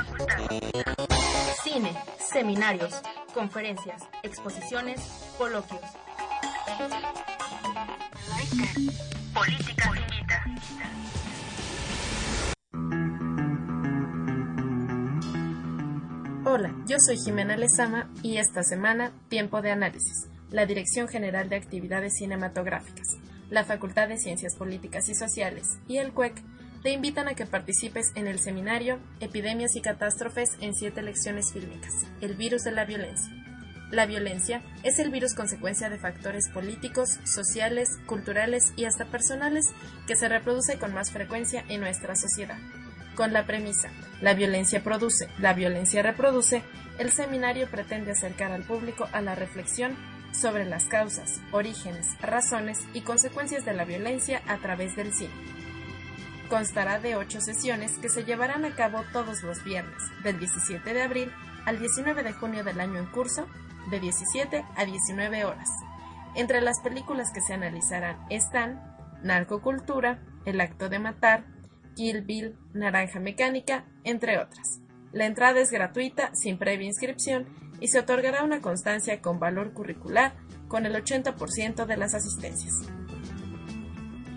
Cine, 1.64 1.94
seminarios, 2.18 2.94
conferencias, 3.34 4.02
exposiciones, 4.24 5.02
coloquios. 5.38 5.82
Políticas 9.34 9.88
Invita. 9.88 10.46
Hola, 16.54 16.76
yo 16.86 16.97
soy 16.99 17.16
Jimena 17.16 17.56
Lezama 17.56 18.12
y 18.24 18.36
esta 18.36 18.62
semana 18.62 19.14
Tiempo 19.30 19.62
de 19.62 19.72
Análisis, 19.72 20.28
la 20.49 20.66
Dirección 20.66 21.08
General 21.08 21.47
de 21.47 21.56
Actividades 21.56 22.16
Cinematográficas, 22.16 23.08
la 23.49 23.64
Facultad 23.64 24.10
de 24.10 24.18
Ciencias 24.18 24.58
Políticas 24.58 25.08
y 25.08 25.16
Sociales 25.16 25.80
y 25.88 25.99
el 25.99 26.12
CUEC 26.12 26.43
te 26.84 26.91
invitan 26.91 27.30
a 27.30 27.36
que 27.36 27.45
participes 27.45 28.12
en 28.16 28.28
el 28.28 28.39
seminario 28.39 28.99
Epidemias 29.22 29.78
y 29.78 29.82
Catástrofes 29.82 30.58
en 30.60 30.76
siete 30.76 31.02
lecciones 31.02 31.54
fílmicas, 31.54 31.93
el 32.20 32.36
virus 32.36 32.64
de 32.64 32.74
la 32.74 32.84
violencia. 32.84 33.32
La 33.89 34.06
violencia 34.06 34.62
es 34.84 34.99
el 34.99 35.10
virus 35.10 35.34
consecuencia 35.34 35.89
de 35.89 35.99
factores 35.99 36.49
políticos, 36.49 37.18
sociales, 37.24 37.88
culturales 38.08 38.74
y 38.76 38.84
hasta 38.84 39.06
personales 39.06 39.68
que 40.06 40.18
se 40.18 40.28
reproduce 40.28 40.78
con 40.78 40.93
más 40.93 41.12
frecuencia 41.12 41.64
en 41.70 41.80
nuestra 41.80 42.18
sociedad. 42.18 42.58
Con 43.16 43.34
la 43.34 43.45
premisa 43.45 43.89
La 44.22 44.34
violencia 44.34 44.84
produce, 44.84 45.30
la 45.39 45.53
violencia 45.53 46.01
reproduce, 46.01 46.64
el 46.97 47.12
seminario 47.12 47.68
pretende 47.68 48.12
acercar 48.12 48.51
al 48.51 48.64
público 48.64 49.07
a 49.12 49.22
la 49.22 49.36
reflexión 49.36 49.95
sobre 50.32 50.66
las 50.66 50.86
causas, 50.86 51.41
orígenes, 51.51 52.07
razones 52.22 52.80
y 52.93 53.01
consecuencias 53.01 53.66
de 53.66 53.74
la 53.74 53.86
violencia 53.86 54.41
a 54.47 54.57
través 54.57 54.95
del 54.95 55.14
cine. 55.14 55.34
Constará 56.49 56.99
de 56.99 57.16
ocho 57.16 57.41
sesiones 57.41 57.97
que 57.97 58.09
se 58.09 58.24
llevarán 58.24 58.66
a 58.66 58.76
cabo 58.76 59.03
todos 59.12 59.43
los 59.43 59.64
viernes, 59.64 60.01
del 60.24 60.39
17 60.39 60.93
de 60.93 61.01
abril 61.01 61.32
al 61.66 61.80
19 61.80 62.24
de 62.24 62.34
junio 62.34 62.64
del 62.64 62.80
año 62.80 62.99
en 62.99 63.05
curso, 63.07 63.47
de 63.89 63.99
17 63.99 64.66
a 64.76 64.86
19 64.86 65.45
horas. 65.45 65.70
Entre 66.36 66.62
las 66.62 66.80
películas 66.82 67.32
que 67.32 67.41
se 67.41 67.53
analizarán 67.53 68.18
están 68.30 68.82
Narcocultura, 69.24 70.20
El 70.45 70.59
acto 70.59 70.89
de 70.89 70.97
matar, 70.97 71.45
Kill 71.96 72.22
Bill, 72.22 72.58
Naranja 72.74 73.20
Mecánica, 73.20 73.86
entre 74.04 74.38
otras. 74.38 74.82
La 75.12 75.26
entrada 75.26 75.60
es 75.60 75.72
gratuita, 75.72 76.32
sin 76.34 76.58
previa 76.58 76.88
inscripción, 76.88 77.48
y 77.80 77.88
se 77.88 78.00
otorgará 78.00 78.44
una 78.44 78.62
constancia 78.62 79.22
con 79.22 79.39
valor 79.39 79.74
curricular 79.74 80.34
con 80.68 80.86
el 80.86 80.96
80% 80.96 81.86
de 81.86 81.98
las 81.98 82.14
asistencias. 82.14 82.74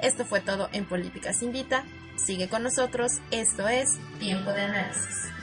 Esto 0.02 0.24
fue 0.24 0.40
todo 0.40 0.68
en 0.72 0.84
Políticas 0.84 1.42
Invita. 1.42 1.84
Sigue 2.16 2.48
con 2.48 2.62
nosotros, 2.62 3.12
esto 3.30 3.68
es 3.68 3.98
Tiempo 4.18 4.50
de 4.50 4.62
Análisis. 4.62 5.37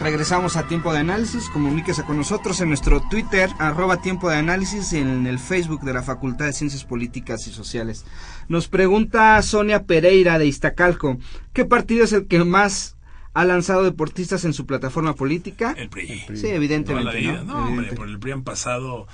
Regresamos 0.00 0.56
a 0.56 0.68
Tiempo 0.68 0.92
de 0.92 1.00
Análisis, 1.00 1.48
comuníquese 1.48 2.04
con 2.04 2.16
nosotros 2.16 2.60
en 2.60 2.68
nuestro 2.68 3.02
Twitter, 3.10 3.50
arroba 3.58 4.00
Tiempo 4.00 4.30
de 4.30 4.36
Análisis, 4.36 4.92
y 4.92 4.98
en 4.98 5.26
el 5.26 5.40
Facebook 5.40 5.80
de 5.82 5.92
la 5.92 6.02
Facultad 6.02 6.46
de 6.46 6.52
Ciencias 6.52 6.84
Políticas 6.84 7.46
y 7.48 7.50
Sociales. 7.50 8.04
Nos 8.48 8.68
pregunta 8.68 9.42
Sonia 9.42 9.84
Pereira 9.84 10.38
de 10.38 10.46
Iztacalco, 10.46 11.18
¿qué 11.52 11.64
partido 11.64 12.04
es 12.04 12.12
el 12.12 12.28
que 12.28 12.44
más 12.44 12.96
ha 13.34 13.44
lanzado 13.44 13.82
deportistas 13.82 14.44
en 14.44 14.52
su 14.52 14.66
plataforma 14.66 15.14
política? 15.14 15.74
El 15.76 15.88
PRI. 15.88 16.24
Sí, 16.34 16.46
evidentemente. 16.46 17.18
Vida. 17.18 17.42
¿no? 17.42 17.60
No, 17.60 17.66
hombre, 17.66 17.92
por 17.92 18.08
el 18.08 18.20
PRI 18.20 18.32
han 18.32 18.44
pasado 18.44 19.08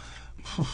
uf, 0.59 0.69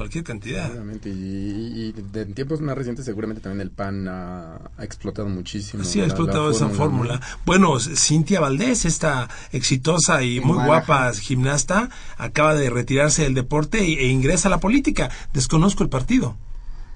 cualquier 0.00 0.24
cantidad. 0.24 0.64
Seguramente, 0.66 1.10
y, 1.10 1.12
y 1.12 1.92
de- 1.92 2.22
en 2.22 2.32
tiempos 2.34 2.60
más 2.62 2.74
recientes 2.76 3.04
seguramente 3.04 3.42
también 3.42 3.60
el 3.60 3.70
PAN 3.70 4.08
ha, 4.08 4.56
ha 4.78 4.82
explotado 4.84 5.28
muchísimo. 5.28 5.84
Sí, 5.84 5.98
ha 5.98 6.02
la- 6.02 6.08
la 6.08 6.14
explotado 6.14 6.50
esa 6.50 6.68
fórmula. 6.70 7.16
¿no? 7.16 7.20
Bueno, 7.44 7.78
Cintia 7.78 8.40
Valdés, 8.40 8.86
esta 8.86 9.28
exitosa 9.52 10.22
y 10.22 10.40
muy 10.40 10.54
Guadalajara. 10.54 10.86
guapa 11.10 11.12
gimnasta, 11.20 11.90
acaba 12.16 12.54
de 12.54 12.70
retirarse 12.70 13.22
del 13.24 13.34
deporte 13.34 13.78
e, 13.84 14.06
e 14.06 14.08
ingresa 14.08 14.48
a 14.48 14.50
la 14.50 14.58
política. 14.60 15.10
Desconozco 15.34 15.82
el 15.82 15.90
partido, 15.90 16.36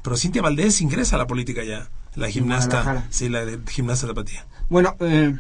pero 0.03 0.17
Cintia 0.17 0.41
Valdés 0.41 0.81
ingresa 0.81 1.17
a 1.17 1.19
la 1.19 1.27
política 1.27 1.63
ya. 1.63 1.91
La 2.15 2.31
gimnasta, 2.31 3.07
sí, 3.11 3.29
la 3.29 3.45
de 3.45 3.59
gimnasta 3.69 4.07
tapatía. 4.07 4.47
Bueno, 4.71 4.97
eh, 5.01 5.37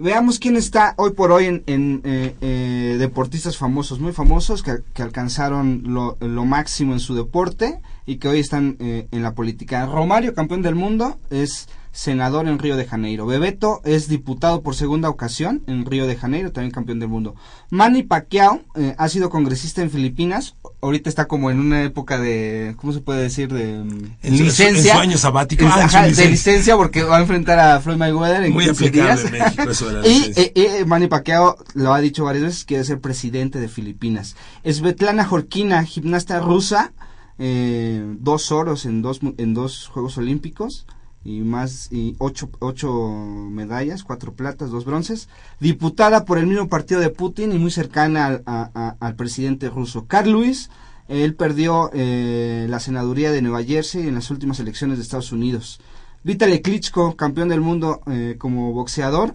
veamos 0.00 0.38
quién 0.38 0.56
está 0.56 0.94
hoy 0.96 1.12
por 1.12 1.32
hoy 1.32 1.46
en, 1.46 1.62
eh, 2.04 2.34
eh, 2.40 2.96
deportistas 2.98 3.56
famosos, 3.56 4.00
muy 4.00 4.12
famosos, 4.12 4.62
que, 4.62 4.78
que 4.94 5.02
alcanzaron 5.02 5.82
lo, 5.86 6.16
lo 6.20 6.44
máximo 6.44 6.92
en 6.92 7.00
su 7.00 7.14
deporte 7.14 7.80
y 8.06 8.16
que 8.16 8.28
hoy 8.28 8.40
están 8.40 8.76
eh, 8.80 9.06
en 9.10 9.22
la 9.22 9.34
política. 9.34 9.86
Romario, 9.86 10.34
campeón 10.34 10.62
del 10.62 10.74
mundo, 10.74 11.18
es 11.30 11.68
senador 11.92 12.46
en 12.46 12.58
Río 12.58 12.76
de 12.76 12.86
Janeiro. 12.86 13.26
Bebeto 13.26 13.80
es 13.84 14.08
diputado 14.08 14.62
por 14.62 14.74
segunda 14.76 15.08
ocasión 15.08 15.62
en 15.66 15.84
Río 15.84 16.06
de 16.06 16.14
Janeiro, 16.16 16.52
también 16.52 16.70
campeón 16.70 17.00
del 17.00 17.08
mundo. 17.08 17.34
Manny 17.70 18.04
Pacquiao 18.04 18.60
eh, 18.76 18.94
ha 18.96 19.08
sido 19.08 19.28
congresista 19.28 19.82
en 19.82 19.90
Filipinas. 19.90 20.54
Ahorita 20.82 21.08
está 21.10 21.26
como 21.26 21.50
en 21.50 21.58
una 21.58 21.82
época 21.82 22.18
de, 22.18 22.74
¿cómo 22.76 22.92
se 22.92 23.00
puede 23.00 23.22
decir? 23.22 23.52
De 23.52 23.82
mm, 23.84 24.04
En 24.22 24.36
su- 24.38 24.44
licencia. 24.44 24.92
en 24.92 24.96
su 24.98 25.02
año 25.02 25.18
sabático. 25.18 25.64
Es- 25.64 25.70
Ah, 25.74 26.08
su 26.10 26.16
de 26.20 26.28
licencia. 26.30 26.76
porque 26.76 27.02
va 27.02 27.16
a 27.18 27.20
enfrentar 27.20 27.58
a 27.58 27.80
Floyd 27.80 27.96
Mayweather 27.98 28.44
en 28.44 28.52
Muy 28.52 28.66
15 28.66 28.86
aplicable 28.86 29.14
días. 29.14 29.24
en 29.24 29.32
México 29.32 29.70
eso 29.70 29.88
de 29.90 30.08
y 30.08 30.32
eh, 30.36 30.52
eh, 30.54 30.84
Manny 30.86 31.08
Pacquiao 31.08 31.56
lo 31.74 31.92
ha 31.92 32.00
dicho 32.00 32.24
varias 32.24 32.44
veces, 32.44 32.64
quiere 32.64 32.84
ser 32.84 33.00
presidente 33.00 33.58
de 33.58 33.68
Filipinas. 33.68 34.36
Svetlana 34.64 35.24
Jorkina, 35.24 35.84
gimnasta 35.84 36.38
rusa, 36.40 36.92
eh, 37.38 38.02
dos 38.20 38.52
oros 38.52 38.84
en 38.86 39.02
dos, 39.02 39.20
en 39.38 39.54
dos 39.54 39.88
Juegos 39.88 40.16
Olímpicos 40.18 40.86
y 41.24 41.40
más 41.40 41.88
y 41.92 42.16
ocho, 42.18 42.48
ocho 42.60 43.08
medallas, 43.50 44.04
cuatro 44.04 44.32
platas, 44.32 44.70
dos 44.70 44.84
bronces, 44.84 45.28
diputada 45.60 46.24
por 46.24 46.38
el 46.38 46.46
mismo 46.46 46.68
partido 46.68 47.00
de 47.00 47.10
Putin 47.10 47.52
y 47.52 47.58
muy 47.58 47.70
cercana 47.70 48.26
al, 48.26 48.42
a- 48.46 48.70
a- 48.74 48.96
al 49.00 49.14
presidente 49.16 49.68
ruso. 49.68 50.06
Carl 50.06 50.30
Lewis, 50.30 50.70
él 51.08 51.34
perdió 51.34 51.90
eh, 51.92 52.66
la 52.70 52.80
senaduría 52.80 53.32
de 53.32 53.42
Nueva 53.42 53.62
Jersey 53.64 54.06
en 54.08 54.14
las 54.14 54.30
últimas 54.30 54.60
elecciones 54.60 54.96
de 54.96 55.02
Estados 55.02 55.32
Unidos. 55.32 55.80
Vitaly 56.24 56.60
Klitschko, 56.60 57.16
campeón 57.16 57.48
del 57.48 57.60
mundo 57.60 58.00
eh, 58.06 58.36
como 58.38 58.72
boxeador, 58.72 59.34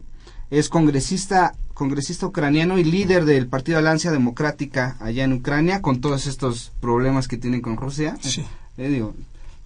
es 0.49 0.69
congresista 0.69 1.53
congresista 1.73 2.25
ucraniano 2.25 2.77
y 2.79 2.85
líder 2.85 3.25
del 3.25 3.47
Partido 3.47 3.77
Alianza 3.79 4.09
Democrática 4.09 4.95
allá 5.01 5.25
en 5.25 5.33
Ucrania 5.33 5.81
con 5.81 5.99
todos 5.99 6.25
estos 6.25 6.71
problemas 6.79 7.27
que 7.27 7.35
tienen 7.35 7.59
con 7.61 7.75
Rusia. 7.75 8.15
Sí. 8.21 8.45
Eh, 8.77 8.87
digo, 8.87 9.13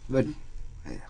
bueno, 0.08 0.32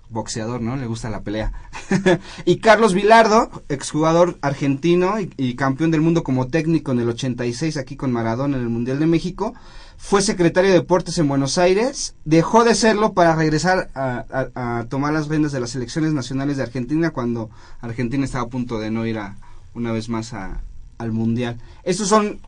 boxeador, 0.09 0.61
¿no? 0.61 0.75
Le 0.75 0.87
gusta 0.87 1.09
la 1.09 1.21
pelea. 1.21 1.51
y 2.45 2.57
Carlos 2.57 2.93
Vilardo, 2.93 3.63
exjugador 3.69 4.37
argentino 4.41 5.15
y, 5.19 5.55
campeón 5.55 5.91
del 5.91 6.01
mundo 6.01 6.23
como 6.23 6.47
técnico 6.47 6.91
en 6.91 6.99
el 6.99 7.09
86 7.09 7.77
aquí 7.77 7.95
con 7.95 8.11
Maradona 8.11 8.57
en 8.57 8.63
el 8.63 8.69
Mundial 8.69 8.99
de 8.99 9.05
México. 9.05 9.53
Fue 9.97 10.21
secretario 10.21 10.71
de 10.71 10.77
Deportes 10.77 11.17
en 11.17 11.27
Buenos 11.27 11.57
Aires, 11.57 12.15
dejó 12.23 12.63
de 12.63 12.73
serlo 12.73 13.13
para 13.13 13.35
regresar 13.35 13.89
a, 13.93 14.85
tomar 14.89 15.11
las 15.11 15.27
riendas 15.27 15.51
de 15.51 15.59
las 15.59 15.71
selecciones 15.71 16.13
nacionales 16.13 16.55
de 16.57 16.63
Argentina 16.63 17.11
cuando 17.11 17.49
Argentina 17.81 18.23
estaba 18.23 18.45
a 18.45 18.49
punto 18.49 18.79
de 18.79 18.91
no 18.91 19.05
ir 19.05 19.19
a, 19.19 19.35
una 19.73 19.91
vez 19.91 20.07
más 20.07 20.33
al 20.33 21.11
Mundial. 21.11 21.59
Estos 21.83 22.07
son, 22.07 22.39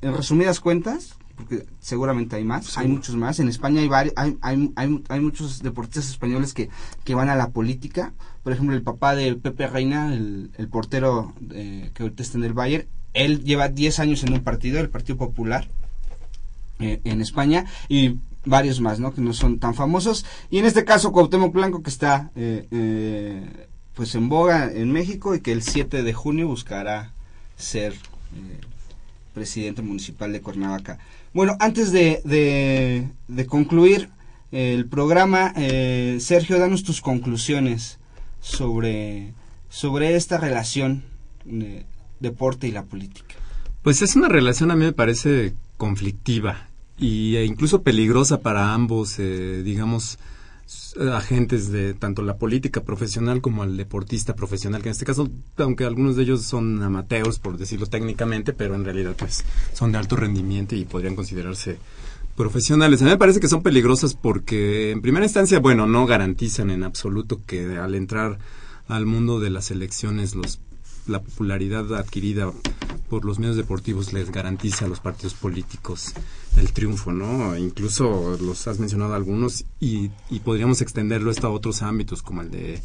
en 0.00 0.16
resumidas 0.16 0.60
cuentas, 0.60 1.16
porque 1.42 1.66
seguramente 1.80 2.36
hay 2.36 2.44
más, 2.44 2.66
sí. 2.66 2.72
hay 2.76 2.88
muchos 2.88 3.16
más. 3.16 3.40
En 3.40 3.48
España 3.48 3.80
hay, 3.80 3.88
varios, 3.88 4.14
hay, 4.16 4.38
hay, 4.40 4.72
hay, 4.76 5.02
hay, 5.08 5.20
muchos 5.20 5.62
deportistas 5.62 6.10
españoles 6.10 6.54
que, 6.54 6.70
que 7.04 7.14
van 7.14 7.28
a 7.28 7.36
la 7.36 7.50
política. 7.50 8.12
Por 8.42 8.52
ejemplo, 8.52 8.74
el 8.74 8.82
papá 8.82 9.14
de 9.14 9.34
Pepe 9.34 9.66
Reina, 9.66 10.14
el, 10.14 10.50
el 10.56 10.68
portero 10.68 11.34
eh, 11.50 11.90
que 11.94 12.02
ahorita 12.02 12.22
está 12.22 12.38
en 12.38 12.44
el 12.44 12.52
Bayern, 12.52 12.86
él 13.14 13.44
lleva 13.44 13.68
10 13.68 13.98
años 14.00 14.24
en 14.24 14.32
un 14.32 14.40
partido, 14.40 14.80
el 14.80 14.88
Partido 14.88 15.18
Popular, 15.18 15.68
eh, 16.80 17.00
en 17.04 17.20
España, 17.20 17.66
y 17.88 18.16
varios 18.44 18.80
más, 18.80 18.98
¿no? 18.98 19.12
Que 19.12 19.20
no 19.20 19.32
son 19.32 19.58
tan 19.58 19.74
famosos. 19.74 20.24
Y 20.50 20.58
en 20.58 20.64
este 20.64 20.84
caso, 20.84 21.12
Cuauhtémoc 21.12 21.52
Blanco, 21.52 21.82
que 21.82 21.90
está 21.90 22.30
eh, 22.34 23.46
pues 23.94 24.14
en 24.14 24.28
boga 24.28 24.72
en 24.72 24.90
México 24.90 25.34
y 25.34 25.40
que 25.40 25.52
el 25.52 25.62
7 25.62 26.02
de 26.02 26.12
junio 26.12 26.48
buscará 26.48 27.12
ser 27.56 27.94
presidente 29.32 29.82
municipal 29.82 30.32
de 30.32 30.40
Cuernavaca. 30.40 30.98
Bueno, 31.34 31.56
antes 31.60 31.92
de, 31.92 32.20
de, 33.26 33.46
concluir 33.46 34.10
el 34.50 34.86
programa, 34.86 35.52
eh, 35.56 36.18
Sergio, 36.20 36.58
danos 36.58 36.82
tus 36.82 37.00
conclusiones 37.00 37.98
sobre, 38.40 39.32
sobre 39.70 40.14
esta 40.16 40.36
relación 40.36 41.04
de 41.44 41.86
deporte 42.20 42.68
y 42.68 42.72
la 42.72 42.84
política. 42.84 43.34
Pues 43.82 44.02
es 44.02 44.14
una 44.14 44.28
relación 44.28 44.70
a 44.70 44.76
mí 44.76 44.84
me 44.84 44.92
parece 44.92 45.54
conflictiva 45.78 46.68
y, 46.98 47.36
e 47.36 47.46
incluso 47.46 47.82
peligrosa 47.82 48.40
para 48.40 48.74
ambos, 48.74 49.18
eh, 49.18 49.62
digamos, 49.64 50.18
agentes 51.12 51.70
de 51.70 51.94
tanto 51.94 52.22
la 52.22 52.36
política 52.36 52.82
profesional 52.82 53.40
como 53.40 53.64
el 53.64 53.76
deportista 53.76 54.34
profesional, 54.34 54.82
que 54.82 54.88
en 54.88 54.92
este 54.92 55.04
caso, 55.04 55.30
aunque 55.56 55.84
algunos 55.84 56.16
de 56.16 56.24
ellos 56.24 56.42
son 56.42 56.82
amateurs, 56.82 57.38
por 57.38 57.56
decirlo 57.56 57.86
técnicamente, 57.86 58.52
pero 58.52 58.74
en 58.74 58.84
realidad 58.84 59.14
pues 59.18 59.44
son 59.72 59.92
de 59.92 59.98
alto 59.98 60.16
rendimiento 60.16 60.74
y 60.74 60.84
podrían 60.84 61.16
considerarse 61.16 61.78
profesionales. 62.36 63.00
A 63.00 63.04
mí 63.04 63.10
me 63.10 63.18
parece 63.18 63.40
que 63.40 63.48
son 63.48 63.62
peligrosas 63.62 64.14
porque 64.14 64.90
en 64.90 65.02
primera 65.02 65.24
instancia, 65.24 65.60
bueno, 65.60 65.86
no 65.86 66.06
garantizan 66.06 66.70
en 66.70 66.82
absoluto 66.82 67.40
que 67.46 67.76
al 67.76 67.94
entrar 67.94 68.38
al 68.88 69.06
mundo 69.06 69.40
de 69.40 69.50
las 69.50 69.70
elecciones 69.70 70.34
los 70.34 70.60
la 71.06 71.20
popularidad 71.20 71.94
adquirida 71.94 72.52
por 73.12 73.26
los 73.26 73.38
medios 73.38 73.56
deportivos 73.56 74.14
les 74.14 74.32
garantiza 74.32 74.86
a 74.86 74.88
los 74.88 75.00
partidos 75.00 75.34
políticos 75.34 76.14
el 76.56 76.72
triunfo, 76.72 77.12
¿no? 77.12 77.54
Incluso 77.58 78.38
los 78.40 78.66
has 78.66 78.78
mencionado 78.78 79.12
algunos 79.12 79.66
y, 79.78 80.10
y 80.30 80.40
podríamos 80.40 80.80
extenderlo 80.80 81.30
esto 81.30 81.46
a 81.46 81.50
otros 81.50 81.82
ámbitos 81.82 82.22
como 82.22 82.40
el 82.40 82.50
de 82.50 82.80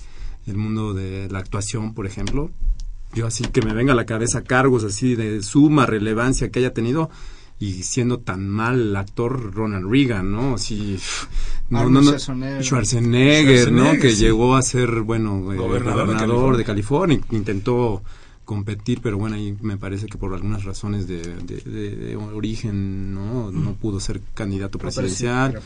el 0.45 0.57
mundo 0.57 0.93
de 0.93 1.29
la 1.29 1.39
actuación, 1.39 1.93
por 1.93 2.05
ejemplo. 2.05 2.51
Yo 3.13 3.25
así 3.25 3.45
que 3.45 3.61
me 3.61 3.73
venga 3.73 3.93
a 3.93 3.95
la 3.95 4.05
cabeza 4.05 4.43
cargos 4.43 4.83
así 4.83 5.15
de 5.15 5.41
suma 5.41 5.85
relevancia 5.85 6.51
que 6.51 6.59
haya 6.59 6.73
tenido 6.73 7.09
y 7.57 7.83
siendo 7.83 8.19
tan 8.19 8.49
mal 8.49 8.97
actor 8.97 9.53
Ronald 9.55 9.89
Reagan, 9.89 10.29
¿no? 10.29 10.55
Así, 10.55 10.99
no, 11.69 11.89
no, 11.89 12.01
no, 12.01 12.19
Schwarzenegger, 12.19 12.63
Schwarzenegger, 12.65 13.71
¿no? 13.71 13.93
Sí. 13.93 13.99
Que 13.99 14.13
llegó 14.13 14.57
a 14.57 14.61
ser, 14.61 15.03
bueno, 15.03 15.53
eh, 15.53 15.55
gobernador, 15.55 16.05
gobernador 16.05 16.57
de, 16.57 16.65
California. 16.65 17.15
de, 17.15 17.21
California. 17.21 17.39
intentó 17.39 18.03
competir, 18.47 19.01
pero 19.03 19.17
bueno, 19.17 19.35
ahí 19.35 19.57
me 19.61 19.75
parece 19.75 20.05
que 20.07 20.17
por 20.17 20.33
algunas 20.33 20.63
razones 20.63 21.05
de, 21.05 21.21
de, 21.21 21.59
de 21.61 22.15
origen 22.15 23.13
no 23.13 23.51
no 23.51 23.73
pudo 23.73 23.99
ser 23.99 24.21
candidato 24.33 24.79
presidencial, 24.79 25.59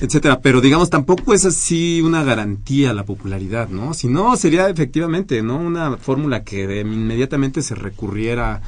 etcétera. 0.00 0.40
Pero 0.40 0.62
digamos 0.62 0.88
tampoco 0.88 1.34
es 1.34 1.44
así 1.44 2.00
una 2.00 2.24
garantía 2.24 2.94
la 2.94 3.04
popularidad, 3.04 3.68
¿no? 3.68 3.92
Si 3.92 4.08
no 4.08 4.34
sería 4.36 4.70
efectivamente, 4.70 5.42
¿no? 5.42 5.58
Una 5.58 5.98
fórmula 5.98 6.42
que 6.42 6.80
inmediatamente 6.80 7.60
se 7.60 7.74
recurriera 7.74 8.62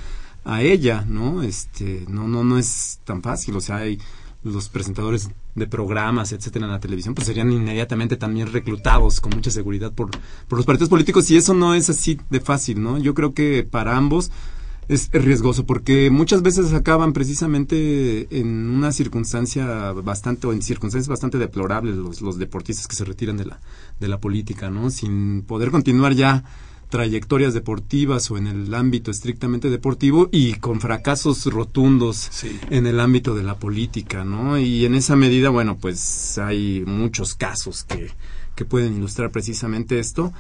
a 0.45 0.61
ella, 0.61 1.07
¿no? 1.09 1.43
Este, 1.43 2.05
no, 2.07 2.29
no, 2.29 2.45
no 2.45 2.59
es 2.59 3.01
tan 3.05 3.23
fácil, 3.23 3.57
o 3.57 3.63
sea, 3.63 3.77
hay 3.77 3.99
los 4.45 4.69
presentadores 4.69 5.31
de 5.55 5.67
programas, 5.67 6.33
etcétera, 6.33 6.67
en 6.67 6.73
la 6.73 6.81
televisión, 6.81 7.15
pues 7.15 7.27
serían 7.27 7.51
inmediatamente 7.51 8.17
también 8.17 8.53
reclutados 8.53 9.21
con 9.21 9.33
mucha 9.35 9.51
seguridad 9.51 9.93
por, 9.93 10.11
por 10.49 10.59
los 10.59 10.67
partidos 10.67 10.91
políticos 10.91 11.31
y 11.31 11.37
eso 11.37 11.55
no 11.55 11.75
es 11.75 11.91
así 11.91 12.21
de 12.31 12.41
fácil, 12.41 12.83
¿no? 12.83 12.99
Yo 12.99 13.15
creo 13.15 13.35
que 13.35 13.67
para 13.69 13.97
ambos 13.97 14.31
es 14.87 15.09
riesgoso 15.13 15.65
porque 15.65 16.11
muchas 16.11 16.43
veces 16.43 16.75
acaban 16.75 17.15
precisamente 17.15 18.39
en 18.39 18.69
una 18.69 18.93
circunstancia 18.93 19.93
bastante 19.93 20.47
o 20.47 20.53
en 20.53 20.61
circunstancias 20.61 21.09
bastante 21.09 21.39
deplorables 21.39 21.97
los, 21.97 22.21
los 22.21 22.39
deportistas 22.39 22.87
que 22.87 22.95
se 22.95 23.05
retiran 23.07 23.39
de 23.39 23.47
la 23.47 23.61
de 23.99 24.09
la 24.09 24.21
política, 24.21 24.71
¿no? 24.71 24.91
Sin 24.91 25.43
poder 25.43 25.71
continuar 25.71 26.13
ya 26.15 26.45
trayectorias 26.95 27.55
deportivas 27.55 28.31
o 28.31 28.39
en 28.39 28.47
el 28.47 28.73
ámbito 28.73 29.11
estrictamente 29.11 29.69
deportivo 29.69 30.29
y 30.31 30.55
con 30.55 30.81
fracasos 30.81 31.45
rotundos 31.47 32.29
sí. 32.31 32.57
en 32.71 32.87
el 32.87 33.01
ámbito 33.01 33.35
de 33.35 33.43
la 33.43 33.57
política, 33.57 34.25
¿no? 34.25 34.59
Y 34.59 34.85
en 34.85 34.95
esa 34.95 35.17
medida, 35.17 35.49
bueno, 35.51 35.77
pues 35.77 36.39
hay 36.39 36.85
muchos 36.87 37.35
casos 37.35 37.83
que, 37.83 38.13
que 38.55 38.65
pueden 38.65 38.95
ilustrar 38.97 39.33
precisamente 39.33 39.99
esto. 39.99 40.33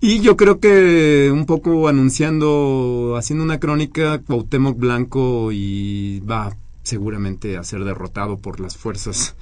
Y 0.00 0.20
yo 0.20 0.36
creo 0.36 0.60
que 0.60 1.30
un 1.32 1.46
poco 1.46 1.88
anunciando, 1.88 3.16
haciendo 3.18 3.42
una 3.42 3.58
crónica, 3.58 4.20
Cuauhtémoc 4.20 4.78
Blanco 4.78 5.50
y 5.50 6.20
va 6.20 6.54
seguramente 6.84 7.56
a 7.56 7.64
ser 7.64 7.82
derrotado 7.82 8.38
por 8.38 8.60
las 8.60 8.76
fuerzas 8.76 9.34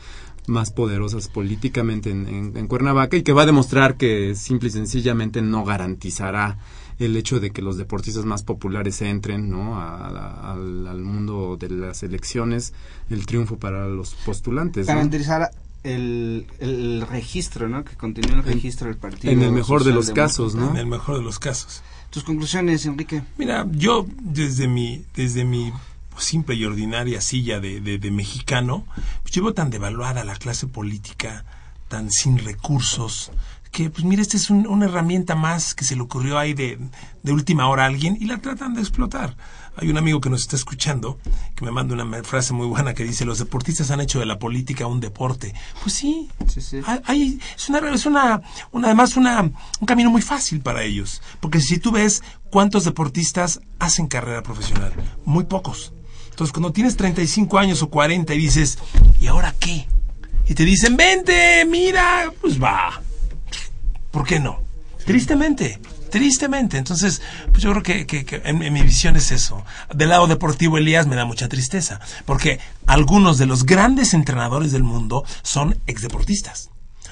más 0.46 0.70
poderosas 0.70 1.28
políticamente 1.28 2.10
en, 2.10 2.26
en, 2.28 2.56
en, 2.56 2.66
Cuernavaca 2.66 3.16
y 3.16 3.22
que 3.22 3.32
va 3.32 3.42
a 3.42 3.46
demostrar 3.46 3.96
que 3.96 4.34
simple 4.34 4.68
y 4.68 4.72
sencillamente 4.72 5.42
no 5.42 5.64
garantizará 5.64 6.58
el 6.98 7.16
hecho 7.16 7.40
de 7.40 7.50
que 7.50 7.62
los 7.62 7.76
deportistas 7.76 8.24
más 8.24 8.42
populares 8.42 9.02
entren 9.02 9.50
¿no? 9.50 9.76
A, 9.76 10.08
a, 10.08 10.52
al, 10.52 10.86
al, 10.86 11.00
mundo 11.02 11.56
de 11.58 11.68
las 11.68 12.02
elecciones, 12.02 12.72
el 13.10 13.26
triunfo 13.26 13.58
para 13.58 13.86
los 13.88 14.14
postulantes. 14.14 14.86
Garantizará 14.86 15.50
¿no? 15.52 15.90
el, 15.90 16.46
el, 16.58 17.06
registro, 17.08 17.68
¿no? 17.68 17.84
que 17.84 17.96
continúe 17.96 18.34
el 18.34 18.42
registro 18.42 18.88
del 18.88 18.96
partido. 18.96 19.32
En 19.32 19.42
el 19.42 19.52
mejor 19.52 19.84
de 19.84 19.92
los 19.92 20.10
casos, 20.10 20.54
¿no? 20.54 20.70
En 20.70 20.76
el 20.76 20.86
mejor 20.86 21.18
de 21.18 21.22
los 21.22 21.38
casos. 21.38 21.82
Tus 22.10 22.24
conclusiones, 22.24 22.86
Enrique. 22.86 23.22
Mira, 23.36 23.66
yo 23.72 24.06
desde 24.20 24.68
mi, 24.68 25.04
desde 25.14 25.44
mi 25.44 25.72
simple 26.18 26.54
y 26.54 26.64
ordinaria 26.64 27.20
silla 27.20 27.60
de, 27.60 27.80
de, 27.80 27.98
de 27.98 28.10
mexicano, 28.10 28.86
pues 29.22 29.34
llevo 29.34 29.54
tan 29.54 29.70
devaluada 29.70 30.24
la 30.24 30.36
clase 30.36 30.66
política, 30.66 31.44
tan 31.88 32.10
sin 32.10 32.38
recursos, 32.38 33.30
que 33.70 33.90
pues 33.90 34.04
mira, 34.04 34.22
esta 34.22 34.38
es 34.38 34.48
un, 34.48 34.66
una 34.66 34.86
herramienta 34.86 35.34
más 35.34 35.74
que 35.74 35.84
se 35.84 35.96
le 35.96 36.02
ocurrió 36.02 36.38
ahí 36.38 36.54
de, 36.54 36.78
de 37.22 37.32
última 37.32 37.68
hora 37.68 37.82
a 37.82 37.86
alguien 37.86 38.16
y 38.18 38.24
la 38.24 38.38
tratan 38.38 38.74
de 38.74 38.80
explotar. 38.80 39.36
Hay 39.76 39.90
un 39.90 39.98
amigo 39.98 40.22
que 40.22 40.30
nos 40.30 40.40
está 40.40 40.56
escuchando 40.56 41.18
que 41.54 41.62
me 41.62 41.70
manda 41.70 41.92
una 41.92 42.22
frase 42.22 42.54
muy 42.54 42.66
buena 42.66 42.94
que 42.94 43.04
dice 43.04 43.26
los 43.26 43.38
deportistas 43.38 43.90
han 43.90 44.00
hecho 44.00 44.18
de 44.18 44.24
la 44.24 44.38
política 44.38 44.86
un 44.86 45.00
deporte. 45.00 45.54
Pues 45.82 45.94
sí, 45.94 46.30
sí, 46.48 46.62
sí. 46.62 46.80
Hay, 47.04 47.38
es 47.54 47.68
una 47.68 47.80
es 47.90 48.06
una, 48.06 48.40
una 48.72 48.86
además 48.86 49.18
una 49.18 49.42
un 49.42 49.86
camino 49.86 50.10
muy 50.10 50.22
fácil 50.22 50.62
para 50.62 50.82
ellos, 50.82 51.20
porque 51.40 51.60
si 51.60 51.78
tú 51.78 51.92
ves 51.92 52.22
cuántos 52.50 52.84
deportistas 52.84 53.60
hacen 53.78 54.06
carrera 54.06 54.42
profesional, 54.42 54.94
muy 55.26 55.44
pocos. 55.44 55.92
Entonces, 56.36 56.52
cuando 56.52 56.70
tienes 56.70 56.98
35 56.98 57.58
años 57.58 57.82
o 57.82 57.88
40 57.88 58.34
y 58.34 58.38
dices, 58.38 58.78
¿y 59.18 59.26
ahora 59.26 59.54
qué? 59.58 59.86
Y 60.46 60.52
te 60.52 60.66
dicen, 60.66 60.94
vente, 60.94 61.64
mira, 61.64 62.30
pues 62.42 62.62
va. 62.62 63.00
¿Por 64.10 64.26
qué 64.26 64.38
no? 64.38 64.60
Tristemente, 65.06 65.78
tristemente. 66.10 66.76
Entonces, 66.76 67.22
pues 67.48 67.62
yo 67.62 67.70
creo 67.70 67.82
que, 67.82 68.06
que, 68.06 68.42
en, 68.44 68.58
mi 68.58 68.82
visión 68.82 69.16
es 69.16 69.32
eso. 69.32 69.64
Del 69.94 70.10
lado 70.10 70.26
deportivo, 70.26 70.76
Elías, 70.76 71.06
me 71.06 71.16
da 71.16 71.24
mucha 71.24 71.48
tristeza, 71.48 72.00
porque 72.26 72.60
algunos 72.84 73.38
de 73.38 73.46
los 73.46 73.64
grandes 73.64 74.12
entrenadores 74.12 74.72
del 74.72 74.82
mundo 74.82 75.24
son 75.40 75.78
exdeportistas. 75.86 76.68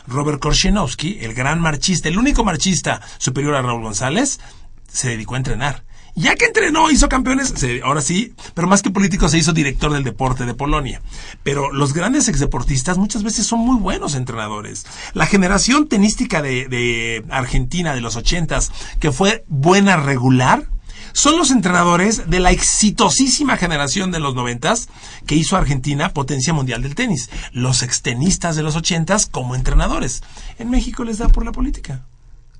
Robert 0.06 0.38
Korshenowski, 0.38 1.20
el 1.22 1.32
gran 1.32 1.62
marchista, 1.62 2.10
el 2.10 2.18
único 2.18 2.44
marchista 2.44 3.00
superior 3.16 3.54
a 3.54 3.62
Raúl 3.62 3.84
González, 3.84 4.38
se 4.86 5.08
dedicó 5.08 5.36
a 5.36 5.38
entrenar 5.38 5.82
ya 6.14 6.36
que 6.36 6.46
entrenó, 6.46 6.90
hizo 6.90 7.08
campeones, 7.08 7.54
ahora 7.82 8.00
sí, 8.00 8.34
pero 8.54 8.68
más 8.68 8.82
que 8.82 8.90
político 8.90 9.28
se 9.28 9.38
hizo 9.38 9.52
director 9.52 9.92
del 9.92 10.04
deporte 10.04 10.46
de 10.46 10.54
Polonia. 10.54 11.02
Pero 11.42 11.72
los 11.72 11.92
grandes 11.92 12.28
exdeportistas 12.28 12.98
muchas 12.98 13.22
veces 13.22 13.46
son 13.46 13.60
muy 13.60 13.78
buenos 13.78 14.14
entrenadores. 14.14 14.86
La 15.12 15.26
generación 15.26 15.88
tenística 15.88 16.40
de, 16.42 16.68
de 16.68 17.24
Argentina 17.30 17.94
de 17.94 18.00
los 18.00 18.16
ochentas, 18.16 18.70
que 19.00 19.12
fue 19.12 19.44
buena 19.48 19.96
regular, 19.96 20.68
son 21.12 21.38
los 21.38 21.52
entrenadores 21.52 22.28
de 22.28 22.40
la 22.40 22.50
exitosísima 22.50 23.56
generación 23.56 24.10
de 24.10 24.18
los 24.18 24.34
noventas 24.34 24.88
que 25.26 25.36
hizo 25.36 25.56
Argentina 25.56 26.08
potencia 26.08 26.52
mundial 26.52 26.82
del 26.82 26.96
tenis. 26.96 27.30
Los 27.52 27.82
extenistas 27.82 28.56
de 28.56 28.64
los 28.64 28.74
ochentas 28.74 29.26
como 29.26 29.54
entrenadores. 29.54 30.22
En 30.58 30.70
México 30.70 31.04
les 31.04 31.18
da 31.18 31.28
por 31.28 31.44
la 31.44 31.52
política. 31.52 32.04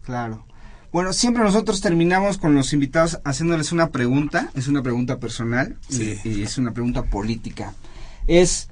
Claro. 0.05 0.47
Bueno, 0.95 1.13
siempre 1.13 1.43
nosotros 1.43 1.81
terminamos 1.81 2.39
con 2.39 2.55
los 2.55 2.73
invitados 2.73 3.19
haciéndoles 3.25 3.73
una 3.73 3.91
pregunta, 3.91 4.53
es 4.55 4.69
una 4.69 4.81
pregunta 4.81 5.19
personal 5.19 5.77
y, 5.91 6.21
y 6.23 6.43
es 6.45 6.57
una 6.57 6.73
pregunta 6.73 7.03
política. 7.03 7.75
Es, 8.29 8.69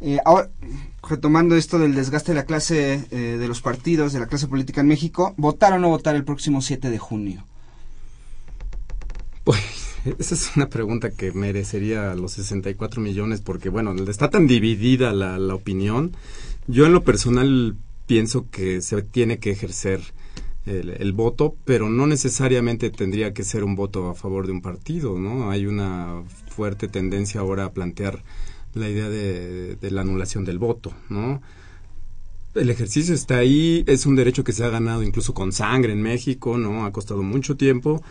eh, 0.00 0.18
ahora, 0.24 0.48
retomando 1.06 1.56
esto 1.56 1.78
del 1.78 1.94
desgaste 1.94 2.32
de 2.32 2.36
la 2.36 2.46
clase, 2.46 3.04
eh, 3.10 3.36
de 3.38 3.48
los 3.48 3.60
partidos, 3.60 4.14
de 4.14 4.20
la 4.20 4.28
clase 4.28 4.46
política 4.46 4.80
en 4.80 4.86
México, 4.86 5.34
¿votar 5.36 5.74
o 5.74 5.78
no 5.78 5.90
votar 5.90 6.16
el 6.16 6.24
próximo 6.24 6.62
7 6.62 6.88
de 6.88 6.98
junio? 6.98 7.44
Pues 9.44 9.60
esa 10.18 10.36
es 10.36 10.56
una 10.56 10.70
pregunta 10.70 11.10
que 11.10 11.32
merecería 11.32 12.14
los 12.14 12.32
64 12.32 13.02
millones 13.02 13.42
porque, 13.42 13.68
bueno, 13.68 13.92
está 14.08 14.30
tan 14.30 14.46
dividida 14.46 15.12
la, 15.12 15.38
la 15.38 15.54
opinión. 15.54 16.16
Yo 16.66 16.86
en 16.86 16.94
lo 16.94 17.04
personal 17.04 17.76
pienso 18.06 18.46
que 18.50 18.80
se 18.80 19.02
tiene 19.02 19.38
que 19.38 19.50
ejercer 19.50 20.00
el, 20.68 20.90
el, 20.90 21.12
voto, 21.12 21.54
pero 21.64 21.88
no 21.88 22.06
necesariamente 22.06 22.90
tendría 22.90 23.32
que 23.32 23.44
ser 23.44 23.64
un 23.64 23.74
voto 23.74 24.08
a 24.08 24.14
favor 24.14 24.46
de 24.46 24.52
un 24.52 24.62
partido, 24.62 25.18
¿no? 25.18 25.50
Hay 25.50 25.66
una 25.66 26.22
fuerte 26.48 26.88
tendencia 26.88 27.40
ahora 27.40 27.64
a 27.64 27.72
plantear 27.72 28.22
la 28.74 28.88
idea 28.88 29.08
de, 29.08 29.76
de, 29.76 29.90
la 29.90 30.02
anulación 30.02 30.44
del 30.44 30.58
voto, 30.58 30.92
¿no? 31.08 31.40
El 32.54 32.70
ejercicio 32.70 33.14
está 33.14 33.38
ahí, 33.38 33.84
es 33.86 34.06
un 34.06 34.16
derecho 34.16 34.44
que 34.44 34.52
se 34.52 34.64
ha 34.64 34.68
ganado 34.68 35.02
incluso 35.02 35.34
con 35.34 35.52
sangre 35.52 35.92
en 35.92 36.02
México, 36.02 36.58
¿no? 36.58 36.84
Ha 36.84 36.92
costado 36.92 37.22
mucho 37.22 37.56
tiempo 37.56 38.02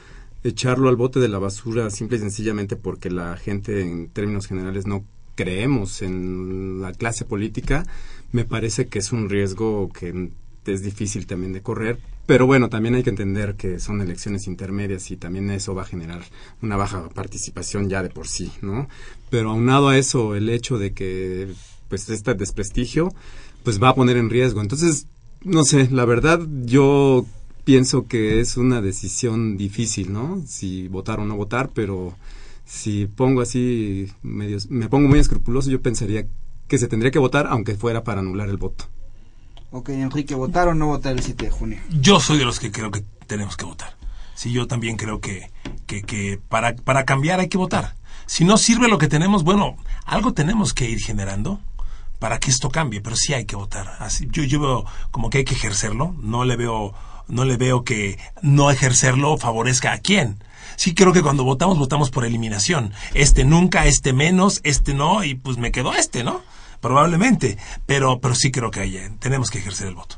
echarlo 0.44 0.90
al 0.90 0.96
bote 0.96 1.20
de 1.20 1.28
la 1.28 1.40
basura 1.40 1.90
simple 1.90 2.18
y 2.18 2.22
sencillamente 2.22 2.76
porque 2.76 3.10
la 3.10 3.38
gente 3.38 3.82
en 3.82 4.10
términos 4.10 4.48
generales 4.48 4.86
no 4.86 5.04
creemos 5.36 6.02
en 6.02 6.82
la 6.82 6.94
clase 6.94 7.26
política, 7.26 7.86
me 8.32 8.46
parece 8.46 8.88
que 8.88 9.00
es 9.00 9.12
un 9.12 9.30
riesgo 9.30 9.90
que 9.90 10.32
es 10.66 10.82
difícil 10.82 11.28
también 11.28 11.54
de 11.54 11.62
correr, 11.62 12.00
pero 12.28 12.46
bueno, 12.46 12.70
también 12.70 12.94
hay 12.94 13.04
que 13.04 13.10
entender 13.10 13.56
que 13.56 13.80
son 13.80 14.02
elecciones 14.02 14.48
intermedias 14.48 15.10
y 15.12 15.16
también 15.18 15.50
eso 15.50 15.74
va 15.74 15.84
a 15.84 15.86
generar 15.86 16.22
una 16.62 16.76
baja 16.76 17.08
participación 17.10 17.90
ya 17.90 18.04
de 18.04 18.10
por 18.10 18.28
sí, 18.28 18.52
¿no? 18.62 18.90
Pero 19.30 19.52
aunado 19.52 19.88
a 19.88 19.98
eso, 19.98 20.36
el 20.36 20.50
hecho 20.50 20.78
de 20.78 20.94
que 20.94 21.48
pues 21.88 22.10
este 22.10 22.34
desprestigio 22.34 23.14
pues 23.64 23.82
va 23.82 23.90
a 23.90 23.96
poner 23.96 24.18
en 24.18 24.30
riesgo. 24.30 24.62
Entonces, 24.62 25.08
no 25.44 25.64
sé, 25.64 25.90
la 25.90 26.04
verdad 26.04 26.46
yo 26.66 27.26
pienso 27.64 28.08
que 28.08 28.42
es 28.42 28.58
una 28.58 28.82
decisión 28.82 29.56
difícil, 29.56 30.12
¿no? 30.12 30.44
Si 30.46 30.90
votar 30.90 31.22
o 31.22 31.26
no 31.26 31.38
votar, 31.38 31.72
pero 31.74 32.14
si 32.66 33.06
pongo 33.06 33.40
así 33.40 34.12
medio, 34.22 34.58
me 34.70 34.90
pongo 34.90 35.08
muy 35.08 35.20
escrupuloso, 35.20 35.70
yo 35.70 35.82
pensaría 35.82 36.28
que 36.68 36.78
se 36.78 36.90
tendría 36.90 37.12
que 37.12 37.20
votar 37.20 37.48
aunque 37.48 37.76
fuera 37.76 38.04
para 38.04 38.20
anular 38.20 38.50
el 38.50 38.58
voto. 38.58 38.86
Ok, 39.72 39.90
Enrique, 39.90 40.34
¿votar 40.34 40.70
o 40.70 40.74
no 40.74 40.88
votar 40.88 41.14
el 41.14 41.22
7 41.22 41.46
de 41.46 41.52
junio? 41.52 41.80
Yo 41.90 42.20
soy 42.20 42.38
de 42.38 42.46
los 42.46 42.60
que 42.60 42.72
creo 42.72 42.90
que 42.90 43.04
tenemos 43.28 43.58
que 43.58 43.66
votar. 43.66 43.96
Sí, 44.34 44.52
yo 44.52 44.68
también 44.68 44.96
creo 44.98 45.20
que, 45.20 45.52
que, 45.86 46.04
que 46.04 46.40
para, 46.48 46.76
para 46.76 47.06
cambiar 47.06 47.40
hay 47.40 47.50
que 47.50 47.58
votar. 47.58 47.96
Si 48.28 48.46
no 48.46 48.58
sirve 48.58 48.88
lo 48.88 48.98
que 48.98 49.08
tenemos, 49.08 49.44
bueno, 49.44 49.76
algo 50.06 50.34
tenemos 50.34 50.74
que 50.74 50.90
ir 50.90 51.00
generando 51.00 51.60
para 52.20 52.40
que 52.40 52.50
esto 52.50 52.70
cambie, 52.70 53.02
pero 53.02 53.16
sí 53.16 53.34
hay 53.34 53.46
que 53.46 53.56
votar. 53.56 53.98
Así, 54.00 54.28
yo, 54.32 54.44
yo 54.44 54.60
veo 54.60 54.86
como 55.12 55.30
que 55.30 55.40
hay 55.40 55.44
que 55.44 55.56
ejercerlo, 55.56 56.16
no 56.20 56.46
le 56.46 56.56
veo, 56.56 56.94
no 57.28 57.46
le 57.46 57.58
veo 57.58 57.84
que 57.84 58.20
no 58.42 58.72
ejercerlo 58.72 59.38
favorezca 59.38 59.92
a 59.92 60.00
quién. 60.00 60.42
Sí 60.76 60.94
creo 60.94 61.12
que 61.14 61.24
cuando 61.24 61.44
votamos, 61.44 61.78
votamos 61.78 62.10
por 62.10 62.26
eliminación. 62.26 62.94
Este 63.14 63.44
nunca, 63.44 63.86
este 63.86 64.14
menos, 64.14 64.62
este 64.64 64.94
no, 64.94 65.24
y 65.24 65.36
pues 65.36 65.58
me 65.58 65.72
quedó 65.72 65.94
este, 65.94 66.24
¿no? 66.24 66.42
Probablemente, 66.82 67.58
pero, 67.86 68.20
pero 68.20 68.36
sí 68.36 68.52
creo 68.52 68.72
que 68.72 68.82
hay, 68.82 69.00
tenemos 69.20 69.50
que 69.50 69.60
ejercer 69.60 69.88
el 69.88 69.96
voto. 69.96 70.18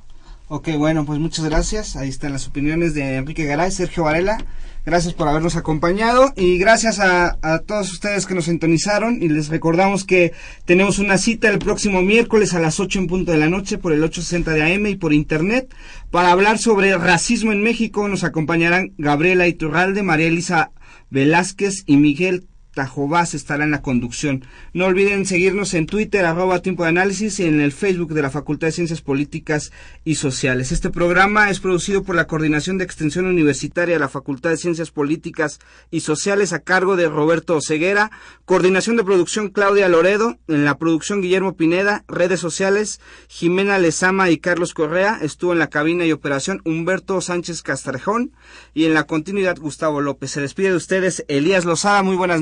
Ok, 0.51 0.69
bueno, 0.77 1.05
pues 1.05 1.19
muchas 1.19 1.45
gracias. 1.45 1.95
Ahí 1.95 2.09
están 2.09 2.33
las 2.33 2.47
opiniones 2.47 2.95
de 2.95 3.17
Enrique 3.17 3.45
Garay, 3.45 3.71
Sergio 3.71 4.03
Varela. 4.03 4.43
Gracias 4.83 5.13
por 5.13 5.27
habernos 5.27 5.55
acompañado 5.55 6.33
y 6.35 6.57
gracias 6.57 6.99
a, 6.99 7.37
a, 7.43 7.59
todos 7.59 7.91
ustedes 7.91 8.25
que 8.25 8.33
nos 8.33 8.45
sintonizaron 8.45 9.21
y 9.21 9.29
les 9.29 9.49
recordamos 9.49 10.05
que 10.05 10.33
tenemos 10.65 10.97
una 10.97 11.19
cita 11.19 11.49
el 11.49 11.59
próximo 11.59 12.01
miércoles 12.01 12.55
a 12.55 12.59
las 12.59 12.79
8 12.79 12.97
en 12.97 13.07
punto 13.07 13.31
de 13.31 13.37
la 13.37 13.49
noche 13.49 13.77
por 13.77 13.93
el 13.93 14.03
860 14.03 14.51
de 14.51 14.73
AM 14.73 14.87
y 14.87 14.95
por 14.95 15.13
internet 15.13 15.71
para 16.09 16.31
hablar 16.31 16.57
sobre 16.57 16.97
racismo 16.97 17.51
en 17.51 17.61
México. 17.61 18.07
Nos 18.07 18.23
acompañarán 18.23 18.93
Gabriela 18.97 19.47
Iturralde, 19.47 20.01
María 20.01 20.27
Elisa 20.27 20.71
Velázquez 21.11 21.83
y 21.85 21.97
Miguel 21.97 22.47
Tajobás 22.73 23.33
estará 23.33 23.63
en 23.63 23.71
la 23.71 23.81
conducción. 23.81 24.45
No 24.73 24.85
olviden 24.85 25.25
seguirnos 25.25 25.73
en 25.73 25.85
Twitter, 25.85 26.25
arroba 26.25 26.61
tiempo 26.61 26.83
de 26.83 26.89
análisis 26.89 27.39
y 27.39 27.45
en 27.45 27.59
el 27.61 27.71
Facebook 27.71 28.13
de 28.13 28.21
la 28.21 28.29
Facultad 28.29 28.67
de 28.67 28.71
Ciencias 28.73 29.01
Políticas 29.01 29.71
y 30.05 30.15
Sociales. 30.15 30.71
Este 30.71 30.89
programa 30.89 31.49
es 31.49 31.59
producido 31.59 32.03
por 32.03 32.15
la 32.15 32.27
Coordinación 32.27 32.77
de 32.77 32.85
Extensión 32.85 33.25
Universitaria 33.25 33.95
de 33.95 33.99
la 33.99 34.09
Facultad 34.09 34.51
de 34.51 34.57
Ciencias 34.57 34.91
Políticas 34.91 35.59
y 35.91 36.01
Sociales 36.01 36.53
a 36.53 36.59
cargo 36.59 36.95
de 36.95 37.07
Roberto 37.09 37.55
Oseguera, 37.55 38.11
coordinación 38.45 38.97
de 38.97 39.03
producción 39.03 39.49
Claudia 39.49 39.89
Loredo, 39.89 40.37
en 40.47 40.65
la 40.65 40.77
producción 40.77 41.21
Guillermo 41.21 41.55
Pineda, 41.55 42.03
redes 42.07 42.39
sociales 42.39 42.99
Jimena 43.27 43.77
Lezama 43.79 44.29
y 44.29 44.37
Carlos 44.37 44.73
Correa, 44.73 45.19
estuvo 45.21 45.53
en 45.53 45.59
la 45.59 45.69
cabina 45.69 46.05
y 46.05 46.11
operación 46.11 46.61
Humberto 46.65 47.21
Sánchez 47.21 47.61
Castrejón. 47.61 48.31
Y 48.73 48.85
en 48.85 48.93
la 48.93 49.03
continuidad 49.05 49.57
Gustavo 49.57 50.01
López. 50.01 50.31
Se 50.31 50.41
despide 50.41 50.69
de 50.69 50.75
ustedes 50.75 51.25
Elías 51.27 51.65
Lozada, 51.65 52.03
muy 52.03 52.15
buenas 52.15 52.41